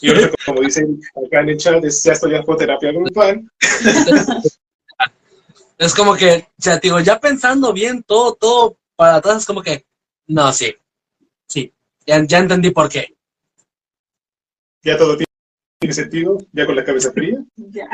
[0.00, 3.50] Y ahorita, como dicen acá en el chat, es, ya estoy en terapia grupal.
[5.76, 9.60] Es como que, o sea, digo, ya pensando bien todo, todo para atrás, es como
[9.60, 9.84] que,
[10.28, 10.72] no, sí,
[11.48, 11.72] sí,
[12.06, 13.16] ya, ya entendí por qué.
[14.84, 17.44] Ya todo tiene sentido, ya con la cabeza fría.
[17.70, 17.88] Ya.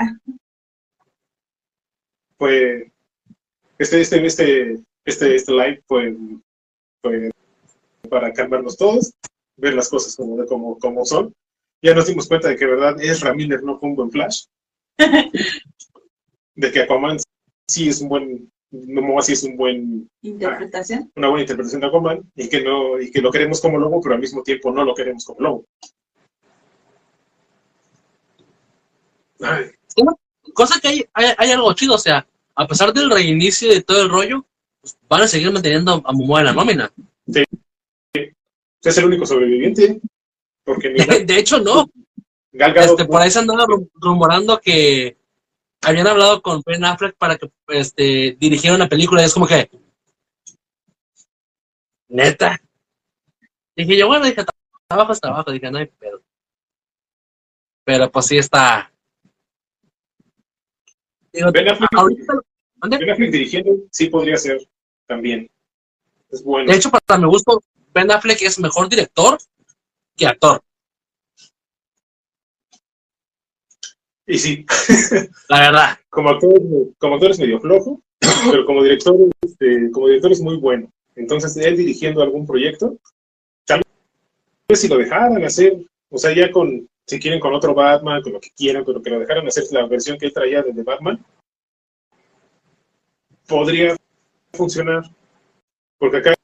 [2.38, 2.90] Fue
[3.80, 4.72] este, este, este,
[5.06, 6.14] este, este live fue,
[7.02, 7.30] fue
[8.10, 9.14] para calmarnos todos,
[9.56, 11.32] ver las cosas como, como, como son.
[11.82, 14.44] Ya nos dimos cuenta de que, verdad, es Ramírez no fue un buen Flash.
[16.54, 17.16] De que Aquaman
[17.66, 21.10] sí es un buen, Momoa sí es un buen, Interpretación.
[21.16, 24.14] una buena interpretación de Aquaman y que no, y que lo queremos como lobo, pero
[24.14, 25.64] al mismo tiempo no lo queremos como lobo.
[25.80, 25.90] Ay,
[30.54, 34.02] Cosa que hay, hay, hay algo chido, o sea, a pesar del reinicio de todo
[34.02, 34.44] el rollo,
[34.80, 36.92] pues, van a seguir manteniendo a Momoa en la nómina.
[38.82, 40.00] es el único sobreviviente.
[40.64, 41.88] Porque De, de hecho, no,
[42.52, 45.16] este, por ahí se andaba rum- rumorando que
[45.82, 49.70] habían hablado con Ben Affleck para que este, dirigiera una película y es como que,
[52.08, 52.60] neta.
[53.76, 54.44] Dije yo, bueno, dije,
[54.88, 56.20] trabajo es trabajo, dije, no hay pedo.
[57.84, 58.89] Pero pues sí está.
[61.32, 62.34] Digo, Ben Affleck, ahorita,
[62.76, 62.98] ¿mande?
[62.98, 64.60] Ben Affleck dirigiendo sí podría ser
[65.06, 65.50] también.
[66.30, 66.70] Es bueno.
[66.70, 67.62] de hecho, para mi gusto,
[67.92, 69.38] Ben Affleck es mejor director
[70.16, 70.62] que actor.
[74.26, 74.64] Y sí,
[75.48, 75.98] La verdad.
[76.10, 76.52] como actor,
[76.98, 78.02] como actor es medio flojo,
[78.50, 80.92] pero como director, este, como director es muy bueno.
[81.16, 82.98] Entonces, él dirigiendo algún proyecto,
[83.66, 83.82] tal
[84.68, 88.34] vez si lo dejaran hacer, o sea, ya con, si quieren con otro Batman, con
[88.34, 91.18] lo que quieran, pero que lo dejaran hacer la versión que él traía desde Batman,
[93.48, 93.96] podría
[94.52, 95.02] funcionar.
[95.98, 96.34] Porque acá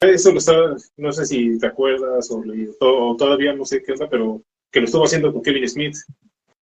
[0.00, 4.40] eso lo estaba, no sé si te acuerdas o, todavía no sé qué onda, pero
[4.70, 5.96] que lo estuvo haciendo con Kevin Smith.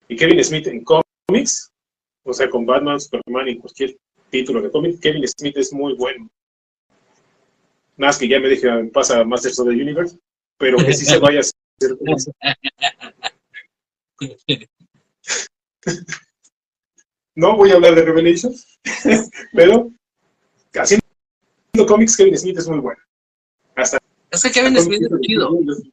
[0.08, 1.70] Y Kevin Smith en cómics,
[2.24, 3.98] o sea, con Batman, Superman y cualquier
[4.30, 6.30] título de cómic, Kevin Smith es muy bueno.
[7.98, 10.18] Nada más que ya me dije, pasa Masters of the Universe,
[10.58, 11.98] pero que sí se vaya a hacer.
[17.36, 18.80] No voy a hablar de Revelations,
[19.54, 19.92] pero
[20.74, 21.06] haciendo
[21.88, 23.02] cómics, Kevin Smith es muy bueno.
[23.76, 23.98] Hasta
[24.30, 25.50] Es que Kevin Smith es chido.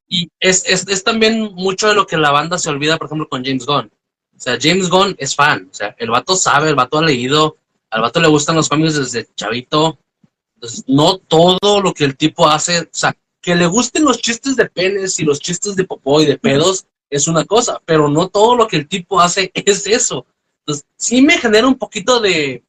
[0.09, 3.29] Y es, es, es también mucho de lo que la banda se olvida, por ejemplo,
[3.29, 3.87] con James Gunn.
[4.37, 5.69] O sea, James Gunn es fan.
[5.71, 7.57] O sea, el vato sabe, el vato ha leído,
[7.91, 9.99] al vato le gustan los cómics desde chavito.
[10.55, 14.57] Entonces, no todo lo que el tipo hace, o sea, que le gusten los chistes
[14.57, 18.29] de penes y los chistes de popó y de pedos es una cosa, pero no
[18.29, 20.27] todo lo que el tipo hace es eso.
[20.61, 22.65] Entonces, sí me genera un poquito de,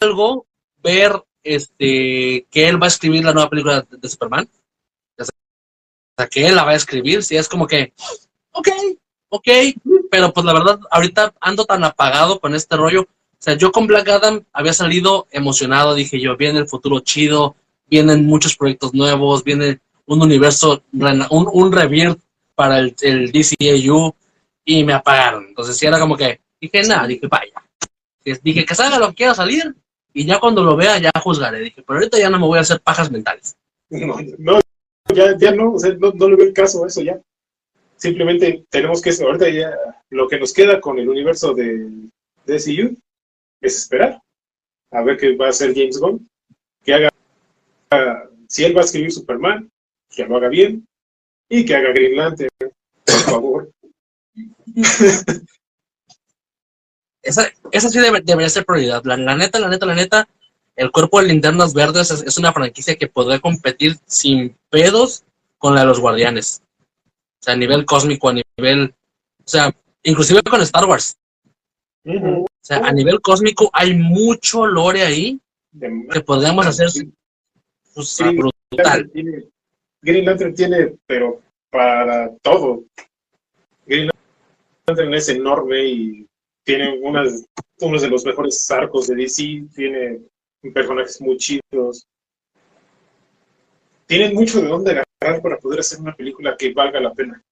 [0.00, 0.46] algo
[0.82, 4.48] ver este que él va a escribir la nueva película de, Superman.
[5.18, 5.24] O
[6.16, 7.94] sea, que él la va a escribir, sí, es como que,
[8.52, 8.68] ok,
[9.30, 9.48] ok,
[10.10, 13.02] pero pues la verdad, ahorita ando tan apagado con este rollo.
[13.02, 17.56] O sea, yo con Black Adam había salido emocionado, dije yo, viene el futuro chido,
[17.86, 21.72] vienen muchos proyectos nuevos, viene un universo, un, un
[22.60, 24.14] para el, el DCAU
[24.66, 25.46] y me apagaron.
[25.46, 27.54] Entonces sí era como que, dije, nada, dije, vaya.
[28.22, 29.74] Dije que salga lo que quiera salir
[30.12, 31.60] y ya cuando lo vea ya juzgaré.
[31.60, 33.56] Dije, pero ahorita ya no me voy a hacer pajas mentales.
[33.90, 34.60] No, no,
[35.12, 37.18] ya, ya no, o sea, no, no le veo el caso a eso ya.
[37.96, 39.74] Simplemente tenemos que, ahorita ya,
[40.10, 41.88] lo que nos queda con el universo de
[42.46, 42.96] DCU
[43.60, 44.20] es esperar
[44.92, 46.28] a ver qué va a hacer James Gunn,
[46.84, 47.10] que haga,
[48.48, 49.68] si él va a escribir Superman,
[50.08, 50.86] que lo haga bien
[51.50, 52.48] y que haga Green Lantern,
[53.04, 53.70] por favor.
[57.22, 59.02] Esa, esa sí debe- debería ser prioridad.
[59.04, 60.28] La, la neta, la neta, la neta,
[60.74, 65.24] el cuerpo de linternas verdes es, es una franquicia que podría competir sin pedos
[65.58, 66.62] con la de los guardianes.
[67.06, 68.94] O sea, a nivel cósmico, a nivel.
[69.38, 71.18] O sea, inclusive con Star Wars.
[72.06, 75.38] O sea, a nivel cósmico hay mucho lore ahí
[75.72, 76.88] De- que podríamos hacer
[77.94, 78.24] pues, Sí.
[78.24, 79.10] brutal.
[79.12, 79.44] Tiene,
[80.02, 81.40] Green Lantern tiene, pero
[81.70, 82.84] para todo.
[83.86, 84.10] Green
[84.86, 86.26] Lantern es enorme y
[86.64, 87.44] tiene unas,
[87.80, 90.20] unos de los mejores arcos de DC, tiene
[90.72, 92.06] personajes muy chidos.
[94.06, 97.42] Tienen mucho de dónde agarrar para poder hacer una película que valga la pena.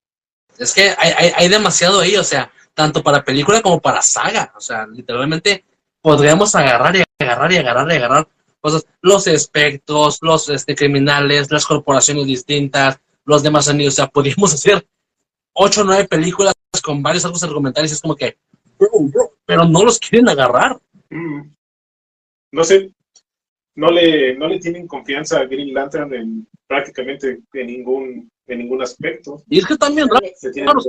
[0.57, 4.53] Es que hay, hay demasiado ahí, o sea, tanto para película como para saga.
[4.57, 5.63] O sea, literalmente
[6.01, 8.27] podríamos agarrar y agarrar y agarrar y agarrar
[8.59, 13.93] cosas, los espectros, los este, criminales, las corporaciones distintas, los demás anillos.
[13.93, 14.85] O sea, podríamos hacer
[15.53, 16.53] ocho o nueve películas
[16.83, 17.91] con varios arcos argumentales.
[17.91, 18.37] Es como que,
[18.77, 20.79] bro, bro, pero no los quieren agarrar.
[21.09, 21.41] Mm.
[22.51, 22.91] No sé,
[23.75, 28.81] no le, no le tienen confianza a Green Lantern en prácticamente en ningún, en ningún
[28.81, 29.41] aspecto.
[29.49, 30.79] Y es que también Claro,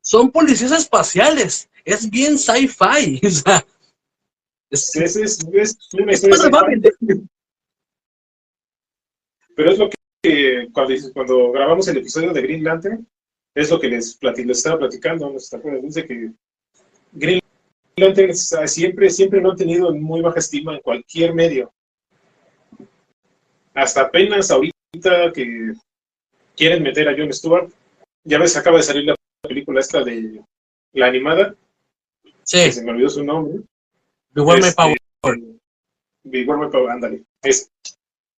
[0.00, 1.68] son policías espaciales.
[1.84, 3.20] Es bien sci-fi.
[3.26, 3.64] O sea,
[4.70, 7.22] es- Es, es, es una es historia más sci-fi, rápido.
[9.56, 9.90] pero es lo
[10.22, 13.06] que, cuando, cuando grabamos el episodio de Green Lantern,
[13.54, 15.38] es lo que les, plati- les estaba platicando, ¿no?
[15.38, 15.82] ¿Se acuerdan?
[15.82, 16.30] Dice que
[17.12, 17.40] Green
[17.96, 21.72] Lantern s- siempre, siempre lo han tenido en muy baja estima en cualquier medio.
[23.74, 25.72] Hasta apenas ahorita que
[26.56, 27.70] quieren meter a Jon Stewart,
[28.24, 30.42] ya ves, acaba de salir la película esta de
[30.92, 31.54] la animada,
[32.66, 33.62] que se me olvidó su nombre.
[34.32, 34.96] Beware My Power.
[36.24, 37.24] Beware My Power, ándale.
[37.42, 37.70] Es,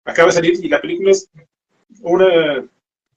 [0.05, 1.29] acaba de salir y la película es
[2.01, 2.67] una,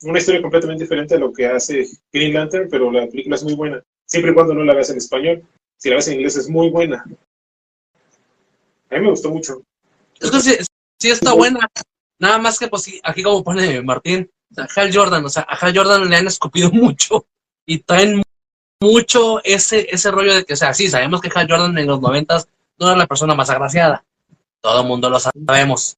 [0.03, 3.55] una historia completamente diferente a lo que hace Green Lantern, pero la película es muy
[3.55, 3.83] buena.
[4.07, 5.43] Siempre y cuando no la veas en español.
[5.79, 7.05] Si la ves en inglés es muy buena.
[8.91, 9.63] A mí me gustó mucho.
[10.21, 10.57] Es que sí,
[11.01, 11.69] sí está buena.
[12.19, 15.77] Nada más que, pues, aquí como pone Martín, sea, Hal Jordan, o sea, a Hal
[15.77, 17.27] Jordan le han escupido mucho
[17.67, 18.23] y traen
[18.81, 22.01] mucho ese, ese rollo de que, o sea, sí, sabemos que Hal Jordan en los
[22.01, 22.49] noventas
[22.79, 24.05] no era la persona más agraciada.
[24.61, 25.97] Todo el mundo lo sabemos.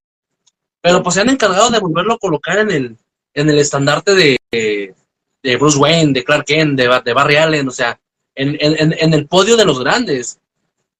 [0.80, 2.96] Pero pues se han encargado de volverlo a colocar en el,
[3.34, 4.38] en el estandarte de,
[5.42, 7.98] de Bruce Wayne, de Clark Kent, de, de Barry Allen, o sea,
[8.34, 10.38] en, en, en- el podio de los grandes.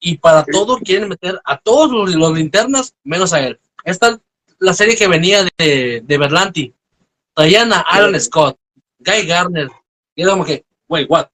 [0.01, 0.51] Y para Sí.
[0.53, 3.59] todo quieren meter a todos los, los linternas, menos a él.
[3.85, 4.19] Esta es
[4.59, 6.73] la serie que venía de, de Berlanti.
[7.35, 8.57] Traían a Alan Scott,
[8.99, 9.69] Guy Garner.
[10.15, 11.27] Y era como que, wait, what?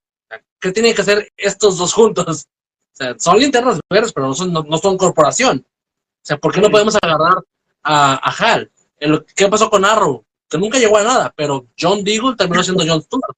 [0.61, 2.47] ¿Qué tienen que hacer estos dos juntos?
[2.93, 5.65] O sea, son linternas verdes, pero no son, no, no son corporación.
[5.67, 7.39] O sea, ¿por qué no podemos agarrar
[7.83, 8.71] a, a Hal?
[8.99, 10.25] El- ¿Qué pasó con Arrow?
[10.49, 13.37] Que nunca llegó a nada, pero John Deagle terminó siendo John Stewart.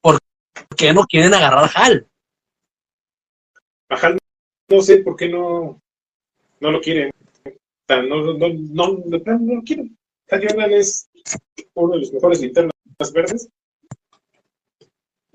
[0.00, 0.18] ¿Por
[0.76, 2.06] qué no quieren agarrar a Hal?
[3.88, 4.18] A Hal
[4.68, 5.80] no sé por qué no,
[6.60, 7.10] no lo quieren.
[7.44, 7.50] O
[7.88, 9.96] sea, no, no, no, no lo quieren.
[10.30, 11.08] Hal Jordan es
[11.74, 12.72] uno de los mejores linternas
[13.12, 13.48] verdes.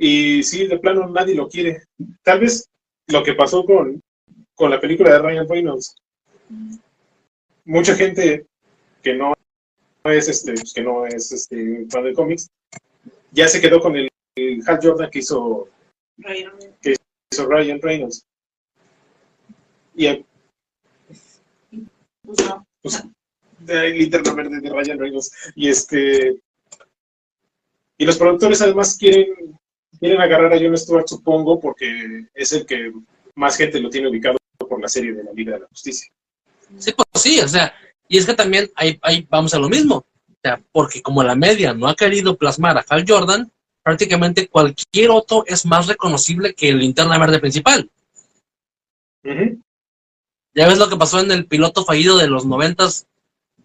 [0.03, 1.83] Y sí, de plano nadie lo quiere.
[2.23, 2.67] Tal vez
[3.05, 4.01] lo que pasó con,
[4.55, 5.95] con la película de Ryan Reynolds.
[7.65, 8.47] Mucha gente
[9.03, 9.35] que no
[10.05, 12.49] es este, pues, que no es este fan de cómics,
[13.31, 15.69] ya se quedó con el, el Hal Jordan que hizo
[16.17, 18.25] hizo Ryan Reynolds.
[19.93, 20.25] Y el,
[22.23, 22.65] Pues no.
[22.81, 23.03] pues,
[23.59, 25.31] de ahí, linterna verde de Ryan Reynolds.
[25.55, 26.41] Y este.
[27.99, 29.59] Y los productores además quieren,
[30.01, 32.91] quieren agarrar a Jon Stewart, supongo, porque es el que
[33.35, 36.11] más gente lo tiene ubicado por la serie de la Liga de la Justicia.
[36.79, 37.73] Sí, pues sí, o sea,
[38.07, 39.97] y es que también ahí, ahí vamos a lo mismo.
[39.97, 43.51] O sea, porque como la media no ha querido plasmar a Hal Jordan,
[43.83, 47.87] prácticamente cualquier otro es más reconocible que el linterna verde principal.
[49.23, 49.61] Ujú.
[50.55, 53.05] Ya ves lo que pasó en el piloto fallido de los noventas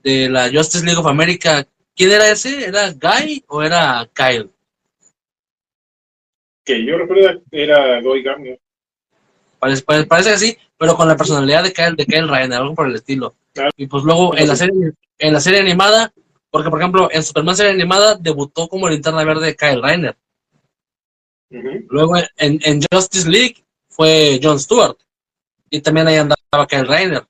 [0.02, 1.66] de la Justice League of America.
[1.94, 2.66] ¿Quién era ese?
[2.66, 4.50] ¿Era Guy o era Kyle?
[6.66, 8.60] Que yo recuerdo era Guy Gardner.
[9.58, 12.74] Parece, pare- parece que sí, pero con la personalidad de Kyle, de Kyle Ryan, algo
[12.74, 13.34] por el estilo.
[13.54, 13.70] Claro.
[13.76, 16.12] Y pues luego en la, serie, en la serie animada,
[16.50, 20.16] porque por ejemplo en Superman serie animada debutó como linterna verde Kyle Reiner.
[21.50, 21.86] Ujú.
[21.88, 24.96] Luego en, en Justice League fue John Stewart.
[25.70, 27.24] Y también ahí andaba Kyle Reiner.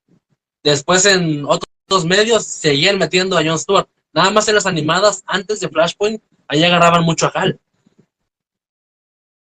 [0.65, 3.87] Después en otros medios seguían metiendo a John Stewart.
[4.13, 7.61] Nada más en las animadas, antes de Flashpoint, ahí agarraban mucho a Hal,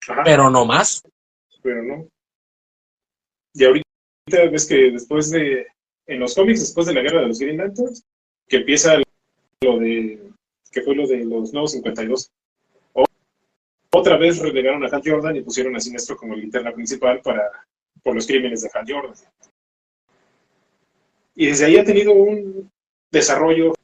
[0.09, 0.23] Ajá.
[0.25, 1.03] pero no más.
[1.63, 2.09] pero no.
[3.55, 3.85] Y ahorita
[4.51, 5.67] ves que después de,
[6.07, 8.03] en los cómics, después de la guerra de los Green Lanterns,
[8.49, 8.97] que empieza
[9.63, 10.31] lo de,
[10.71, 12.31] que fue lo de los nuevos 52.
[12.95, 13.05] O-
[13.93, 17.43] otra vez relegaron a Hal Jordan y pusieron a Sinestro como linterna principal para,
[18.03, 19.15] por los crímenes de Hal Jordan.
[21.35, 22.71] Y desde ahí ha tenido un
[23.11, 23.75] desarrollo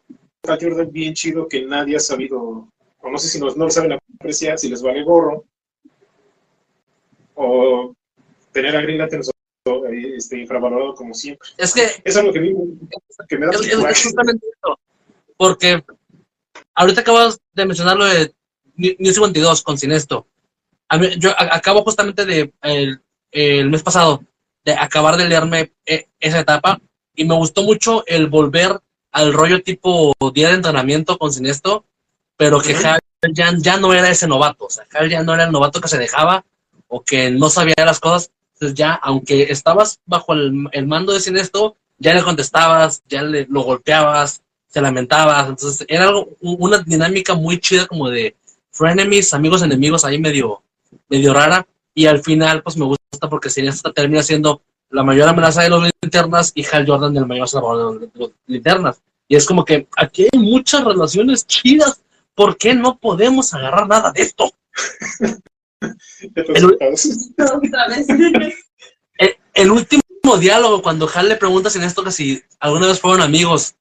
[0.46, 2.40] Hal Jordan bien chido que nadie ha sabido,
[3.00, 5.44] o no sé si nos, no lo saben apreciar, si les vale gorro,
[7.38, 7.94] o
[8.52, 9.22] tener a Green Lantern
[10.16, 11.48] este, infravalorado como siempre.
[11.56, 12.54] Es que Eso es lo que, mí
[13.28, 14.78] que me da Es, es- justamente eso.
[15.36, 15.84] Porque
[16.74, 18.32] ahorita acabas de mencionar lo de
[18.76, 20.26] New New 52 con Sinesto.
[20.98, 23.00] Mí- yo a- acabo justamente de el,
[23.30, 24.22] el mes pasado
[24.64, 26.80] de acabar de leerme eh, esa etapa
[27.14, 28.80] y me gustó mucho el volver
[29.12, 31.84] al rollo tipo día de entrenamiento con Sinesto,
[32.36, 32.86] pero que Ujú.
[32.86, 33.00] Hal
[33.32, 35.88] ya, ya no era ese novato, o sea, Hal ya no era el novato que
[35.88, 36.44] se dejaba
[36.88, 41.20] o que no sabía las cosas, entonces ya, aunque estabas bajo el, el mando de
[41.20, 47.34] Sinestro, ya le contestabas, ya le, lo golpeabas, se lamentabas, entonces era algo, una dinámica
[47.34, 48.36] muy chida como de
[48.70, 50.62] frenemies, amigos enemigos, ahí medio,
[51.08, 55.62] medio rara, y al final pues me gusta porque Sinestro termina siendo la mayor amenaza
[55.62, 59.00] de los linternas y Hal Jordan el mayor salvador de los linternas.
[59.26, 62.00] Y es como que aquí hay muchas relaciones chidas.
[62.34, 64.50] ¿Por qué no podemos agarrar nada de esto?
[69.54, 70.02] El- último
[70.38, 73.74] diálogo, cuando Hal le pregunta sin esto que si alguna vez fueron amigos,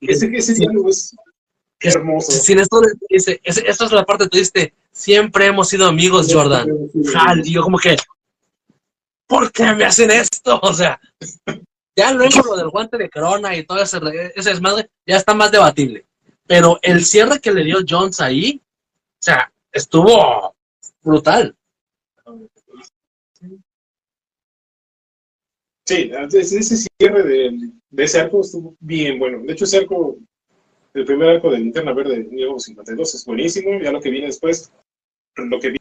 [0.00, 1.14] Ese, ese diálogo es
[1.80, 2.30] hermoso.
[2.32, 5.86] sin esto le dice, "Es- esta es la parte que tú dijiste, siempre hemos sido
[5.88, 6.68] amigos, Jordan.
[7.16, 7.96] Hal, y yo como que,
[9.26, 10.60] ¿por qué me hacen esto?
[10.62, 11.00] O sea,
[11.96, 13.98] ya luego lo del guante de corona y todo ese,
[14.36, 16.06] ese desmadre ya está más debatible.
[16.46, 20.53] Pero el cierre que le dio Jones ahí, o sea, estuvo
[21.04, 21.54] brutal.
[25.86, 29.40] Sí, ese cierre de, de ese arco estuvo bien bueno.
[29.42, 30.16] De hecho, ese arco,
[30.94, 33.78] el primer arco de Linterna Verde, Nuevo 52, es buenísimo.
[33.80, 34.72] Ya lo que viene después,
[35.36, 35.76] lo que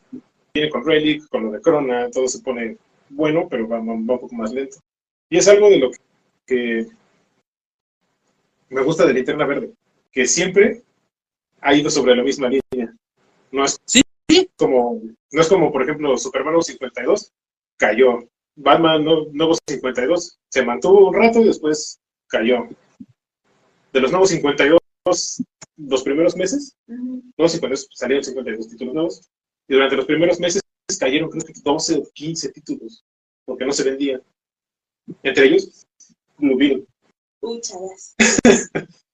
[0.54, 2.78] viene con Relic, con lo de Corona, todo se pone
[3.10, 4.78] bueno, pero va, va- va un poco más lento.
[5.30, 5.98] Y es algo de lo que,
[6.48, 6.88] que
[8.70, 9.74] me gusta de Linterna Verde,
[10.12, 10.84] que siempre
[11.62, 12.94] ha ido sobre la misma línea.
[13.52, 14.02] No es Sí.
[14.58, 15.02] Como,
[15.32, 17.32] no es como, por ejemplo, Superman 52
[17.78, 18.20] cayó.
[18.56, 22.68] Batman no- Nuevo 52 se mantuvo un rato y después cayó.
[23.92, 24.80] De los Nuevos 52,
[25.78, 26.76] los primeros meses.
[26.88, 29.32] Nuevos 52 salieron 52 títulos nuevos,
[29.68, 30.62] y durante los primeros meses
[31.00, 33.04] cayeron creo que 12 o 15 títulos,
[33.46, 34.22] porque no se vendían.
[35.24, 35.86] Entre ellos,
[36.38, 36.86] Blue Beetle.
[37.40, 38.16] Puchadas.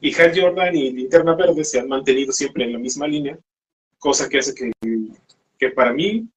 [0.00, 3.38] Y Hal Jordan y Linterna Verde se han mantenido siempre en la misma línea,
[3.98, 4.70] cosa que hace que,
[5.58, 6.28] que para mí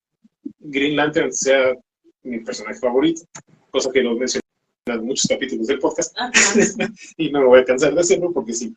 [0.60, 1.76] Green Lantern sea
[2.24, 3.24] mi personaje favorito,
[3.70, 4.42] cosa que lo he mencionado
[4.86, 6.16] en muchos capítulos del podcast
[7.18, 8.76] y no me voy a cansar de hacerlo porque sí.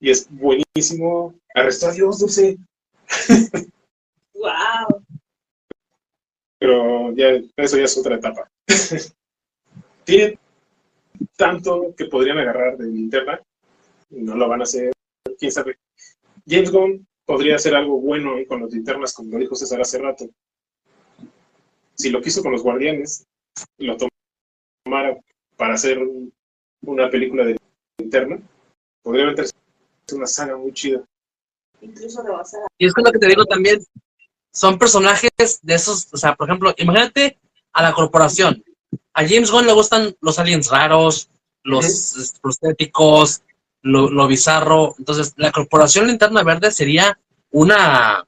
[0.00, 1.34] Y es buenísimo.
[1.54, 2.56] Arrestó a Dios, Dulce.
[4.34, 5.04] Wow.
[6.58, 8.50] Pero ya, eso ya es otra etapa.
[10.04, 10.38] Tiene
[11.36, 13.40] tanto que podrían agarrar de linterna.
[14.10, 14.92] No lo van a hacer,
[15.38, 15.78] quién sabe.
[16.46, 20.28] James Gunn podría hacer algo bueno con las linternas, como lo dijo César hace rato.
[21.94, 23.24] Si lo quiso con los guardianes,
[23.78, 23.96] lo
[24.84, 25.16] tomara
[25.56, 26.32] para hacer un-
[26.82, 27.56] una película de
[27.98, 28.40] linterna,
[29.02, 29.52] podría meterse
[30.12, 31.04] una saga muy chida.
[31.80, 32.22] Incluso.
[32.78, 33.84] Y es que lo que te digo también,
[34.52, 37.38] son personajes de esos, o sea, por ejemplo, imagínate
[37.72, 38.64] a la corporación.
[39.14, 41.30] A James Gunn le gustan los aliens raros,
[41.62, 43.42] los prostéticos,
[43.82, 44.94] lo, lo bizarro.
[44.98, 47.18] Entonces, la corporación Linterna Verde sería
[47.50, 48.24] una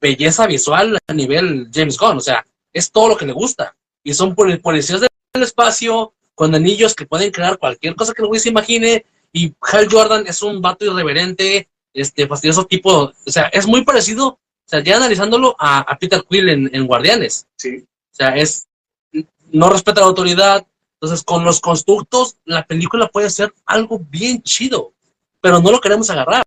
[0.00, 2.18] belleza visual a nivel James Gunn.
[2.18, 3.76] O sea, es todo lo que le gusta.
[4.04, 8.28] Y son poli- policías del espacio, con anillos que pueden crear cualquier cosa que el
[8.28, 9.04] güey se imagine.
[9.32, 13.12] Y Hal Jordan es un vato irreverente, este, fastidioso tipo.
[13.26, 16.86] O sea, es muy parecido, o sea, ya analizándolo a, a Peter Quill en, en
[16.86, 17.46] Guardianes.
[17.56, 18.66] Sí, O sea, es.
[19.52, 20.66] No respeta la autoridad.
[21.02, 24.94] Entonces, con los constructos, la película puede ser algo bien chido.
[25.40, 26.44] Pero no lo queremos agarrar.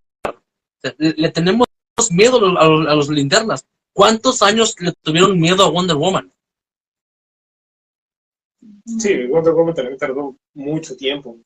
[0.98, 1.68] Le, tenemos
[2.10, 3.68] miedo a los, a linternas.
[3.92, 6.32] ¿Cuántos años le tuvieron miedo a Wonder Woman?
[8.98, 11.38] Sí, Wonder Woman también tardó mucho tiempo.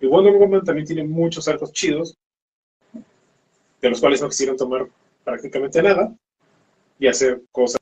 [0.00, 2.16] Y Wonder Woman también tiene muchos arcos chidos,
[3.80, 4.88] de los cuales no quisieron tomar
[5.22, 6.12] prácticamente nada
[6.98, 7.80] y hacer cosas,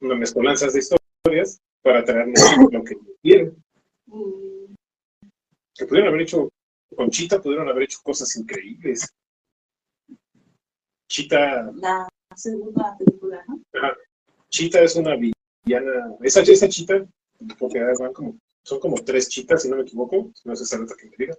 [0.00, 2.40] unas mezcolanzas de historias para traernos
[2.70, 3.56] lo que quieren.
[4.06, 4.74] Mm,
[5.74, 6.48] Que pudieron haber hecho
[6.96, 9.08] con Chita, pudieron haber hecho cosas increíbles.
[11.08, 13.60] Chita, La segunda película, ¿no?
[14.48, 16.16] Chita es una villana.
[16.22, 17.06] Esa, esa Chita,
[17.58, 20.30] porque van como, son como tres chitas, si no me equivoco.
[20.44, 21.36] No sé nota que me diga.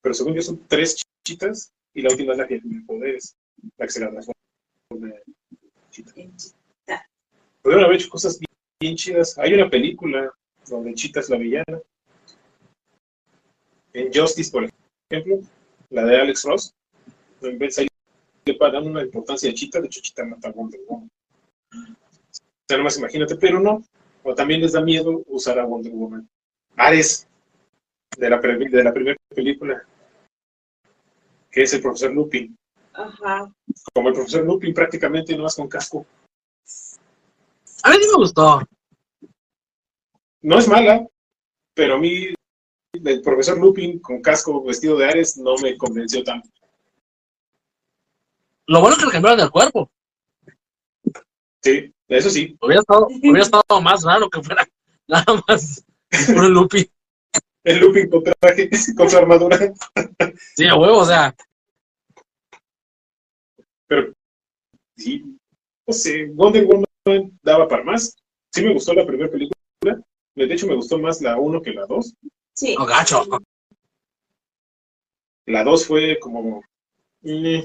[0.00, 3.36] Pero según yo son tres chitas y la última es la que tiene poderes.
[3.78, 4.36] La que se la transforma
[4.90, 5.22] en
[5.90, 6.12] chita.
[7.62, 8.50] Pudieron haber hecho cosas bien,
[8.80, 9.38] bien chidas.
[9.38, 10.32] Hay una película
[10.68, 11.80] donde Chita es la villana.
[13.92, 14.68] En Justice, por
[15.10, 15.40] ejemplo,
[15.90, 16.74] la de Alex Ross.
[17.40, 17.88] En vez ahí
[18.44, 21.10] le dan una importancia a Chita, de hecho Chita mata a Wonder Woman.
[21.72, 23.82] O sea, nomás imagínate, pero no.
[24.22, 26.28] O también les da miedo usar a Wonder Woman.
[26.76, 27.26] Ares,
[28.18, 29.86] de la, de la primera película,
[31.50, 32.56] que es el profesor Lupin.
[32.92, 33.50] Ajá.
[33.94, 36.04] Como el profesor Lupin prácticamente no vas con casco.
[37.86, 38.60] A mí sí me gustó.
[40.42, 41.06] No es mala,
[41.72, 42.34] pero a mí
[42.92, 46.48] el profesor Lupin con casco vestido de Ares no me convenció tanto.
[48.66, 49.88] Lo bueno es que le cambiaron el cuerpo.
[51.62, 52.56] Sí, eso sí.
[52.60, 54.66] Hubiera estado, hubiera estado más raro que fuera
[55.06, 55.84] nada más
[56.26, 56.90] puro Lupi.
[57.62, 59.58] El looping con traje, con su armadura.
[60.56, 61.32] Sí, a huevo, o sea,
[64.96, 65.24] Sí.
[65.86, 66.85] No sé, Wonder Woman
[67.42, 68.16] daba para más.
[68.52, 69.56] Sí me gustó la primera película.
[70.34, 72.14] De hecho, me gustó más la 1 que la 2.
[72.54, 72.74] Sí.
[72.76, 73.24] no, gacho.
[75.46, 76.62] La 2 fue como...
[77.22, 77.60] mm,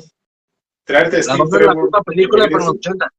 [0.86, 2.90] traerte a La Steve la Trevor misma película, de pero en los regreso.
[2.92, 3.14] 80.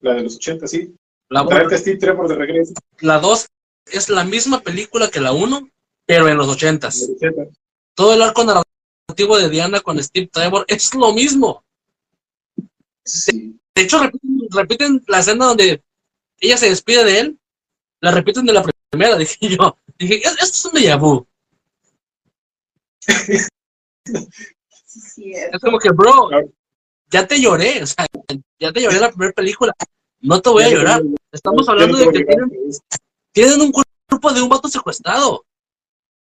[0.00, 0.94] La de los 80, sí.
[1.28, 2.74] La, Traerte a Steve Trevor de regreso.
[3.00, 3.48] la 2
[3.86, 5.68] es la misma película que la 1,
[6.06, 6.88] pero en los 80.
[6.88, 7.42] de los 80.
[7.94, 11.64] Todo el arco narrativo de Diana con Steve Trevor es lo mismo.
[13.04, 13.57] Sí.
[13.78, 15.84] De hecho, repiten, repiten la escena donde
[16.40, 17.38] ella se despide de él,
[18.00, 19.76] la repiten de la primera, dije yo.
[19.96, 21.24] Dije, "Es- esto es un déjà vu.
[24.84, 25.32] Sí.
[25.32, 26.50] Es como que, bro, Claro.
[27.10, 28.04] ya te lloré, o sea,
[28.58, 29.72] ya te lloré en la primera película.
[30.20, 31.02] No te voy a llorar.
[31.30, 32.50] Estamos hablando de que tienen,
[33.32, 35.44] tienen un cuerpo de un vato secuestrado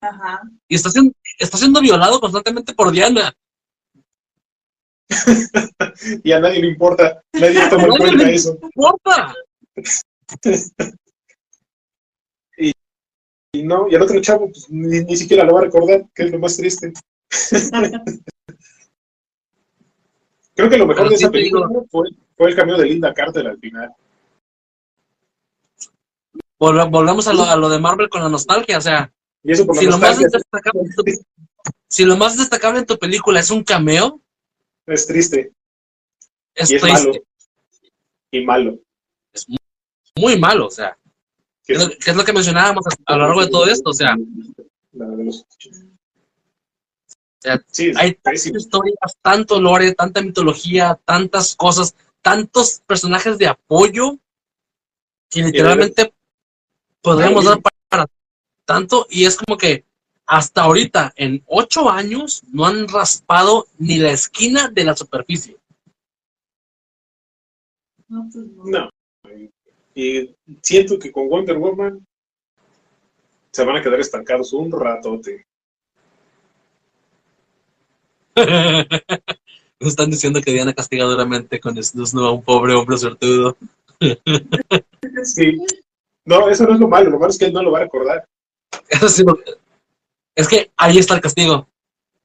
[0.01, 0.41] Ajá.
[0.67, 3.33] y está siendo, está siendo violado constantemente por Diana.
[6.23, 7.21] Y a nadie le importa.
[7.33, 8.57] Nadie toma en cuenta eso.
[8.61, 9.33] ¡No importa!
[13.53, 16.23] Y no, y el otro chavo pues, ni, ni siquiera lo va a recordar, que
[16.23, 16.93] es lo más triste.
[20.55, 22.85] Creo que lo mejor Pero de sí esa digo- película fue, fue el cameo de
[22.85, 23.93] Linda Carter al final.
[26.57, 29.11] Volve- volvemos a lo, a lo de Marvel con la nostalgia, o sea,
[29.43, 31.03] Y eso por la si lo, más destacable tu-
[31.89, 34.21] si lo más destacable en tu película es un cameo,
[34.87, 35.51] es triste.
[36.55, 37.21] Es y es triste, malo.
[38.31, 38.79] Y malo.
[40.17, 40.97] muy malo, o sea,
[41.65, 43.89] que es, lo, que es lo que mencionábamos a, a lo largo de todo esto,
[43.89, 44.15] o sea,
[44.93, 45.45] los-
[47.39, 53.47] sea, sí, es hay tantas historias, tanto lore, tanta mitología, tantas cosas, tantos personajes de
[53.47, 54.17] apoyo
[55.29, 56.13] que literalmente
[57.01, 58.05] podríamos dar para, para
[58.65, 59.85] tanto y es como que
[60.31, 65.57] hasta ahorita, en ocho años, no han raspado ni la esquina de la superficie.
[68.07, 68.63] No, pues no.
[68.63, 68.89] No.
[69.93, 72.07] Y siento que con Wonder Woman
[73.51, 75.45] se van a quedar estancados un ratote.
[79.81, 83.57] Nos están diciendo que Diana castiga duramente con Snusnu a un pobre hombre suertudo.
[85.25, 85.57] Sí.
[86.25, 87.09] No, eso no es lo malo.
[87.09, 88.25] Lo malo es que él no lo va a recordar.
[88.89, 89.37] Eso sí lo-
[90.35, 91.67] es que ahí está el castigo.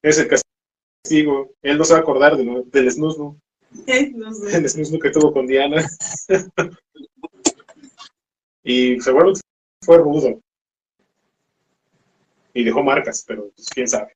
[0.01, 1.51] Es el castigo.
[1.61, 3.39] Él no se va a acordar de lo- del snusno.
[4.15, 4.57] No sé.
[4.57, 5.85] El snusno que tuvo con Diana.
[8.63, 9.41] y seguramente
[9.83, 10.39] fue rudo.
[12.53, 14.15] Y dejó marcas, pero pues, quién sabe.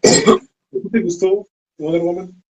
[0.00, 1.46] ¿Te gustó
[1.78, 2.42] Wonder Woman?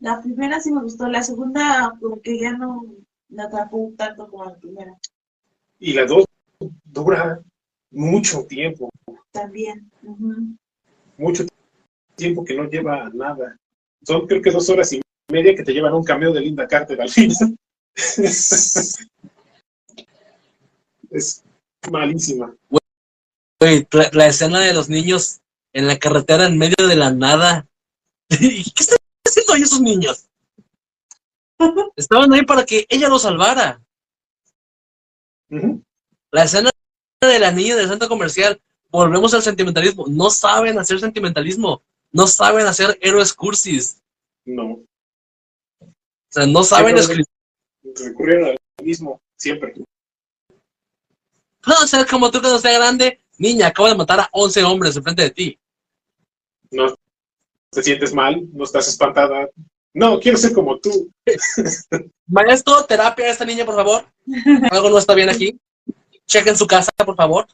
[0.00, 2.84] La primera sí me gustó, la segunda como que ya no
[3.28, 4.98] me atrapó tanto como la primera.
[5.78, 6.24] Y la dos
[6.84, 7.40] dura
[7.90, 8.90] mucho tiempo.
[9.30, 9.90] También.
[11.16, 11.46] Mucho
[12.16, 13.56] tiempo que no lleva a nada.
[14.02, 15.00] Son creo que dos horas y
[15.30, 17.56] media que te llevan a un cameo de Linda Carter al final.
[21.10, 21.44] es
[21.90, 22.54] malísima.
[23.60, 25.40] Güey, la, la escena de los niños
[25.72, 27.66] en la carretera en medio de la nada.
[28.30, 30.26] ¿Y ¿Qué están haciendo ahí esos niños?
[31.96, 33.80] Estaban ahí para que ella los salvara.
[36.34, 36.68] La escena
[37.20, 38.60] de la niña del centro comercial.
[38.90, 40.06] Volvemos al sentimentalismo.
[40.08, 41.80] No saben hacer sentimentalismo.
[42.10, 44.02] No saben hacer héroes cursis.
[44.44, 44.82] No.
[45.78, 45.92] O
[46.28, 47.24] sea, no saben escribir.
[47.84, 49.74] Recurrieron al mismo, siempre.
[51.62, 53.20] Puedo ser como tú cuando sea grande.
[53.38, 55.58] Niña, acabo de matar a 11 hombres enfrente de ti.
[56.72, 56.96] No
[57.70, 59.48] te sientes mal, no estás espantada.
[59.92, 61.12] No, quiero ser como tú.
[62.26, 64.04] Maestro, terapia a esta niña, por favor.
[64.72, 65.56] Algo no está bien aquí.
[66.26, 67.46] Chequen su casa, por favor.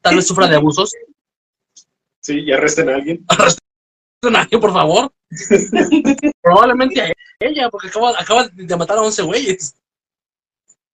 [0.00, 0.92] Tal vez sufra de abusos.
[2.20, 3.24] Sí, y arresten a alguien.
[4.30, 5.12] Nadie, por favor.
[6.40, 9.74] Probablemente a ella, porque acaba, acaba de matar a 11 güeyes.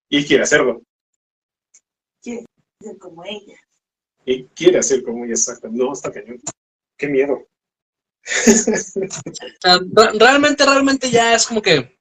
[0.08, 0.82] Y quiere hacerlo.
[2.20, 2.44] Ser
[2.98, 3.58] como ella.
[4.24, 5.68] Y quiere hacer como ella exacta.
[5.70, 6.40] No, está cañón.
[6.96, 7.46] Qué miedo.
[10.18, 11.98] Realmente, realmente ya es como que.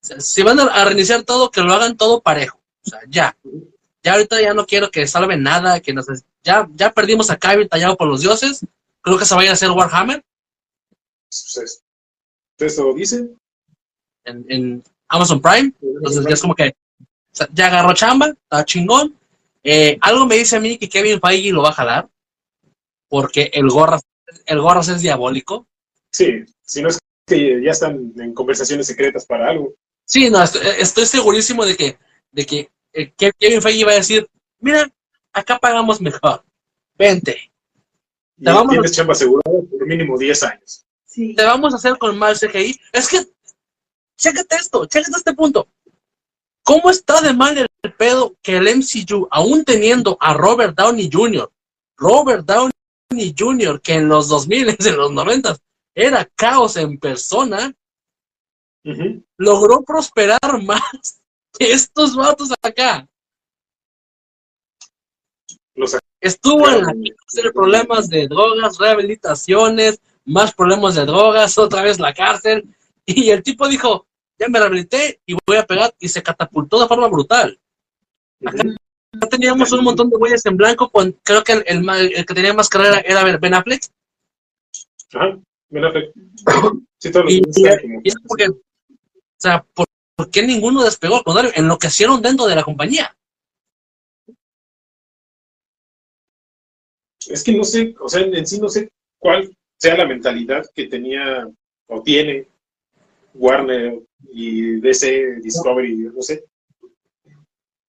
[0.00, 2.60] si van a, a reiniciar todo, que lo hagan todo parejo.
[2.84, 3.36] O sea, ya.
[4.02, 6.06] Ya ahorita ya no quiero que salven nada, que nos,
[6.42, 8.64] ya, ya perdimos a Kevin tallado por los dioses.
[9.02, 10.22] Creo que se vaya a hacer Warhammer
[11.28, 11.82] Pues,
[12.58, 13.28] eso dice.
[14.24, 15.72] en, en Amazon Prime.
[15.82, 16.74] Entonces ya es como que
[17.52, 19.16] ya agarró chamba, está chingón.
[19.62, 22.08] Eh, algo me dice a mí que Kevin Feige lo va a jalar,
[23.08, 24.00] porque el gorra
[24.46, 25.66] el Gorras es diabólico.
[26.12, 29.74] Sí, si no es que ya están en conversaciones secretas para algo.
[30.04, 31.98] Sí, no, estoy, estoy segurísimo de que,
[32.32, 34.90] de que eh, que Kevin Feige iba a decir, mira,
[35.32, 36.44] acá pagamos mejor,
[36.96, 37.52] vente,
[38.36, 40.84] Y Te vamos a- tienes chamba asegurada por mínimo 10 años.
[41.04, 41.34] Sí.
[41.34, 42.80] te vamos a hacer con mal CGI.
[42.92, 43.26] Es que,
[44.16, 45.68] chécate esto, chécate este punto.
[46.62, 51.50] ¿Cómo está de mal el pedo que el MCU, aún teniendo a Robert Downey Jr.,
[51.96, 55.56] Robert Downey Jr., que en los 2000, en los 90
[55.94, 57.74] era caos en persona,
[59.36, 61.19] logró prosperar más
[61.58, 63.06] estos vatos acá?
[65.74, 71.98] Los Estuvo en la cárcel, problemas de drogas, rehabilitaciones, más problemas de drogas, otra vez
[71.98, 72.64] la cárcel.
[73.06, 74.06] Y el tipo dijo,
[74.38, 75.92] ya me rehabilité y voy a pegar.
[75.98, 77.58] Y se catapultó de forma brutal.
[78.40, 80.90] Ya teníamos un montón de güeyes en blanco.
[80.90, 83.82] Con, creo que el, el el que tenía más carrera era Ben Affleck.
[85.12, 85.40] Ajá.
[85.70, 86.12] Ben Affleck.
[86.98, 88.60] Sí, todos los Y, y- y es porque, o
[89.38, 89.86] sea, ¿por,
[90.20, 91.16] por qué ninguno despegó?
[91.16, 93.16] Al contrario, enloquecieron dentro de la compañía.
[97.26, 100.88] Es que no sé, o sea, en sí no sé cuál sea la mentalidad que
[100.88, 101.48] tenía
[101.86, 102.46] o tiene
[103.32, 106.44] Warner y DC Discovery, no sé,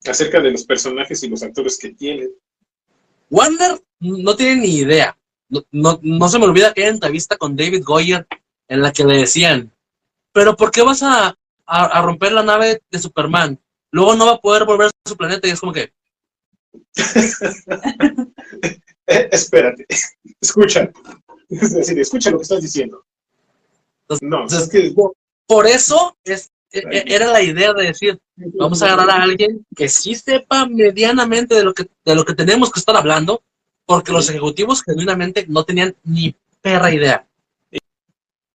[0.05, 2.29] acerca de los personajes y los actores que tienen.
[3.29, 5.17] Warner no tiene ni idea.
[5.49, 8.25] No, no, no se me olvida aquella entrevista con David Goyer
[8.69, 9.73] en la que le decían,
[10.31, 11.35] pero ¿por qué vas a,
[11.73, 13.59] a- a romper la nave de Superman?
[13.91, 15.91] Luego no va a poder volver a su planeta y es como que,
[19.07, 19.85] Eh, espérate,
[20.39, 20.89] escucha.
[21.49, 23.03] Es decir, escucha lo que estás diciendo.
[24.21, 24.93] No, es que
[25.47, 29.65] por eso es, e- e- era la idea de decir, vamos a agarrar a alguien
[29.75, 33.43] que sí sepa medianamente de lo que, de lo que tenemos que estar hablando,
[33.85, 37.27] porque los ejecutivos genuinamente no tenían ni perra idea.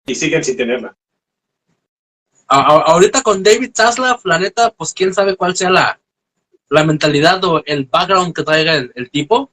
[0.05, 0.97] y siguen sin tenerla.
[2.55, 5.99] Ahorita con David Zaslav, la neta, pues quién sabe cuál sea la,
[6.69, 9.51] la mentalidad o el background que traiga el, tipo,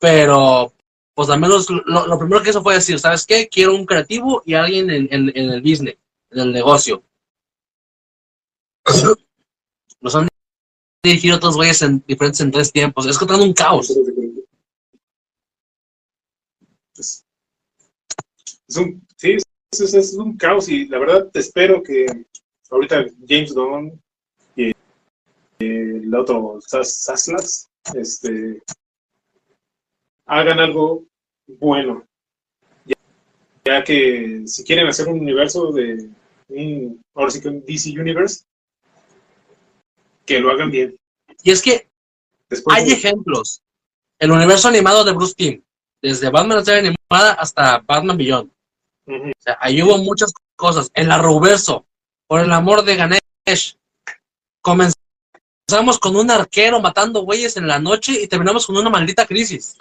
[0.00, 0.72] pero
[1.14, 3.48] pues al menos lo, primero que hizo fue decir, ¿sabes qué?
[3.48, 5.96] Quiero un creativo y alguien en, en- el business,
[6.30, 7.04] en el negocio.
[10.00, 10.26] Los han
[11.04, 13.06] dirigido otros güeyes en diferentes en tres tiempos.
[13.06, 13.92] Es que un caos.
[18.68, 19.36] Es un, sí,
[19.80, 22.06] es, es- un caos y la verdad espero que
[22.70, 24.00] ahorita James Gunn
[24.56, 24.72] y
[25.60, 28.62] el otro Sas- Saslas este,
[30.26, 31.04] hagan algo
[31.46, 32.04] bueno.
[32.86, 32.96] Ya,
[33.64, 36.08] ya que si quieren hacer un universo de
[36.48, 38.44] un, ahora sí que un DC Universe,
[40.26, 40.96] que lo hagan bien.
[41.42, 41.88] Y es que
[42.48, 43.60] Después hay de- ejemplos.
[44.18, 45.62] El universo animado de Bruce Timm,
[46.00, 46.80] desde Batman la serie
[47.10, 48.50] animada hasta Batman Beyond.
[49.06, 49.28] Ujú.
[49.30, 50.90] O sea, ahí hubo muchas cosas.
[50.94, 51.86] El Arroverso,
[52.26, 53.76] por el amor de Ganesh.
[54.62, 59.76] Comenzamos con un arquero matando güeyes en la noche y terminamos con una maldita crisis.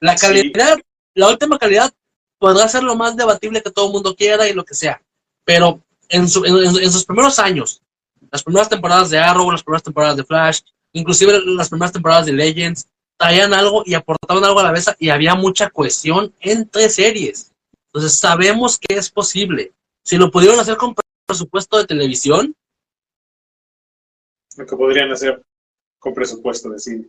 [0.00, 0.26] La Sí.
[0.26, 0.78] calidad,
[1.14, 1.92] la última calidad
[2.38, 5.00] podrá ser lo más debatible que todo el mundo quiera y lo que sea.
[5.44, 7.80] Pero en, su- en- en sus primeros años,
[8.30, 10.60] las primeras temporadas de Arrow, las primeras temporadas de Flash,
[10.92, 12.88] inclusive las primeras temporadas de Legends,
[13.22, 17.52] traían algo y aportaban algo a la vez y había mucha cohesión entre series.
[17.86, 19.72] Entonces sabemos que es posible.
[20.04, 20.92] Si lo pudieron hacer con
[21.24, 22.52] presupuesto de televisión,
[24.56, 25.40] lo que podrían hacer
[26.00, 27.08] con presupuesto de cine.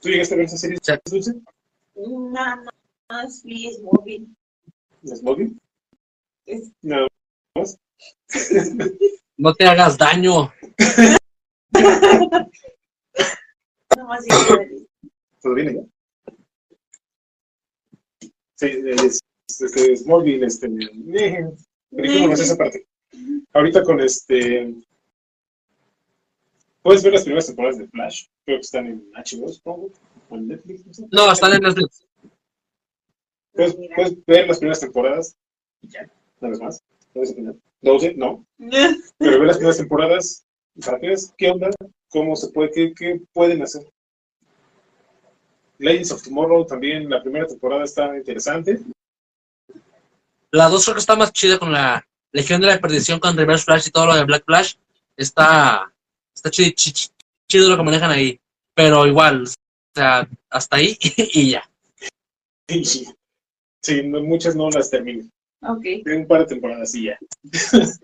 [0.00, 0.92] ¿Tú llegaste a ver esa serie, Sí.
[1.06, 1.34] Dulce?
[1.96, 2.54] No, no,
[3.10, 3.42] no, es
[3.82, 4.28] móvil.
[5.04, 5.58] ¿Smoggy?
[6.46, 7.08] Es- Nada
[7.56, 7.76] más.
[9.36, 10.52] no te hagas daño.
[13.96, 14.24] No más
[15.40, 15.82] ¿Todo bien ya?
[18.56, 21.46] Sí, es, este, Smallville, este, eh,
[21.90, 22.86] brincémonos esa parte.
[23.52, 24.74] Ahorita con este,
[26.82, 29.90] puedes ver las primeras temporadas de Flash, creo que están en HBO, supongo,
[30.28, 31.06] o en Netflix, no sé.
[31.10, 32.04] No, están en Netflix.
[33.52, 33.76] Puedes,
[34.26, 35.36] ver las primeras temporadas
[35.80, 36.10] y ya,
[36.40, 36.82] más.
[37.14, 37.60] No es opinión.
[37.80, 38.44] 12, no,
[39.18, 40.44] pero ve las primeras temporadas
[40.84, 41.70] para qué onda,
[42.08, 43.88] cómo se puede, qué, qué pueden hacer.
[45.78, 48.80] Legends of Tomorrow también, la primera temporada está interesante.
[50.50, 53.64] La dos creo que está más chida con la Legión de la Perdición, con Reverse
[53.64, 54.74] Flash y todo lo de Black Flash.
[55.16, 55.92] Está,
[56.34, 57.08] está chido, chi- chi-
[57.48, 58.38] chido lo que manejan ahí.
[58.74, 59.48] Pero igual, o
[59.94, 61.68] sea, hasta ahí y ya.
[62.68, 63.06] Sí,
[63.82, 65.28] sí no- muchas no las termino.
[65.62, 65.82] Ok.
[66.04, 67.18] Tengo un par de temporadas y ya.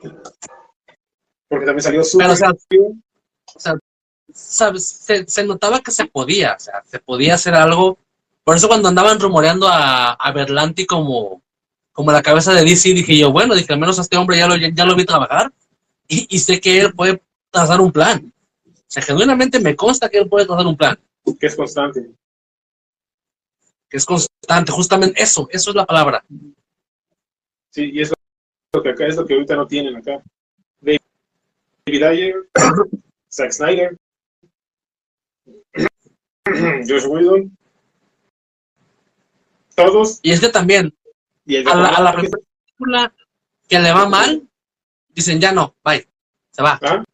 [1.49, 2.27] Porque también salió Super.
[2.69, 2.93] Pero,
[3.55, 3.79] o sea,
[4.35, 4.85] ¿sabes?
[4.87, 7.99] Se, se notaba que se podía, o sea, se podía hacer algo
[8.45, 11.43] Por eso cuando andaban rumoreando a, a Berlanti como,
[11.93, 14.47] como la cabeza de DC, dije yo, bueno, dije, al menos a este hombre ya
[14.49, 15.51] lo, ya lo vi trabajar
[16.09, 18.33] y, y sé que él puede trazar un plan.
[18.67, 20.99] O sea, genuinamente me consta que él puede trazar un plan,
[21.41, 22.11] Que es constante.
[23.89, 26.23] que es constante, justamente eso, eso es la palabra.
[27.71, 28.13] Sí, y es
[28.73, 30.23] lo que acá es lo que ahorita no tienen acá.
[30.81, 32.35] David Ayer,
[33.33, 33.97] Zack Snyder,
[36.89, 37.57] Josh Whedon,
[39.75, 40.21] todos.
[40.23, 40.95] Y es que también,
[41.45, 43.15] Y a la, a la película
[43.69, 44.47] que le va mal,
[45.09, 46.07] dicen ya no, bye,
[46.51, 46.79] se va.
[46.83, 47.05] ¿Ah?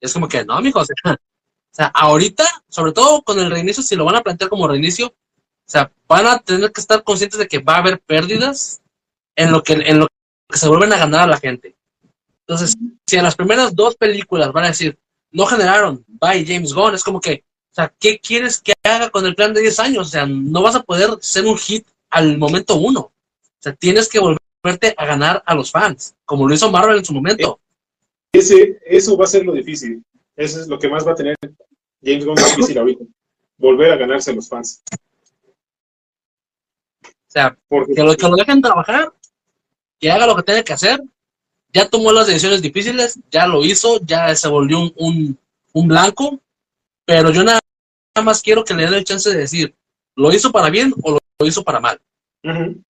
[0.00, 0.80] Es como que no, mijo.
[0.80, 1.16] O sea, o
[1.72, 5.70] sea, ahorita, sobre todo con el reinicio, si lo van a plantear como reinicio, o
[5.70, 8.82] sea, van a tener que estar conscientes de que va a haber pérdidas
[9.36, 10.08] en lo que, en lo
[10.48, 11.76] que se vuelven a ganar a la gente.
[12.40, 12.76] Entonces,
[13.06, 14.98] si en las primeras dos películas van a decir,
[15.30, 19.24] no generaron, bye James Gunn, es como que, o sea, ¿qué quieres que haga con
[19.26, 20.08] el plan de 10 años?
[20.08, 23.00] O sea, no vas a poder ser un hit al momento uno.
[23.00, 23.12] O
[23.60, 27.12] sea, tienes que volverte a ganar a los fans, como lo hizo Marvel en su
[27.12, 27.60] momento.
[28.32, 30.02] Ese, eso va a ser lo difícil.
[30.34, 31.36] Eso es lo que más va a tener
[32.02, 33.04] James Gunn difícil ahorita.
[33.56, 34.82] Volver a ganarse a los fans.
[37.04, 39.12] O sea, Porque que lo, que lo dejen trabajar,
[40.00, 41.00] que haga lo que tiene que hacer.
[41.72, 45.38] Ya tomó las decisiones difíciles, ya lo hizo, ya se volvió un, un,
[45.72, 46.40] un blanco,
[47.04, 47.60] pero yo nada
[48.22, 49.74] más quiero que le den el chance de decir,
[50.16, 52.00] ¿lo hizo para bien o lo, hizo para mal?
[52.44, 52.82] Ujú.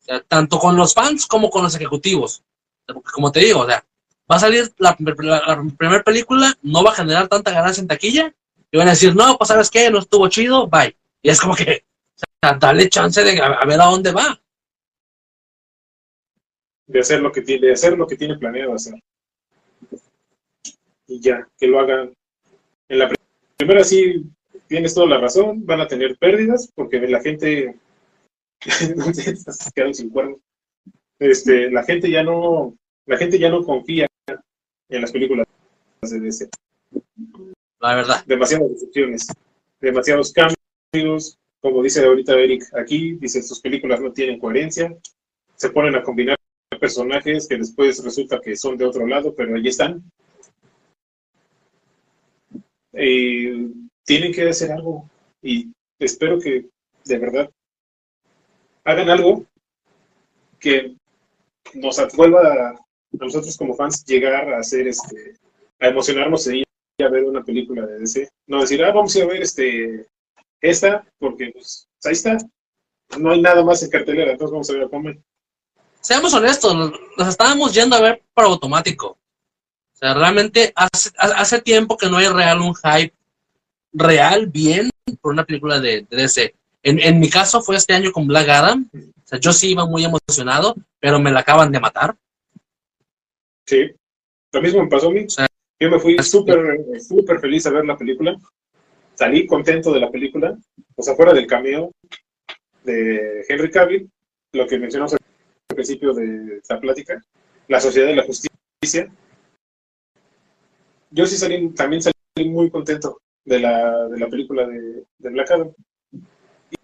[0.00, 2.42] O sea, tanto con los fans como con los ejecutivos.
[2.86, 3.84] Porque como te digo, o sea,
[4.30, 5.14] va a salir la, la-
[5.46, 8.34] la primera película, no va a generar tanta ganancia en taquilla,
[8.70, 10.96] y van a decir, no, pues sabes qué, no estuvo chido, bye.
[11.22, 11.84] Y es como que,
[12.16, 14.40] o sea, dale chance de a, a ver a dónde va.
[16.88, 18.94] de hacer lo que tiene, de hacer lo que tiene planeado hacer.
[21.08, 22.12] Y ya, que lo hagan.
[22.88, 23.10] En la
[23.56, 24.24] primera sí
[24.68, 27.74] tienes toda la razón, van a tener pérdidas porque la gente
[29.92, 30.38] sin cuerno.
[31.18, 32.76] Este, la gente ya no,
[33.06, 34.06] la gente ya no confía
[34.88, 35.46] en las películas
[36.02, 36.48] de DC.
[37.80, 38.24] La verdad.
[38.26, 39.26] Demasiadas decepciones,
[39.80, 44.94] demasiados cambios, como dice ahorita Eric aquí, dice sus películas no tienen coherencia,
[45.56, 46.36] se ponen a combinar
[46.78, 50.02] personajes que después resulta que son de otro lado, pero ahí están.
[52.92, 53.68] Eh,
[54.04, 55.08] tienen que hacer algo
[55.42, 56.66] y espero que
[57.04, 57.50] de verdad
[58.84, 59.44] hagan algo
[60.58, 60.96] que
[61.74, 62.74] nos vuelva a,
[63.12, 65.34] nosotros como fans llegar a hacer este
[65.80, 66.66] a emocionarnos e ir
[67.04, 68.28] a ver una película de DC.
[68.46, 70.06] No decir, ah, vamos a ir a ver este
[70.60, 72.36] esta, porque pues ahí está.
[73.18, 75.18] No hay nada más en cartelera, entonces vamos a ver a comer.
[76.00, 76.74] Seamos honestos,
[77.16, 79.18] nos estábamos yendo a ver por automático.
[79.98, 83.12] O sea, realmente hace, hace tiempo que no hay real un hype
[83.92, 86.54] real, bien, por una película de, de DC.
[86.84, 88.88] En, en mi caso fue este año con Black Adam.
[88.94, 92.14] O sea, yo sí iba muy emocionado, pero me la acaban de matar.
[93.66, 93.90] Sí,
[94.52, 95.28] lo mismo me pasó a mí.
[95.28, 95.48] sea,
[95.80, 98.36] Yo me fui súper, súper feliz a ver la película.
[99.16, 100.56] Salí contento de la película.
[100.94, 101.90] O sea, fuera del cameo
[102.84, 104.08] de Henry Cavill,
[104.52, 105.18] lo que mencionamos al
[105.74, 107.20] principio de la plática,
[107.66, 109.10] la sociedad de la justicia.
[111.10, 115.50] Yo sí salí, también salí muy contento de la, de la película de, de Black
[115.50, 115.72] Adam.
[116.12, 116.76] Y,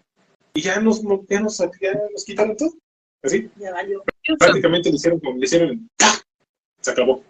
[0.55, 2.71] y ya, nos, ya, nos, ya nos quitaron todo.
[3.23, 4.03] Así, Ya valió.
[4.37, 5.89] prácticamente le hicieron como le hicieron.
[6.81, 7.23] Se acabó.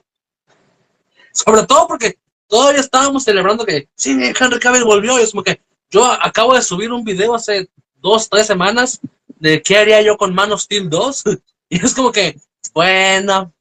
[1.31, 2.17] Sobre todo porque
[2.47, 5.19] todavía estábamos celebrando que sí, Henry Cavill volvió.
[5.19, 8.99] Y es como que yo acabo de subir un video hace dos, tres semanas
[9.39, 11.23] de qué haría yo con Man of Steel 2.
[11.67, 12.39] Y es como que,
[12.75, 13.51] bueno,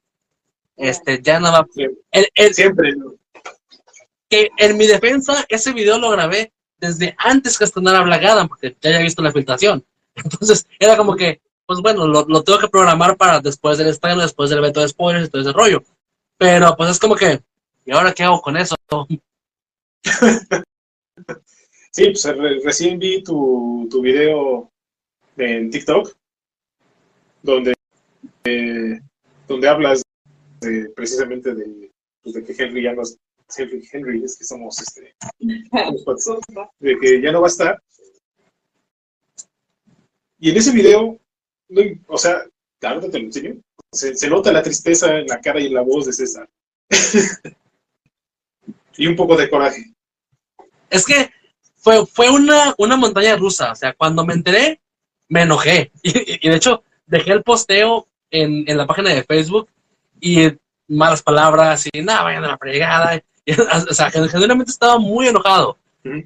[0.77, 1.65] este, ya no va.
[1.73, 2.01] Siempre.
[2.11, 2.95] El, el- Siempre.
[2.95, 3.14] ¿no?
[4.57, 8.89] En mi defensa, ese video lo grabé desde antes que estrenara Black Adam, porque ya
[8.89, 9.85] había visto la filtración.
[10.15, 14.49] Entonces, era como que, pues bueno, lo, tengo que programar para después del estreno, después
[14.49, 15.83] del evento de spoilers y todo ese rollo.
[16.37, 17.41] Pero pues es como que,
[17.85, 18.75] ¿y ahora qué hago con eso?
[21.91, 24.69] Sí, pues re- recién vi tu, tu video
[25.37, 26.13] en TikTok,
[27.41, 27.73] donde,
[28.43, 28.99] eh,
[29.47, 30.01] donde hablas
[30.61, 31.91] de- precisamente de,
[32.21, 33.17] pues, de que Henry ya no es
[33.57, 35.15] Henry, es que somos este,
[36.79, 37.81] de que ya no va a estar.
[40.39, 41.19] Y en ese video,
[42.07, 42.43] o sea,
[42.81, 43.31] ahorita te lo
[43.91, 46.49] se, nota la tristeza en la cara y en la voz de César.
[48.97, 49.93] y un poco de coraje.
[50.89, 51.31] Es que
[51.75, 53.71] fue, fue una, una montaña rusa.
[53.71, 54.81] O sea, cuando me enteré,
[55.29, 55.91] me enojé.
[56.03, 59.69] Y, y de hecho, dejé el posteo en, en la página de Facebook
[60.19, 60.51] y
[60.87, 63.21] malas palabras y nada, vayan a la fregada.
[63.89, 65.77] O sea, gen- genuinamente estaba muy enojado.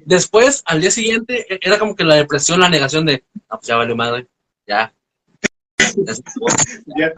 [0.04, 3.66] Después, al día siguiente, e- era como que la depresión, la negación de, ah, pues
[3.68, 4.26] ya vale madre,
[4.66, 4.92] ya.
[5.96, 6.46] Ya se acabó.
[6.98, 7.12] Ya,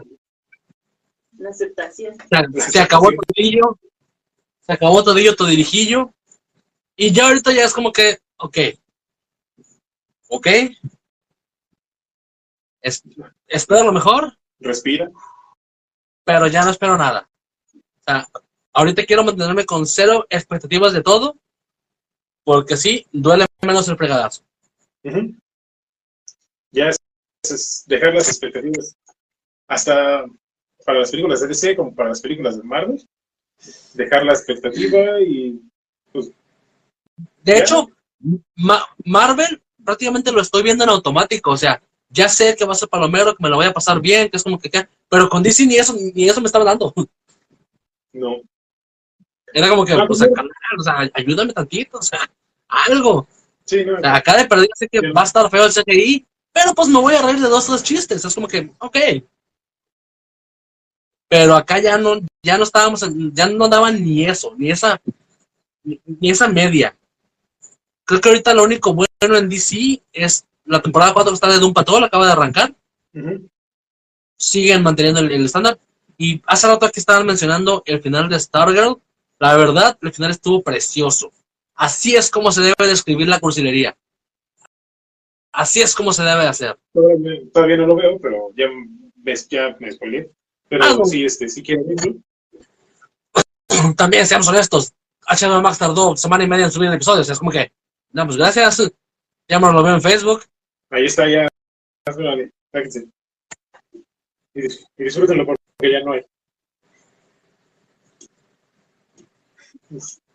[1.37, 2.15] La aceptación.
[2.53, 3.77] Se- se acabó todillo,
[4.61, 6.13] se acabó todillo, tu dirijillo,
[6.95, 8.57] y ya ahorita ya es como que, ok,
[10.29, 10.47] ok,
[12.81, 13.03] es-
[13.47, 15.09] espero lo mejor, respira.
[16.23, 17.29] pero ya no espero nada.
[17.75, 18.27] O sea,
[18.73, 21.37] ahorita quiero mantenerme con cero expectativas de todo,
[22.43, 24.43] porque sí, duele menos el fregadazo.
[26.71, 26.97] Ya es,
[27.49, 28.95] es dejar las expectativas
[29.67, 30.25] hasta
[30.85, 33.07] para las películas de DC como para las películas de Marvel.
[33.93, 35.61] Dejar la expectativa y
[37.43, 37.59] De Ya.
[37.59, 37.87] hecho,
[38.55, 42.75] Ma- Marvel prácticamente lo estoy viendo en automático, o sea, ya sé que va a
[42.75, 45.29] ser palomero, que me lo voy a pasar bien, que es como que, que- pero
[45.29, 46.93] con DC ni eso, ni eso me estaba dando.
[48.13, 48.41] no.
[49.53, 50.43] Era como que, pues, acá,
[50.77, 52.29] o sea, ayúdame tantito, o sea,
[52.67, 53.27] algo.
[53.65, 53.95] Sí, no.
[53.95, 56.87] O sea, acá de perdida sé que va a estar feo el CGI, pero pues
[56.87, 58.97] me voy a reír de dos o tres chistes, es como que, ok.
[61.29, 63.01] Pero acá ya no, ya no estábamos,
[63.31, 64.99] ya no daban ni eso, ni esa,
[65.83, 66.95] ni, ni esa media.
[68.05, 71.59] Creo que ahorita lo único bueno en DC es la temporada 4 que está de
[71.59, 72.75] Doom Patrol, acaba de arrancar,
[74.37, 75.79] siguen manteniendo el el estándar.
[76.17, 79.01] Y hace rato aquí estaban mencionando el final de Stargirl.
[79.43, 81.29] La verdad, el final estuvo precioso.
[81.75, 83.93] Así es como se debe de escribir la cursilería.
[85.51, 86.79] Así es como se debe de hacer.
[86.93, 88.67] Todavía, todavía no lo veo, pero ya,
[89.15, 90.31] ves, ya me spoileé.
[90.69, 92.21] Pero Ah, sí, este, sí quiero verlo.
[93.97, 94.93] También, seamos honestos,
[95.27, 97.19] HBO Max tardó semana y media en subir el episodio.
[97.19, 97.69] O sea, es como que,
[98.13, 98.93] no, pues gracias.
[99.49, 100.45] Ya me lo veo en Facebook.
[100.89, 101.49] Ahí está ya.
[102.15, 102.49] Vale.
[104.53, 106.21] Y, y disfrútenlo porque ya no hay.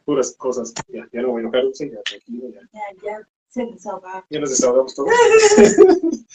[0.04, 0.72] Puras cosas.
[0.88, 2.60] Ya, ya no voy a enojar, sí, ya tranquilo, ya.
[2.72, 4.24] Ya, ya se desahoga.
[4.30, 5.10] Ya nos desahogamos todos.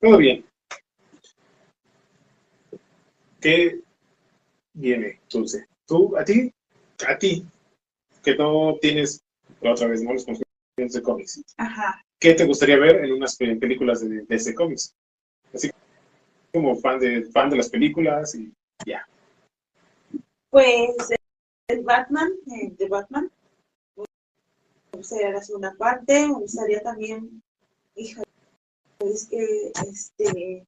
[0.00, 0.44] Todo bien.
[3.40, 3.80] ¿Qué
[4.74, 5.66] viene, Dulce?
[5.86, 6.52] Tú, a ti,
[7.06, 7.44] a ti,
[8.22, 9.20] que no tienes,
[9.60, 11.42] la otra vez, no los conocimientos de cómics.
[11.56, 12.02] Ajá.
[12.18, 14.94] ¿Qué te gustaría ver en unas pe- películas de, de ese cómics?
[15.54, 15.70] Así
[16.52, 18.52] como fan de, fan de las películas y
[18.86, 19.06] ya.
[20.50, 20.96] Pues
[21.72, 23.30] el Batman, de Batman.
[24.92, 26.28] Gustaría la segunda parte.
[26.28, 27.42] Me gustaría también,
[27.94, 28.22] hija,
[29.00, 30.66] es que este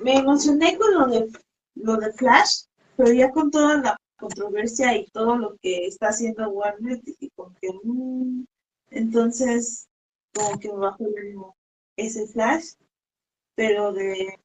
[0.00, 1.28] me emocioné con lo de
[1.74, 2.64] lo de Flash,
[2.96, 7.54] pero ya con toda la controversia y todo lo que está haciendo Warner, dije como
[7.60, 8.44] que mm,
[8.90, 9.88] entonces
[10.34, 11.04] como que me bajó
[11.96, 12.74] ese Flash,
[13.54, 14.38] pero de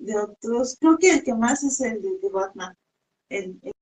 [0.00, 2.74] de otros, creo que el que más es el de Batman.
[3.30, 3.72] El, el-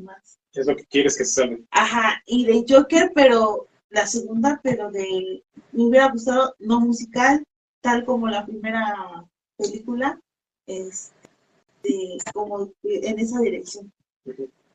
[0.00, 0.38] más.
[0.52, 1.58] Es lo que quieres que se salga.
[1.70, 5.42] Ajá, y de Joker, pero la segunda, pero de.
[5.72, 7.44] Me hubiera gustado no musical,
[7.80, 9.24] tal como la primera
[9.58, 10.18] película,
[10.66, 13.92] este, como en esa dirección.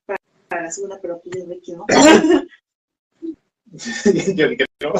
[0.05, 0.17] Para,
[0.47, 1.85] para la segunda, pero pues yo me quiero.
[4.35, 4.93] Yo dije, no.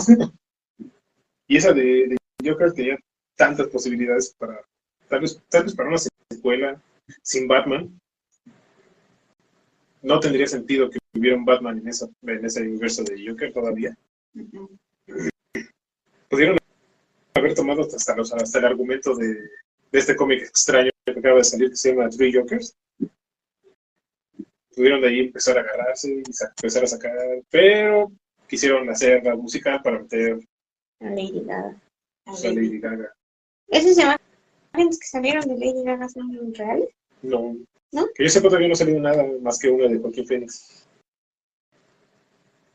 [1.48, 2.18] Y esa de, de
[2.52, 2.98] Joker tenía
[3.36, 4.62] tantas posibilidades para,
[5.08, 5.98] tal vez, tal vez para una
[6.32, 6.82] secuela
[7.24, 8.00] sin Batman.
[10.02, 13.98] No tendría sentido que hubiera un Batman en, esa, en ese universo de Joker todavía.
[16.30, 16.58] Pudieron
[17.34, 19.34] haber tomado hasta, los, hasta el argumento de,
[19.92, 22.76] de este cómic extraño que acaba de salir que se llama Three Jokers.
[24.76, 27.14] Pudieron de ahí empezar a agarrarse y empezar a sacar,
[27.50, 28.12] pero
[28.48, 30.40] quisieron hacer la musical para meter
[31.02, 31.76] A Lady Gaga.
[32.26, 33.14] A Lady Gaga.
[33.68, 36.90] ¿Esas imágenes que salieron de Lady Gaga son reales?
[37.22, 37.56] No.
[37.92, 38.08] ¿No?
[38.16, 40.86] Que yo sepa todavía no ha salido nada más que una de Joaquín Phoenix.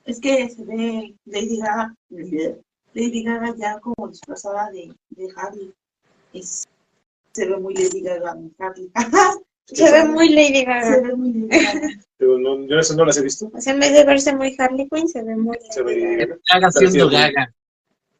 [0.05, 5.73] Es que se ve Lady Gaga, Lady Gaga ya como disfrazada de, de Harley.
[6.33, 6.65] Es-
[7.33, 8.91] se ve muy Lady Gaga Harley.
[9.67, 11.01] Se ve muy Lady se Gaga.
[11.01, 11.89] ve muy Lady Gaga.
[12.19, 13.51] Pero no, yo eso no las he visto.
[13.55, 16.17] O sea, en vez de verse muy Harley Quinn, se ve muy Se Lady
[16.51, 16.71] Gaga.
[16.71, 17.51] Siendo gaga.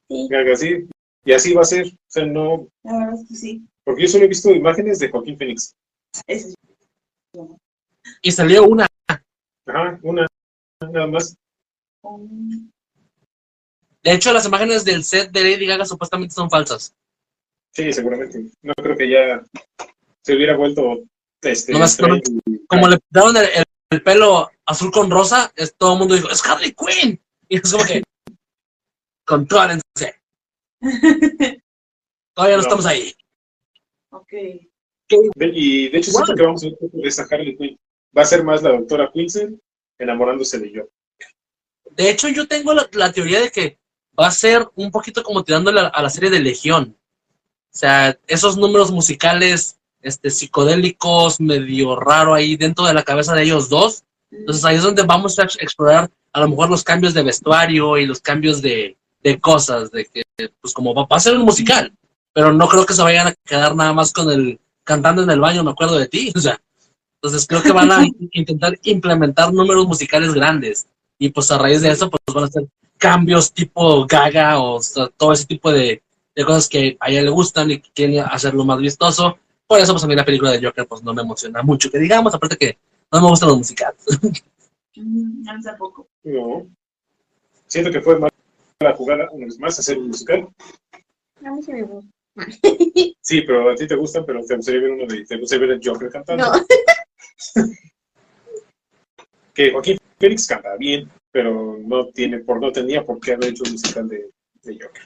[0.09, 0.27] Sí.
[0.31, 0.89] Gaga, sí.
[1.27, 1.85] Y así va a ser.
[1.89, 2.67] O sea, no.
[2.83, 3.63] La verdad es que sí.
[3.85, 5.75] Porque yo solo he visto imágenes de Joaquín Phoenix.
[6.27, 6.55] Es.
[8.23, 8.87] Y salió una.
[9.67, 10.27] Ajá, una.
[10.81, 11.37] Nada más.
[14.03, 16.95] De hecho, las imágenes del set de Lady Gaga supuestamente son falsas.
[17.73, 18.51] Sí, seguramente.
[18.63, 19.43] No creo que ya
[20.23, 21.03] se hubiera vuelto
[21.43, 21.73] este.
[21.73, 25.75] No más- extraño y- Como le daban el, el- el pelo azul con rosa, es,
[25.77, 27.21] todo el mundo dijo, es Harley Quinn.
[27.49, 28.03] Y es como que,
[29.27, 30.21] contrólense.
[32.35, 32.63] Todavía no, No.
[32.63, 33.15] estamos ahí.
[34.11, 34.33] Ok.
[35.09, 37.79] Y de hecho siento que vamos a ver de esa Harley Quinn.
[38.17, 39.61] Va a ser más la doctora Quinzel
[39.99, 40.83] enamorándose de yo.
[41.97, 43.79] De hecho, yo tengo la, la teoría de que
[44.19, 46.97] va a ser un poquito como tirándole a, a la serie de Legión.
[47.73, 53.43] O sea, esos números musicales este, psicodélicos, medio raro ahí dentro de la cabeza de
[53.43, 54.05] ellos dos.
[54.31, 57.97] Entonces ahí es donde vamos a ex- explorar a lo mejor los cambios de vestuario
[57.99, 60.23] y los cambios de, de cosas, de que
[60.61, 61.93] pues como va, va a ser un musical,
[62.33, 65.41] pero no creo que se vayan a quedar nada más con el cantando en el
[65.41, 66.61] baño, me acuerdo de ti, o sea,
[67.17, 70.87] entonces creo que van a intentar implementar números musicales grandes
[71.19, 72.67] y pues a raíz de eso pues van a hacer
[72.99, 76.03] cambios tipo gaga o, sea, todo ese tipo de,
[76.35, 79.39] de cosas que a ella le gustan y que quieren hacerlo más vistoso.
[79.67, 81.99] Por eso pues a mí la película de Joker pues no me emociona mucho, que
[81.99, 82.79] digamos, aparte que
[83.11, 84.05] no me gustan los musicales.
[84.97, 86.07] Mm, tampoco.
[86.23, 86.69] No.
[87.67, 90.49] Siento que fue mala jugada, una vez más, hacer un musical.
[91.45, 92.11] A mí sí me gusta.
[93.25, 95.77] Sí, pero a ti te gustan, pero te gustaría ver uno de, te gustaría ver
[95.77, 96.45] el Joker cantando.
[96.45, 96.53] No.
[99.55, 103.63] Que Joaquín Phoenix canta bien, pero no tiene, por no tenía por qué haber hecho
[103.65, 104.29] un musical de,
[104.63, 105.03] de Joker.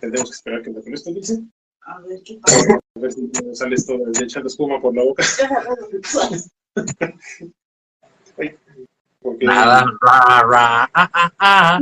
[0.00, 1.40] Tendremos que esperar que me esto dice.
[1.82, 2.74] A ver qué pasa.
[2.74, 5.22] A ver si no sale esto de echando espuma por la boca.
[9.22, 11.80] Porque Nada, ra, ra, ah, ah, ah,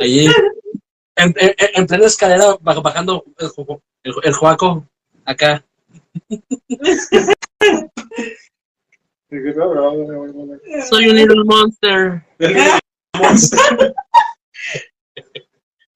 [0.00, 0.28] Allí,
[1.16, 3.50] en, en, en plena escalera, baj- bajando el,
[4.04, 4.86] el, el juaco,
[5.24, 5.64] acá.
[10.88, 12.22] Soy un little monster.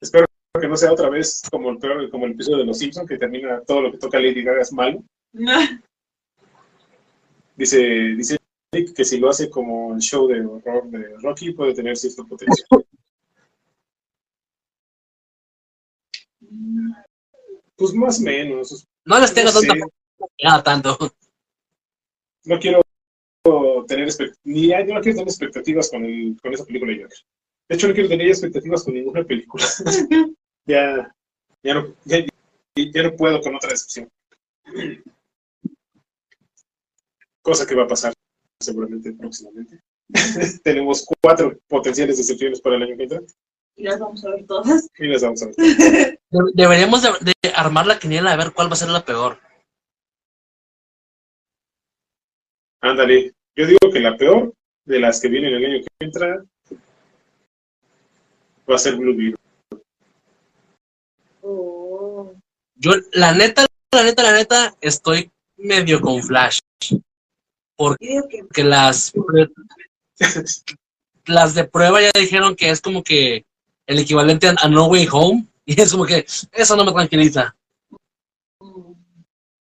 [0.00, 0.26] Espero
[0.60, 3.18] que no sea otra vez como el, peor- como el episodio de Los Simpsons, que
[3.18, 5.02] termina todo lo que toca Lady Gaga es malo.
[7.56, 8.36] Dice, dice
[8.74, 12.26] Nick que si lo hace como el show de horror de Rocky puede tener cierto
[12.26, 12.66] potencial.
[17.76, 18.86] Pues más o menos.
[19.04, 19.86] No les tengo No sé, tanta
[20.42, 20.98] nada tanto.
[22.44, 22.80] no quiero
[23.86, 24.08] tener
[24.44, 27.18] ni yo no quiero tener expectativas con, el, con esa película de Joker.
[27.68, 29.64] De hecho, no quiero tener expectativas con ninguna película.
[30.66, 31.14] ya,
[31.62, 32.24] ya, no, ya,
[32.76, 34.08] ya no puedo con otra decepción.
[37.42, 38.12] Cosa que va a pasar
[38.60, 39.80] seguramente próximamente.
[40.64, 43.20] Tenemos cuatro potenciales decepciones para el año que entra
[43.76, 44.88] Y las vamos a ver todas.
[44.98, 45.54] y las vamos a ver.
[45.56, 49.38] De- Deberíamos de, de armar la quiniela a ver cuál va a ser la peor.
[52.80, 54.52] Ándale, yo digo que la peor
[54.84, 56.44] de las que vienen el año que entra
[58.68, 59.36] va a ser Blue Beetle.
[61.42, 62.34] Oh.
[62.74, 66.58] Yo, la neta, la neta, la neta, estoy medio con Flash.
[68.00, 69.12] Digo que Porque las,
[71.26, 73.44] las de prueba ya dijeron que es como que
[73.86, 75.46] el equivalente a No Way Home.
[75.68, 77.54] Y es como que eso no me tranquiliza.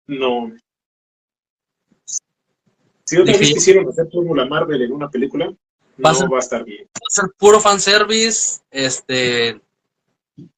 [0.07, 0.51] No.
[3.05, 5.47] Si otra vez quisieron hacer Fórmula Marvel en una película,
[6.03, 6.85] Va no ser- va a estar bien.
[6.87, 8.61] Va a ser puro fanservice.
[8.71, 9.61] Este,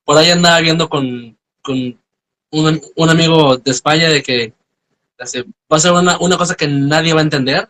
[0.04, 1.76] por ahí andaba viendo con, con
[2.52, 4.54] un, un amigo de España de que
[5.20, 7.70] hace- va a ser una, una cosa que nadie va a entender.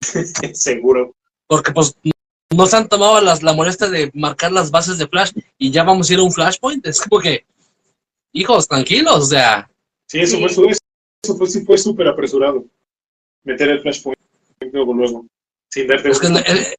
[0.54, 1.14] Seguro.
[1.46, 1.94] Porque pues
[2.54, 5.82] no se han tomado las, la molestia de marcar las bases de Flash y ya
[5.84, 6.86] vamos a ir a un Flashpoint.
[6.86, 7.44] Es como que,
[8.32, 9.68] hijos, tranquilos, o sea,
[10.08, 10.42] Sí, eso Sí.
[10.54, 10.70] fue
[11.24, 12.64] eso fue sí fue súper apresurado.
[13.44, 14.18] Meter el Flashpoint
[14.72, 15.26] luego, luego,
[15.70, 16.74] sin darte es que eh,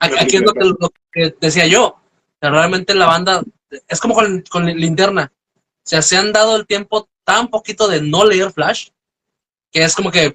[0.00, 1.86] aquí es lo que, lo que decía yo.
[1.88, 2.00] O
[2.40, 3.42] sea, realmente la banda
[3.88, 5.32] es como con, con linterna.
[5.56, 8.88] O sea, se han dado el tiempo tan poquito de no leer Flash
[9.72, 10.34] que es como que, o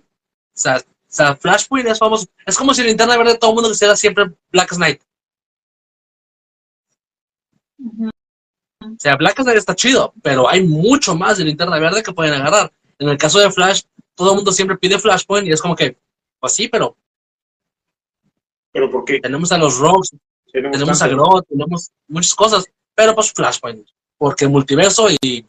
[0.56, 0.82] sea,
[1.18, 2.28] sea Flashpoint es famoso.
[2.46, 5.02] Es como si linterna verde todo el mundo quisiera siempre Black Knight.
[7.80, 12.34] O sea, Black Knight está chido, pero hay mucho más de linterna verde que pueden
[12.34, 12.72] agarrar.
[13.00, 13.82] En el caso de Flash,
[14.16, 15.98] todo el mundo siempre pide Flashpoint y es como que,
[16.40, 16.96] pues sí, pero
[18.72, 19.20] Pero ¿por qué?
[19.20, 20.16] tenemos a los Rogues,
[20.52, 21.08] Tenemos, tenemos a.
[21.08, 22.66] Groot, tenemos muchas cosas,
[22.96, 23.88] pero pues Flashpoint,
[24.18, 25.46] porque multiverso y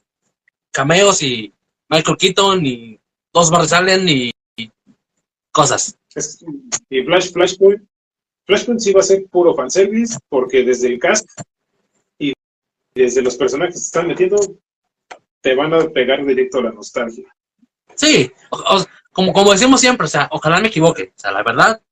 [0.70, 1.52] cameos y
[1.88, 3.00] Michael Keaton y
[3.32, 4.30] dos Barry Allen y
[5.52, 5.96] cosas.
[6.14, 6.44] Es-
[6.90, 7.82] y Flash, Flashpoint,
[8.46, 11.28] Flashpoint sí va a ser puro fanservice, porque desde el cast
[12.18, 12.32] y
[12.94, 14.36] desde los personajes que se están metiendo,
[15.40, 17.26] te van a pegar directo a la nostalgia.
[17.94, 21.42] Sí, o- o- como, como decimos siempre, o sea, ojalá me equivoque, o sea, la
[21.42, 21.82] verdad,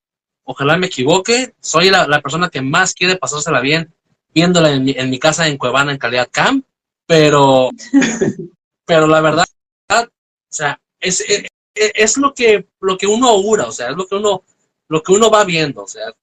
[0.45, 3.93] ojalá me equivoque, soy la, la persona que más quiere pasársela bien
[4.33, 6.63] viéndola en mi, en mi casa en Cuevana en calidad cam,
[7.07, 7.71] pero,
[8.85, 9.47] pero la verdad,
[9.91, 10.07] o
[10.51, 11.45] sea, es, es,
[11.77, 14.43] es lo que lo que uno augura, o sea, es lo que uno
[14.89, 16.15] lo que uno va viendo, o sea,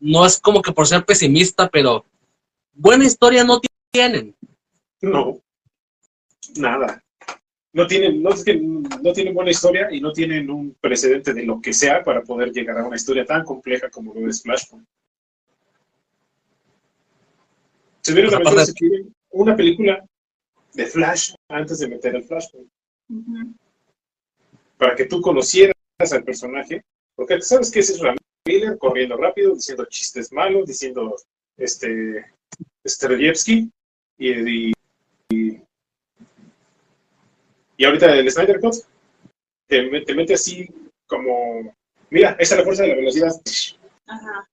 [0.00, 2.04] no es como que por ser pesimista, pero
[2.72, 3.60] buena historia no
[3.92, 4.34] tienen.
[5.00, 5.40] No,
[6.56, 7.02] nada.
[7.72, 11.44] no tienen, no, es que no tienen buena historia y no tienen un precedente de
[11.44, 14.86] lo que sea para poder llegar a una historia tan compleja como lo es Flashpoint.
[18.02, 20.04] Pues aparte- quieren, una película
[20.74, 22.68] de Flash antes de meter el Flashpoint,
[23.08, 23.54] Ujú.
[24.78, 25.74] Para que tú conocieras
[26.12, 26.82] al personaje,
[27.14, 28.16] porque sabes que ese es Ram
[28.46, 31.16] Miller corriendo rápido, diciendo chistes malos, diciendo
[31.56, 32.26] este
[32.86, 33.70] Strelevsky
[34.18, 34.72] y, y,
[37.78, 38.74] y, ahorita el Snyder Cut
[39.66, 40.68] te, me- te mete así
[41.06, 41.74] como
[42.10, 43.32] mira, esa es la fuerza de la velocidad,
[44.06, 44.48] Ajá.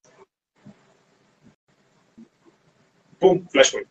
[3.19, 3.87] pum, Flashpoint.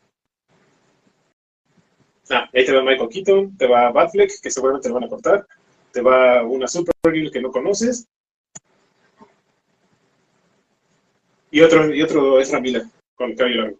[2.30, 5.46] Ah, ahí te va Michael Keaton, te va Batfleck, que seguramente lo van a cortar,
[5.92, 8.06] te va una Supergirl que no conoces,
[11.50, 13.78] y otro, y otro es Miller, con el cabello largo.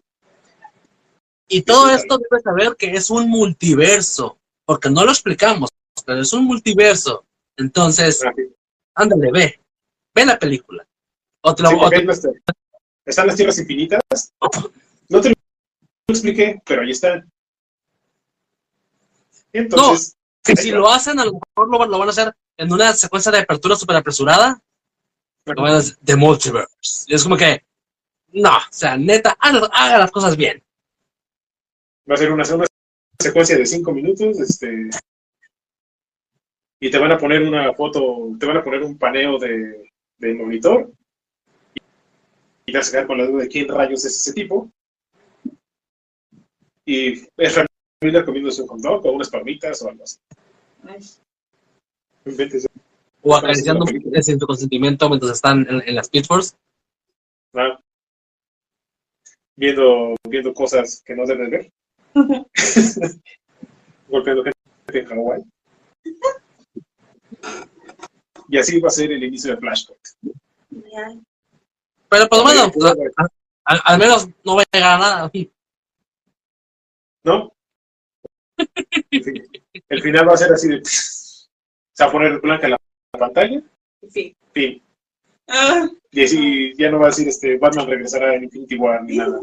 [1.47, 5.69] Y todo esto debes saber que es un multiverso, porque no lo explicamos,
[6.05, 7.25] pero es un multiverso.
[7.57, 8.43] Entonces, Ah, sí.
[8.95, 9.59] ándale, ve,
[10.15, 10.85] ve la película.
[11.41, 12.27] O te lo- Sí, o porque te- hay las-
[13.05, 14.01] están las tierras infinitas.
[15.09, 15.35] No te lo
[16.07, 17.29] expliqué, pero ahí están.
[19.51, 23.31] Entonces, si lo hacen, a lo mejor lo, lo van a hacer en una secuencia
[23.31, 24.59] de apertura súper apresurada.
[25.45, 27.05] The Multiverse.
[27.07, 27.63] Y es como que,
[28.33, 30.63] no, o sea, neta, haga, haga las cosas bien.
[32.09, 32.65] va a ser una, una
[33.19, 34.89] secuencia de cinco minutos, este,
[36.79, 40.33] y te van a poner una foto, te van a poner un paneo de, de
[40.33, 40.91] monitor,
[42.65, 44.71] y te vas a quedar con la duda de quién rayos es ese tipo.
[46.85, 47.57] Y es
[48.03, 50.17] Miller comiéndose un hot dog o unas palmitas o algo así.
[53.21, 53.85] O acariciando
[54.21, 56.55] sin tu consentimiento mientras están en, en las pitfords.
[57.53, 57.79] Ah.
[59.55, 61.71] Viendo, viendo cosas que no debes ver.
[64.09, 64.53] Golpeando gente
[64.99, 65.43] en Hawái.
[68.49, 70.01] Y así va a ser el inicio de Flashpoint.
[72.09, 72.71] Pero por lo menos,
[73.65, 75.31] al, al menos no va a llegar a nada.
[77.23, 77.53] ¿No?
[79.11, 79.47] El fin-
[79.89, 80.81] El final va a ser así de.
[80.83, 81.47] Se
[82.03, 82.77] va a poner blanca la
[83.11, 83.61] pantalla.
[84.11, 84.35] Fin.
[84.53, 84.81] Fin.
[85.47, 89.17] Ah, Y así ya no va a decir este Batman regresará en Infinity War ni
[89.17, 89.39] nada.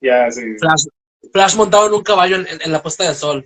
[0.00, 0.56] Ya se.
[0.58, 0.86] Flash,
[1.32, 3.44] Flash montado en un caballo en, en- en la puesta de sol.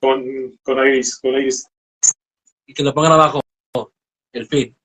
[0.00, 0.24] Con,
[0.62, 1.18] con Iris.
[1.18, 1.66] Con Iris.
[2.66, 3.40] Y que lo pongan abajo.
[4.32, 4.76] El fin.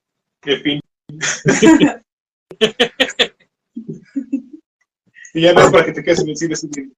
[0.43, 0.79] El fin.
[5.33, 6.91] y ya no para que te quedes en el cine.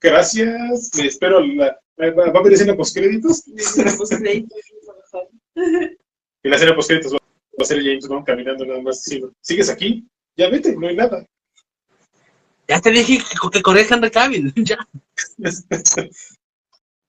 [0.00, 0.90] Gracias.
[0.96, 1.40] Me espero.
[1.40, 3.44] La, va va a haber escena postcréditos.
[3.48, 5.28] mejor.
[6.42, 9.68] Y la escena postcréditos va va a ser James Bond caminando nada más diciendo: ¿Sigues
[9.68, 10.06] aquí?
[10.36, 11.26] Ya vete, no hay nada.
[12.68, 14.52] Ya te dije que, que corrija Henry Cavill.
[14.56, 14.78] ya.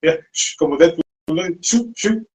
[0.03, 1.03] Ya, shh, como Deadpool.
[1.27, 1.47] ¿no?
[1.59, 2.25] Shoo, shoo.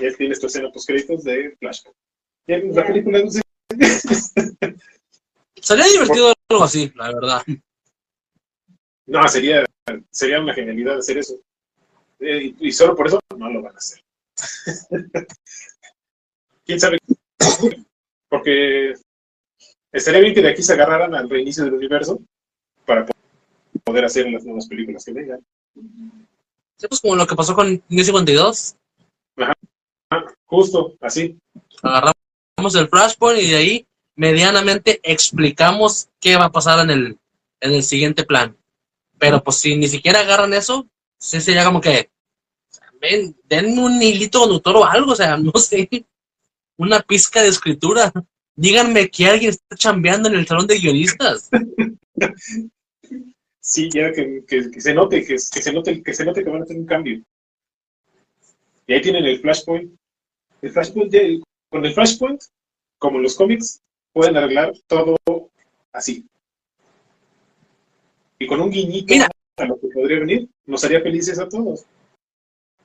[0.00, 1.96] Y ahí tienes tu escena postcréditos de Flashpoint.
[2.48, 3.40] Y en la película no sé.
[5.60, 7.42] Sería divertido algo así, la verdad.
[9.08, 9.64] No, sería,
[10.10, 11.34] sería una genialidad hacer eso.
[12.20, 14.02] Eh, y, solo por eso no lo van a hacer.
[16.64, 16.98] ¿Quién sabe?
[18.28, 18.92] Porque
[19.92, 22.20] estaría bien que de aquí se agarraran al reinicio del universo
[22.84, 23.12] para po-
[23.84, 25.40] poder hacer las nuevas películas que vengan.
[26.76, 28.76] Sí, pues como lo que pasó con New 52.
[30.10, 31.38] Ah, justo, así.
[31.82, 33.86] Agarramos el Flashpoint y de ahí
[34.16, 37.18] medianamente explicamos qué va a pasar en el,
[37.60, 38.54] en el siguiente plan.
[39.18, 40.88] Pero pues si ni siquiera agarran eso,
[41.18, 42.10] sí sería como que
[43.00, 45.88] ven, den un hilito conductor o algo, o sea, no sé,
[46.76, 48.12] una pizca de escritura.
[48.56, 51.48] Díganme que alguien está chambeando en el salón de guionistas.
[53.60, 56.48] Sí, ya que, que- que se note, que, que se note, que se note que
[56.50, 57.22] van a tener un cambio.
[58.86, 59.92] Y ahí tienen el Flashpoint.
[60.62, 61.20] El Flashpoint, ya-
[61.70, 62.40] con el Flashpoint,
[62.98, 63.80] como en los cómics,
[64.14, 65.16] pueden arreglar todo
[65.92, 66.24] así.
[68.38, 69.28] Y con un guiñito Mira.
[69.56, 71.84] a lo que podría venir, nos haría felices a todos.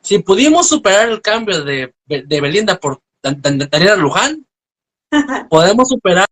[0.01, 4.45] Si pudimos superar el cambio de, de Belinda por Dan- Dan- Daniela Luján,
[5.49, 6.27] podemos superar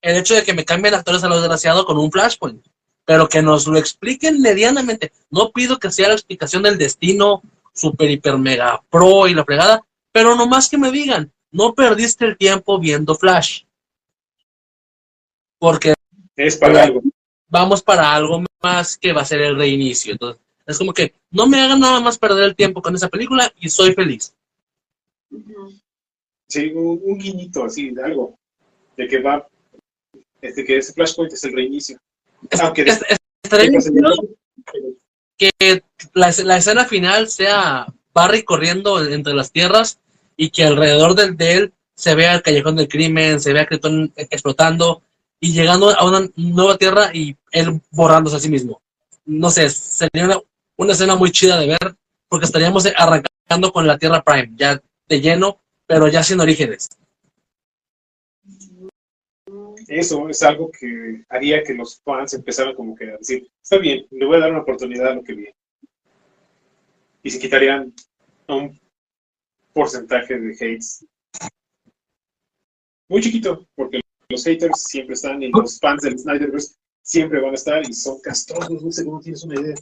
[0.00, 2.64] el hecho de que me cambien actores a lo desgraciado con un Flashpoint.
[3.04, 5.12] Pero que nos lo expliquen medianamente.
[5.30, 7.42] No pido que sea la explicación del destino
[7.74, 12.36] super, hiper, mega pro y la fregada, pero nomás que me digan, no perdiste el
[12.36, 13.64] tiempo viendo Flash.
[15.58, 15.94] Porque
[16.36, 17.02] Es para algo.
[17.52, 20.12] Vamos para algo más que va a ser el reinicio.
[20.12, 23.52] Entonces, es como que no me hagan nada más perder el tiempo con esa película
[23.60, 24.34] y soy feliz.
[26.48, 28.38] Sí, un, un guiñito así, de algo.
[28.96, 29.46] De que va,
[30.40, 31.98] de que ese Flashpoint es el reinicio.
[32.60, 33.18] Aunque Es- es-
[33.70, 34.10] bien chido
[35.38, 35.82] que
[36.14, 39.98] la, la escena final sea Barry corriendo entre las tierras
[40.36, 44.12] y que alrededor del, de él se vea el callejón del crimen, se vea Krypton
[44.16, 45.02] explotando
[45.40, 48.82] y llegando a una nueva tierra y él borrándose a sí mismo.
[49.24, 50.40] No sé, sería una,
[50.76, 51.96] una escena muy chida de ver
[52.28, 56.88] porque estaríamos arrancando con la Tierra Prime, ya de lleno, pero ya sin orígenes.
[59.86, 64.06] Eso es algo que haría que los fans empezaran como que a decir, está bien,
[64.10, 65.54] le voy a dar una oportunidad a lo que viene.
[67.22, 67.92] Y se quitarían
[68.48, 68.80] un
[69.74, 71.04] porcentaje de hates
[73.08, 74.00] muy chiquito, porque
[74.30, 78.20] los haters siempre están y los fans del Snyderverse siempre van a estar y son
[78.20, 79.74] castrosos, no sé cómo tienes una idea.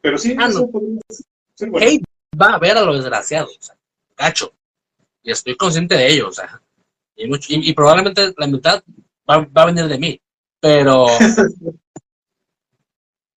[0.00, 0.70] Pero sí, Ah, eso no.
[0.70, 1.00] podría
[1.54, 1.86] ser bueno.
[1.86, 2.04] Hate
[2.40, 3.76] va a ver a lo desgraciado, o sea,
[4.16, 4.52] gacho.
[5.22, 6.60] Y estoy consciente de ello, o sea.
[7.14, 8.82] Y, mucho- y- y probablemente la mitad
[9.28, 10.20] va, va a venir de mí.
[10.60, 11.06] Pero.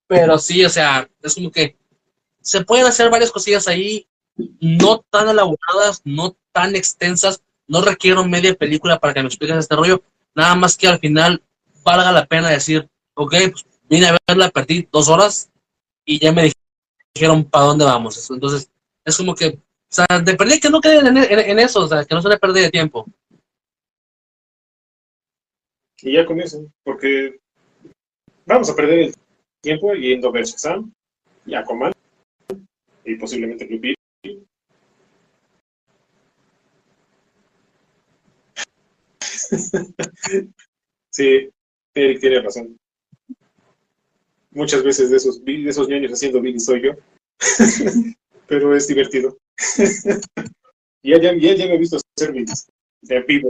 [0.08, 1.78] pero sí, o sea, es como que
[2.42, 4.08] se pueden hacer varias cosillas ahí,
[4.60, 7.42] no tan elaboradas, no tan extensas.
[7.68, 10.04] No requiero media película para que me expliques este rollo.
[10.36, 11.42] Nada más que al final
[11.84, 15.50] valga la pena decir, ok, pues vine a verla, perdí dos horas
[16.04, 16.52] y ya me
[17.14, 18.30] dijeron para dónde vamos.
[18.30, 18.70] Entonces,
[19.06, 19.60] es como que, o
[19.90, 22.64] sea, de perder que no queden en, eso, o sea, que no se le pérdida
[22.64, 23.06] de tiempo.
[26.02, 27.40] Y ya eso, porque
[28.46, 29.16] vamos a perder el
[29.62, 30.92] tiempo yendo a ver Shazam
[31.46, 31.54] y
[33.06, 33.96] y posiblemente Blue
[41.16, 41.50] Sí,
[41.94, 42.78] Eric tiene razón.
[44.52, 46.92] Muchas veces de esos, de esos ñoños haciendo Billy soy yo.
[48.48, 49.38] Pero es divertido.
[51.04, 52.68] ya, y él ya me ha visto hacer Billys.
[53.08, 53.50] Te pido.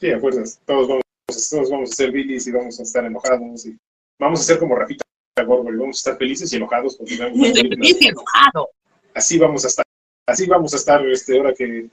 [0.00, 0.60] Sí, acuerdas.
[0.64, 1.04] Todos vamos,
[1.50, 3.66] todos vamos a ser Billys y vamos a estar enojados.
[3.66, 3.76] Y
[4.18, 5.04] vamos a ser como Rafita
[5.44, 8.70] Gorgo y vamos a estar felices y enojados porque feliz y enojado.
[9.14, 9.84] Así vamos a estar.
[10.30, 11.88] Así vamos a estar este, ahora que,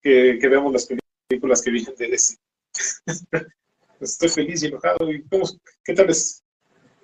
[0.00, 0.88] que, que veamos las
[1.28, 2.36] películas que vienen de DC.
[4.00, 5.10] Estoy feliz y enojado.
[5.10, 5.44] ¿Y cómo-
[5.84, 6.42] ¿Qué tal es?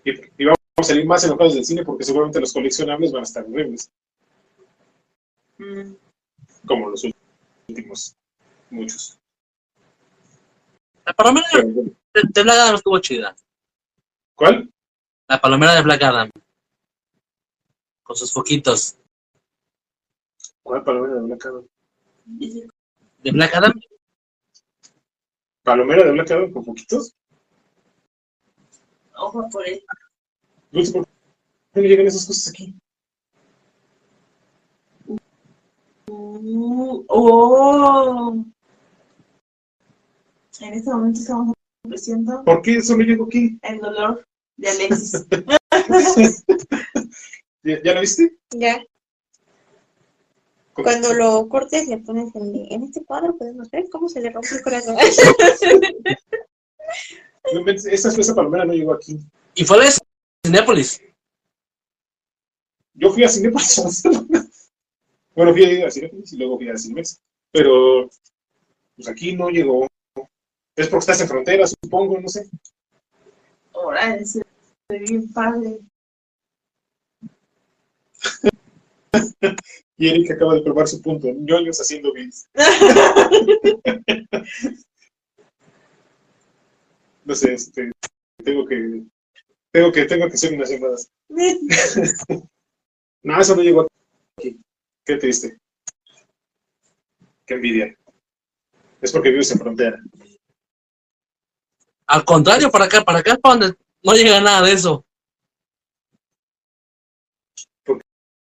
[0.05, 3.25] Y, y vamos a salir más enojados del cine porque seguramente los coleccionables van a
[3.25, 3.91] estar horribles,
[5.61, 5.95] Mm,
[6.69, 7.05] como los
[7.69, 8.15] últimos
[8.71, 9.19] muchos.
[11.05, 13.35] La palomera Pero, bueno, de, de Black Adam estuvo chida.
[14.37, 14.71] ¿Cuál?
[15.29, 16.31] La palomera de Black Adam.
[18.05, 18.97] Con sus foquitos.
[20.69, 21.67] ¿Cuál palomera de Black Adam?
[22.27, 23.73] De Black Adam,
[25.63, 27.15] ¿Palomera de Black Adam con poquitos?
[29.17, 29.83] Ojo por él.
[30.71, 31.07] Dulce, ¿por
[31.73, 32.75] qué no llegan esas cosas aquí?
[36.07, 38.45] Uh, oh.
[40.61, 41.55] En este momento estamos
[41.87, 43.59] ofreciendo ¿Por qué solo llego aquí?
[43.63, 44.23] el dolor
[44.59, 45.27] de Alexis.
[47.63, 48.37] ¿Ya, ya lo viste?
[48.51, 48.83] Ya.
[50.83, 54.55] Cuando lo cortes le pones en, en este cuadro podemos ver cómo se le rompe
[54.55, 54.97] el corazón.
[57.53, 59.19] No Esa, esa palomera no llegó aquí.
[59.55, 59.91] y fue de
[60.45, 61.01] Cinépolis.
[62.95, 64.03] Yo fui a Cinepolis.
[65.35, 67.21] bueno, fui a Cinepolis y luego fui a Cinemex.
[67.51, 68.11] Pero,
[68.97, 69.87] pues aquí no llegó.
[70.77, 72.49] Es porque estás en frontera, supongo, no sé.
[73.73, 74.19] Ahora
[74.89, 75.81] ve bien padre.
[79.97, 81.29] Y Eric acaba de probar su punto.
[81.33, 82.49] ñoños haciendo bits.
[87.25, 87.91] No sé, este,
[88.43, 89.03] tengo que,
[89.71, 91.11] tengo que, tengo que hacer unas llamadas.
[93.23, 93.87] No, eso no llegó
[94.39, 94.59] aquí.
[95.05, 95.59] Qué triste.
[97.45, 97.95] Qué envidia.
[99.03, 100.01] Es porque vives en frontera.
[102.07, 105.05] Al contrario, para acá, para acá es para donde no llega nada de eso.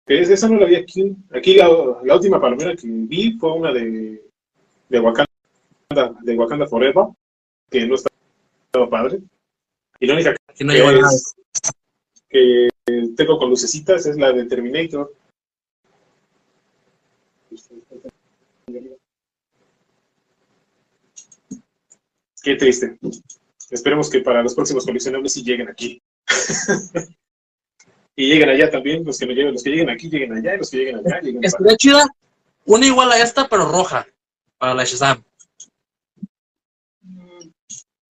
[0.07, 1.15] Es- esa no la vi aquí.
[1.33, 1.69] Aquí la,
[2.05, 4.23] la última palomera que vi fue una de,
[4.89, 5.27] de Wakanda,
[6.23, 7.07] de Wakanda Forever,
[7.71, 9.21] que no estaba padre.
[10.01, 11.35] Y la única Que no que, es-
[12.29, 12.69] que
[13.17, 15.13] tengo con lucecitas es la de Terminator.
[22.43, 22.99] Qué triste.
[23.71, 26.01] Esperemos que para los próximos coleccionables sí lleguen aquí.
[28.17, 30.59] y lleguen allá también, los que no lleguen, los que lleguen aquí lleguen allá y
[30.59, 32.07] los que lleguen allá lleguen para- Estaría chida,
[32.65, 34.07] una igual a esta, pero roja.
[34.59, 35.23] Para la Shazam.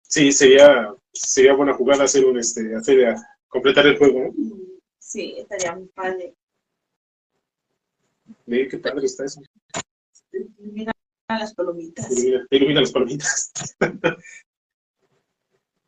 [0.03, 4.35] Sí, sería, sería buena jugada hacer un este, hacer a- completar el juego, ¿no?
[4.99, 6.35] Sí, estaría muy padre.
[8.47, 9.41] Ve qué padre está eso.
[10.59, 10.93] Mira
[11.29, 12.11] las palomitas.
[12.11, 13.53] Ilumina, ilumina las palomitas.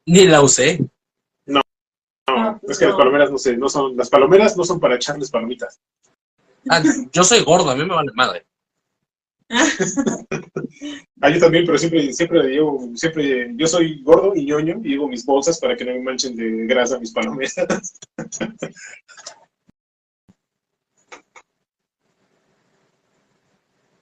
[0.07, 0.81] Ni la usé.
[2.73, 5.81] Es que las palomeras no sé, no son, las palomeras no son para echarles palomitas.
[6.69, 6.83] Ah,
[7.13, 8.47] yo soy gordo, a mí me vale madre.
[11.21, 15.09] Ah, yo también, pero siempre, siempre llevo, siempre, yo soy gordo y ñoño y llevo
[15.09, 17.55] mis bolsas para que no me manchen de grasa mis palomeras.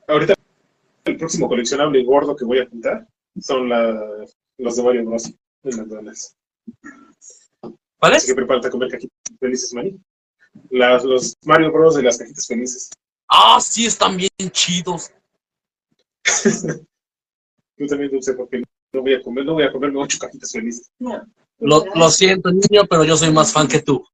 [0.09, 0.35] Ahorita
[1.05, 3.07] el próximo coleccionable gordo que voy a pintar
[3.41, 4.25] son la-
[4.59, 5.33] los de Mario Bros.
[5.63, 6.37] de McDonald's.
[8.01, 8.27] ¿Cuál Así es?
[8.33, 10.01] que prepárate a comer cajitas felices, maní.
[10.71, 11.95] Las, los Mario Bros.
[11.97, 12.91] de las cajitas felices.
[13.29, 15.13] Ah, sí, están bien chidos.
[17.77, 18.63] Yo también dulce porque
[18.93, 20.91] no voy a comer, no voy a comerme ocho cajitas felices.
[20.99, 21.23] No.
[21.61, 24.05] Lo, lo siento, niño, pero yo soy más fan que tú.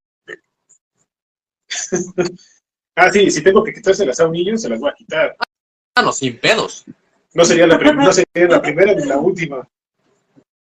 [2.99, 5.37] Ah, sí, si tengo que quitárselas a un niño, se las voy a quitar.
[5.95, 6.87] Ah, no, sin pedos.
[7.35, 9.69] No sería la, prim- no sería la primera ni la última.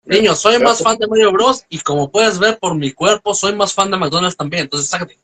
[0.05, 1.65] Niño, soy más fan de Mario Bros.
[1.69, 4.63] Y como puedes ver por mi cuerpo, soy más fan de McDonald's también.
[4.63, 5.17] Entonces, sácate.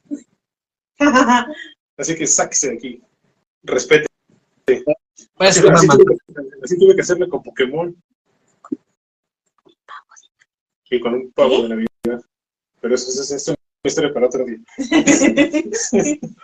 [1.98, 3.02] Así que sáquese de aquí.
[3.64, 4.08] Respete.
[5.38, 5.98] Así, así más.
[5.98, 6.16] tuve, que-
[6.64, 7.94] así tuve que hacerle con Pokémon.
[10.92, 12.22] Y con un pavo de Navidad.
[12.82, 14.58] Pero eso, eso, eso es una historia para otro día.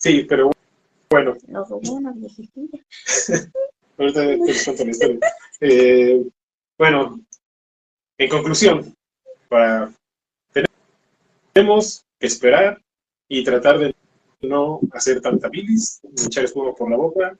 [0.00, 0.48] Sí, pero
[1.10, 1.36] bueno,
[3.98, 5.18] ahorita les cuento la historia.
[5.60, 6.24] Eh,
[6.78, 7.18] bueno,
[8.18, 8.94] en conclusión,
[9.48, 9.92] para
[11.52, 12.80] tenemos que esperar
[13.28, 13.94] y tratar de
[14.42, 17.38] no hacer tanta bilis, echar espuma por la boca,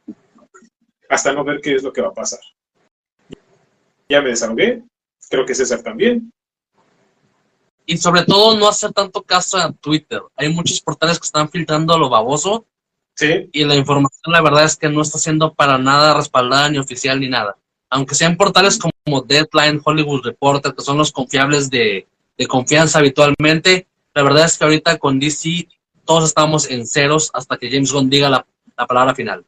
[1.09, 2.41] hasta no ver qué es lo que va a pasar.
[4.09, 4.83] Ya me desahogué,
[5.29, 6.33] creo que César también.
[7.87, 10.21] Y sobre todo, no hacer tanto caso a Twitter.
[10.37, 12.67] Hay muchos portales que están filtrando lo baboso.
[13.15, 16.79] Sí, Y la información, la verdad es que no está siendo para nada respaldada ni
[16.79, 17.57] oficial ni nada.
[17.91, 18.93] Aunque sean portales como
[19.27, 22.07] Deadline, Hollywood Reporter, que son los confiables de,
[22.37, 25.69] de confianza habitualmente, la verdad es que ahorita con DC
[26.05, 29.45] todos estamos en ceros hasta que James Gunn diga la, la palabra final.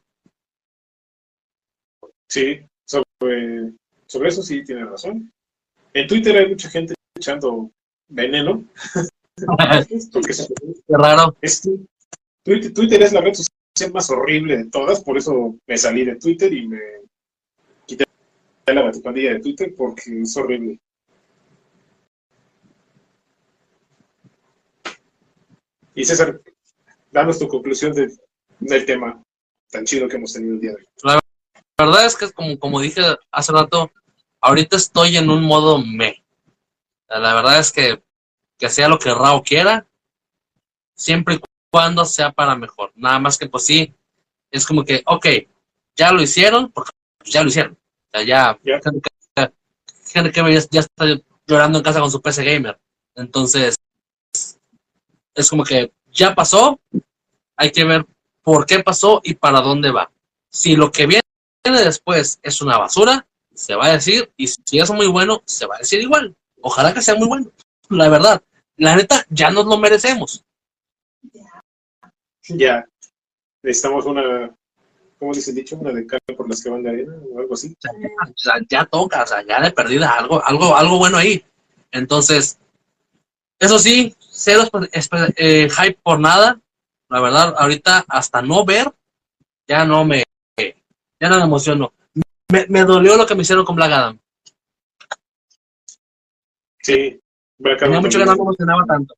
[2.29, 3.73] sí, sobre,
[4.07, 5.31] sobre eso sí tiene razón.
[5.93, 7.69] En Twitter hay mucha gente echando
[8.07, 8.63] veneno,
[10.11, 10.47] porque es,
[10.87, 11.35] Qué raro.
[11.41, 11.61] es
[12.43, 16.15] Twitter, Twitter es la red social más horrible de todas, por eso me salí de
[16.15, 16.79] Twitter y me
[18.73, 20.79] la batipandilla de Twitter porque es horrible.
[25.93, 26.39] Y César,
[27.11, 28.15] danos tu conclusión de-
[28.59, 29.21] del tema
[29.69, 30.85] tan chido que hemos tenido el día de hoy.
[31.03, 31.19] La
[31.85, 33.91] verdad es que, como, como dije hace rato,
[34.41, 36.23] ahorita estoy en un modo me.
[37.07, 38.01] La verdad es que
[38.57, 39.87] que sea lo que Rao quiera,
[40.95, 41.39] siempre y
[41.71, 42.91] cuando sea para mejor.
[42.93, 43.91] Nada más que, pues sí,
[44.51, 45.25] es como que, ok,
[45.95, 46.91] ya lo hicieron, porque
[47.25, 47.75] ya lo hicieron.
[48.13, 48.79] Sea, ya, Ya.
[50.13, 51.05] Henry Cavill- ya, ya está
[51.47, 52.77] llorando en casa con su PC Gamer.
[53.15, 53.75] Entonces,
[55.33, 56.79] es como que ya pasó,
[57.55, 58.05] hay que ver
[58.41, 60.11] por qué pasó y para dónde va.
[60.49, 61.21] Si lo que viene
[61.63, 65.75] después es una basura, se va a decir, y si es muy bueno, se va
[65.75, 66.35] a decir igual.
[66.61, 67.51] Ojalá que sea muy bueno.
[67.89, 68.41] La verdad,
[68.77, 70.43] la neta, ya nos lo merecemos.
[72.49, 72.85] Ya,
[73.63, 74.53] necesitamos una,
[75.21, 75.75] ¿cómo dice el dicho?
[75.75, 76.03] Una de
[76.35, 77.77] por las que van de arena o algo así.
[78.27, 81.45] O sea, ya toca, o sea, ya de perdida, algo, algo, algo bueno ahí.
[81.91, 82.57] Entonces,
[83.59, 84.63] eso sí, cero
[85.35, 86.59] eh, hype por nada.
[87.07, 88.91] La verdad, ahorita hasta no ver,
[89.67, 90.23] ya no me,
[90.57, 91.93] ya no me emociono.
[92.51, 94.19] Me, me dolió lo que me hicieron con Black Adam.
[96.81, 97.21] Sí,
[97.59, 99.15] Black Tenía Adam mucho que no me emocionaba tanto.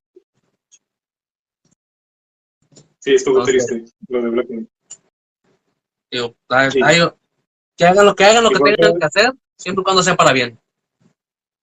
[3.00, 3.46] Sí, estuvo Ok.
[3.46, 4.68] triste lo de Black Adam.
[6.14, 6.36] Digo,
[6.72, 6.80] Sí.
[7.76, 10.04] que hagan lo que hagan, lo que Igual tengan que- que hacer, siempre y cuando
[10.04, 10.60] sea para bien.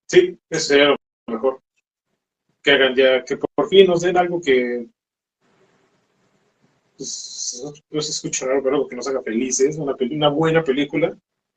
[0.08, 0.96] Sí, eso sería lo
[1.28, 1.60] mejor.
[2.60, 4.88] Que hagan ya, que por fin nos den algo que.
[6.98, 11.16] Pues, no se escucha raro, pero algo que nos haga felices, una, una buena película,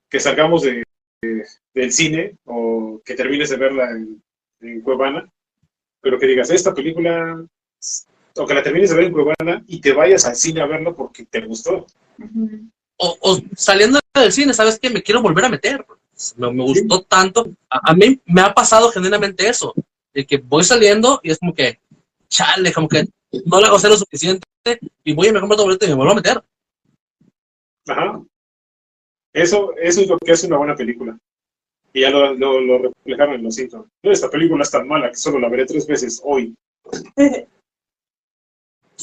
[0.09, 0.83] que salgamos de,
[1.23, 4.23] de- del cine o que termines de verla en,
[4.61, 5.27] en Cuevana,
[5.99, 7.43] pero que digas, esta película,
[8.35, 10.93] o que la termines de ver en Cuevana y te vayas al cine a verla
[10.93, 11.87] porque te gustó.
[13.05, 14.89] O, o saliendo del cine, ¿sabes qué?
[14.89, 15.85] Me quiero volver a meter.
[16.37, 17.45] Me, me gustó tanto.
[17.69, 19.73] A, a mí me ha pasado genuinamente eso.
[20.13, 21.79] De que voy saliendo y es como que,
[22.29, 23.03] chale, como que
[23.45, 24.45] no la gocé lo suficiente
[25.03, 26.41] y voy y me compro otro boleto y me vuelvo a meter.
[27.87, 28.23] Ajá.
[29.33, 31.17] Eso, eso es lo que hace una buena película.
[31.91, 33.87] Y ya lo, lo, lo reflejaron en Los Simpsons.
[34.01, 36.55] No, esta película es tan mala que solo la veré tres veces hoy.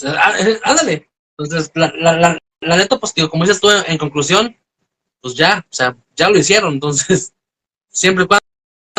[0.05, 1.10] Á- eh, ándale.
[1.41, 4.57] Entonces, la, la, la, la neta, pues, tío, como dices tú, en, en conclusión,
[5.21, 6.75] pues ya, o sea, ya lo hicieron.
[6.75, 7.35] Entonces,
[7.89, 8.29] siempre y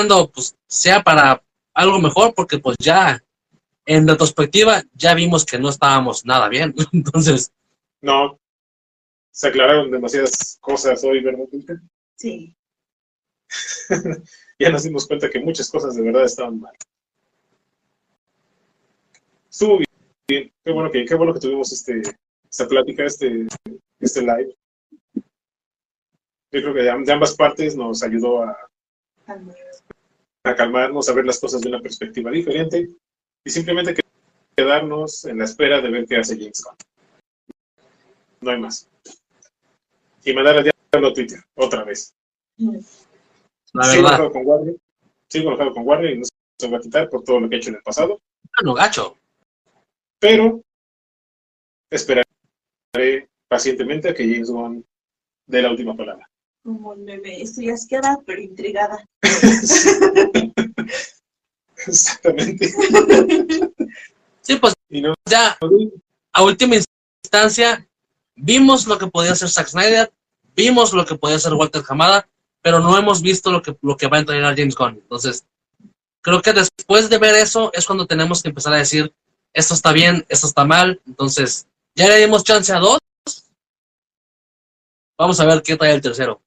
[0.01, 1.43] esperando pues sea para
[1.73, 3.23] algo mejor porque pues ya
[3.85, 6.73] en retrospectiva ya vimos que no estábamos nada bien.
[6.93, 7.51] Entonces,
[8.01, 8.39] No,
[9.31, 11.45] se aclararon demasiadas cosas hoy, ¿verdad?
[12.15, 12.55] Sí.
[14.59, 16.73] ya nos dimos cuenta que muchas cosas de verdad estaban mal.
[19.49, 19.79] Estuvo
[20.27, 22.01] bien, qué bueno que, qué bueno que tuvimos este,
[22.51, 23.47] esta plática, este,
[23.99, 24.55] este live.
[25.15, 28.57] Yo creo que de, am- de ambas partes nos ayudó a,
[30.43, 32.89] a calmarnos, a ver las cosas de una perspectiva diferente
[33.45, 34.01] y simplemente que-
[34.55, 36.75] quedarnos en la espera de ver qué hace James Gunn.
[38.41, 38.87] No hay más.
[40.25, 42.13] Y mandar al diablo a Twitter, otra vez.
[43.73, 44.75] la Sigo enojado con Warner,
[45.29, 46.25] sigo enojado con Warner y no
[46.59, 48.19] se va a quitar por todo lo que he hecho en el pasado,
[48.57, 49.17] bueno, gacho.
[50.19, 50.61] pero
[51.89, 52.25] esperaré
[53.47, 54.85] pacientemente a que James Gunn
[55.45, 56.29] dé la última palabra.
[56.63, 59.05] Como el meme, estoy asqueada, pero intrigada.
[61.87, 62.71] Exactamente.
[64.41, 65.57] Sí, pues Y no, ya
[66.33, 66.75] a última
[67.23, 67.87] instancia
[68.35, 70.11] vimos lo que podía hacer Zack Snyder,
[70.55, 72.27] vimos lo que podía hacer Walter Hamada,
[72.61, 74.99] pero no hemos visto lo que, lo que va a entregar James Gunn.
[75.01, 75.45] Entonces,
[76.21, 79.13] creo que después de ver eso es cuando tenemos que empezar a decir,
[79.53, 81.01] esto está bien, esto está mal.
[81.07, 82.99] Entonces, ya le dimos chance a dos.
[85.17, 86.41] Vamos a ver qué trae el tercero.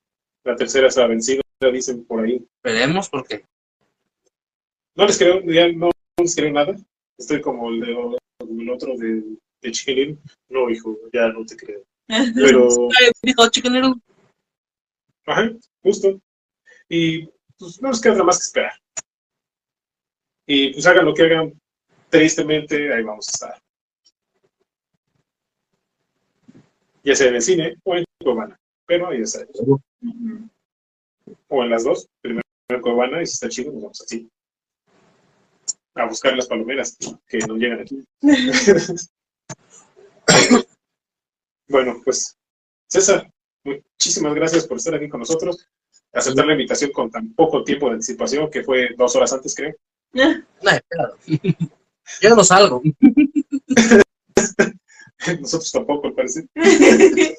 [0.44, 1.42] la tercera está vencida,
[1.72, 2.44] dicen por ahí.
[2.62, 3.44] Veremos porque
[4.96, 6.74] No les creo, ya no, no les creo nada.
[7.18, 7.94] Estoy como el, de,
[8.38, 9.22] como el otro de,
[9.60, 10.18] de Chicken Little.
[10.48, 11.82] No, hijo, ya no te creo.
[12.34, 12.68] Pero,
[13.00, 13.94] Ay, dijo Chicken Little.
[15.26, 15.50] ajá,
[15.82, 16.20] justo.
[16.88, 17.26] Y
[17.58, 18.72] pues no nos queda nada más que esperar.
[20.46, 21.58] Y pues hagan lo que hagan,
[22.10, 23.62] tristemente, ahí vamos a estar.
[27.04, 29.46] Ya sea en el cine o en Cuevana, pero está.
[29.52, 30.48] Ujú.
[31.48, 34.28] O en las dos, primero en Cuevana y si está chido, nos vamos así.
[35.94, 36.96] A buscar las palomeras
[37.28, 38.02] que nos llegan aquí.
[41.68, 42.36] bueno, pues,
[42.88, 43.30] César,
[43.64, 45.68] muchísimas gracias por estar aquí con nosotros.
[46.12, 49.74] Aceptar la invitación con tan poco tiempo de anticipación, que fue dos horas antes, creo.
[50.62, 51.58] No, espérate.
[52.20, 52.82] Yo no salgo.
[55.40, 56.46] Nosotros tampoco, al parecer.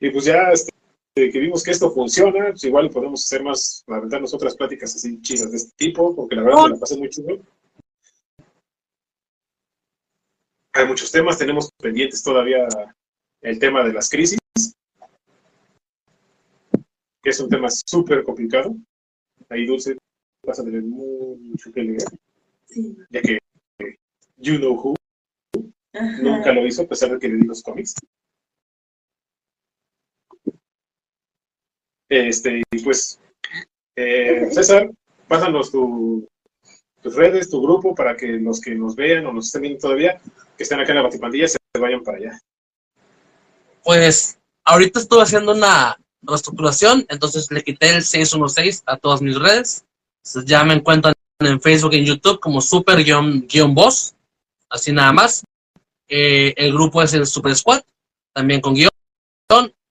[0.00, 0.70] Y pues ya este,
[1.14, 5.50] que vimos que esto funciona, pues igual podemos hacer más, aventarnos otras pláticas así chidas
[5.50, 7.38] de este tipo, porque la verdad me la pasé muy chido.
[10.74, 12.68] Hay muchos temas, tenemos pendientes todavía
[13.40, 14.38] el tema de las crisis,
[17.22, 18.76] que es un tema súper complicado.
[19.48, 19.96] Ahí Dulce
[20.44, 22.02] vas a tener mucho que leer,
[22.66, 22.94] Sí.
[23.08, 23.38] ya que
[24.36, 24.96] You Know Who
[26.20, 27.94] Nunca lo hizo, a pesar de que le di los cómics.
[32.08, 33.20] Este, y pues,
[33.96, 34.90] eh, César,
[35.28, 36.28] pásanos tu,
[37.00, 40.20] tus redes, tu grupo, para que los que nos vean o nos estén viendo todavía,
[40.56, 42.38] que estén acá en la Batipandilla, se vayan para allá.
[43.84, 49.84] Pues ahorita estuve haciendo una reestructuración, entonces le quité el 616 a todas mis redes.
[50.46, 54.14] Ya me encuentran en Facebook y en YouTube como super-boss,
[54.70, 55.44] así nada más.
[56.08, 57.82] Eh, el grupo es el Super Squad,
[58.32, 58.90] también con guion.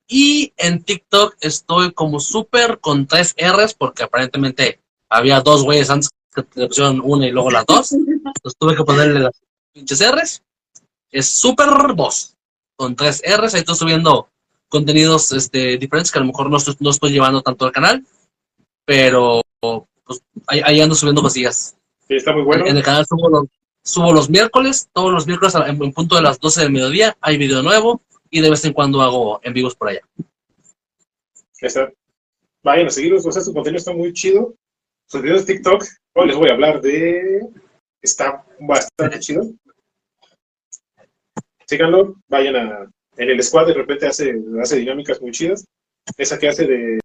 [0.08, 6.10] Y en TikTok estoy como super con tres R's, porque aparentemente había dos güeyes antes
[6.34, 7.94] que le pusieron una y luego las dos.
[7.94, 9.42] Entonces tuve que ponerle las
[9.74, 10.44] pinches R's.
[11.10, 12.36] Es super boss
[12.76, 13.54] con tres R's.
[13.54, 14.28] Ahí estoy subiendo
[14.68, 18.06] contenidos este, diferentes que a lo mejor no estoy, no estoy llevando tanto al canal,
[18.86, 21.76] pero pues, ahí, ahí ando subiendo cosillas.
[22.08, 22.66] Sí, está muy bueno.
[22.66, 23.46] En el canal subo los,
[23.84, 27.38] subo los miércoles, todos los miércoles en, en punto de las 12 del mediodía hay
[27.38, 30.02] video nuevo y de vez en cuando hago en vivos por allá.
[31.62, 31.94] Ya está.
[32.64, 34.56] Vayan a seguirlos, o sea, su contenido está muy chido.
[35.08, 35.84] Sus videos de TikTok,
[36.16, 37.42] hoy les voy a hablar de...
[38.02, 39.44] Está bastante chido.
[41.68, 42.92] Síganlo, vayan a...
[43.18, 45.66] En el squad de repente hace, hace dinámicas muy chidas.
[46.18, 47.00] Esa que hace de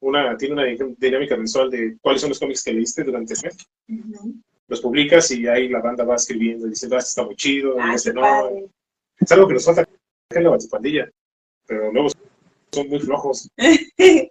[0.00, 0.64] una, tiene una
[0.98, 3.56] dinámica mensual de cuáles son los cómics que leíste durante el mes.
[3.88, 4.34] Ujú.
[4.68, 7.94] Los publicas y ahí la banda va escribiendo, diciendo, ah, este está muy chido, Ah,
[7.94, 8.20] este qué no.
[8.20, 8.68] padre.
[9.18, 9.84] Es algo que nos falta
[10.30, 11.10] en la batipandilla,
[11.66, 12.08] pero luego
[12.72, 13.50] son muy flojos.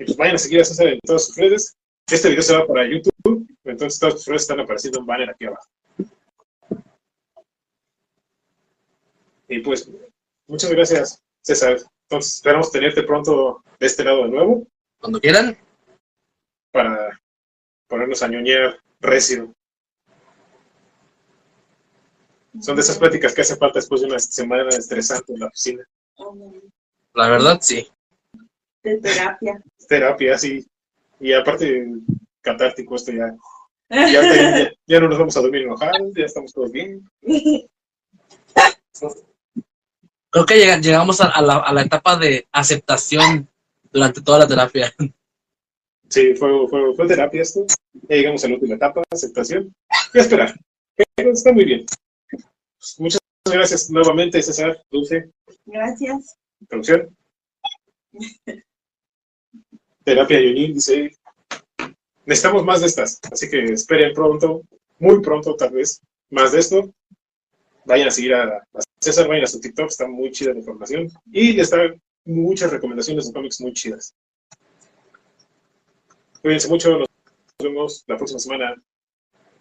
[0.00, 1.76] Y pues vayan a seguir a César en todas sus redes.
[2.08, 5.46] Este video se va para YouTube, entonces todas sus redes están apareciendo en banner aquí
[5.46, 5.66] abajo.
[9.48, 9.90] Y pues,
[10.46, 11.78] muchas gracias, César.
[12.08, 14.66] Entonces, esperamos tenerte pronto de este lado de nuevo
[15.00, 15.58] Cuando quieran,
[16.70, 17.17] para
[17.88, 19.52] ponernos a ñoñar recio.
[22.60, 25.84] Son de esas pláticas que hace falta después de una semana estresante en la oficina.
[27.14, 27.88] La verdad sí.
[28.82, 29.62] de terapia.
[29.88, 30.66] terapia, sí.
[31.20, 31.86] Y aparte,
[32.40, 33.34] catártico esto ya.
[33.90, 37.08] Ya, te- ya- ya no nos vamos a dormir enojados, ya estamos todos bien.
[40.30, 43.48] Creo que llega- llegamos a, a la, a la etapa de aceptación
[43.90, 44.92] durante toda la terapia.
[46.08, 47.66] Sí, fue, fue, fue terapia esto.
[48.08, 49.74] Ya llegamos a la última etapa, aceptación.
[49.90, 50.54] A esperar.
[51.14, 51.84] Pero Está muy bien.
[52.98, 55.30] Muchas gracias nuevamente, César, Dulce,
[55.66, 56.36] Gracias.
[56.68, 57.16] producción.
[60.04, 61.10] Terapia Yonil dice,
[62.24, 64.62] necesitamos más de estas, así que esperen pronto,
[64.98, 66.94] muy pronto tal vez, más de esto.
[67.84, 71.08] Vayan a seguir a, a César, vayan a su TikTok, está muy chida la información.
[71.32, 74.14] Y le están muchas recomendaciones de cómics muy chidas.
[76.42, 77.08] Cuídense mucho, nos
[77.62, 78.74] vemos la próxima semana.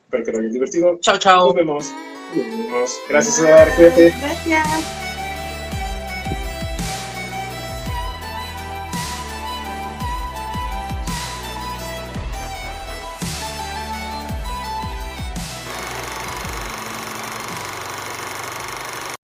[0.03, 0.99] Espero que lo hayan divertido.
[1.01, 1.45] Chao, chao.
[1.47, 1.93] Nos vemos.
[2.35, 2.99] Nos vemos.
[3.09, 4.13] Gracias, César, cuídate.
[4.21, 5.06] Gracias.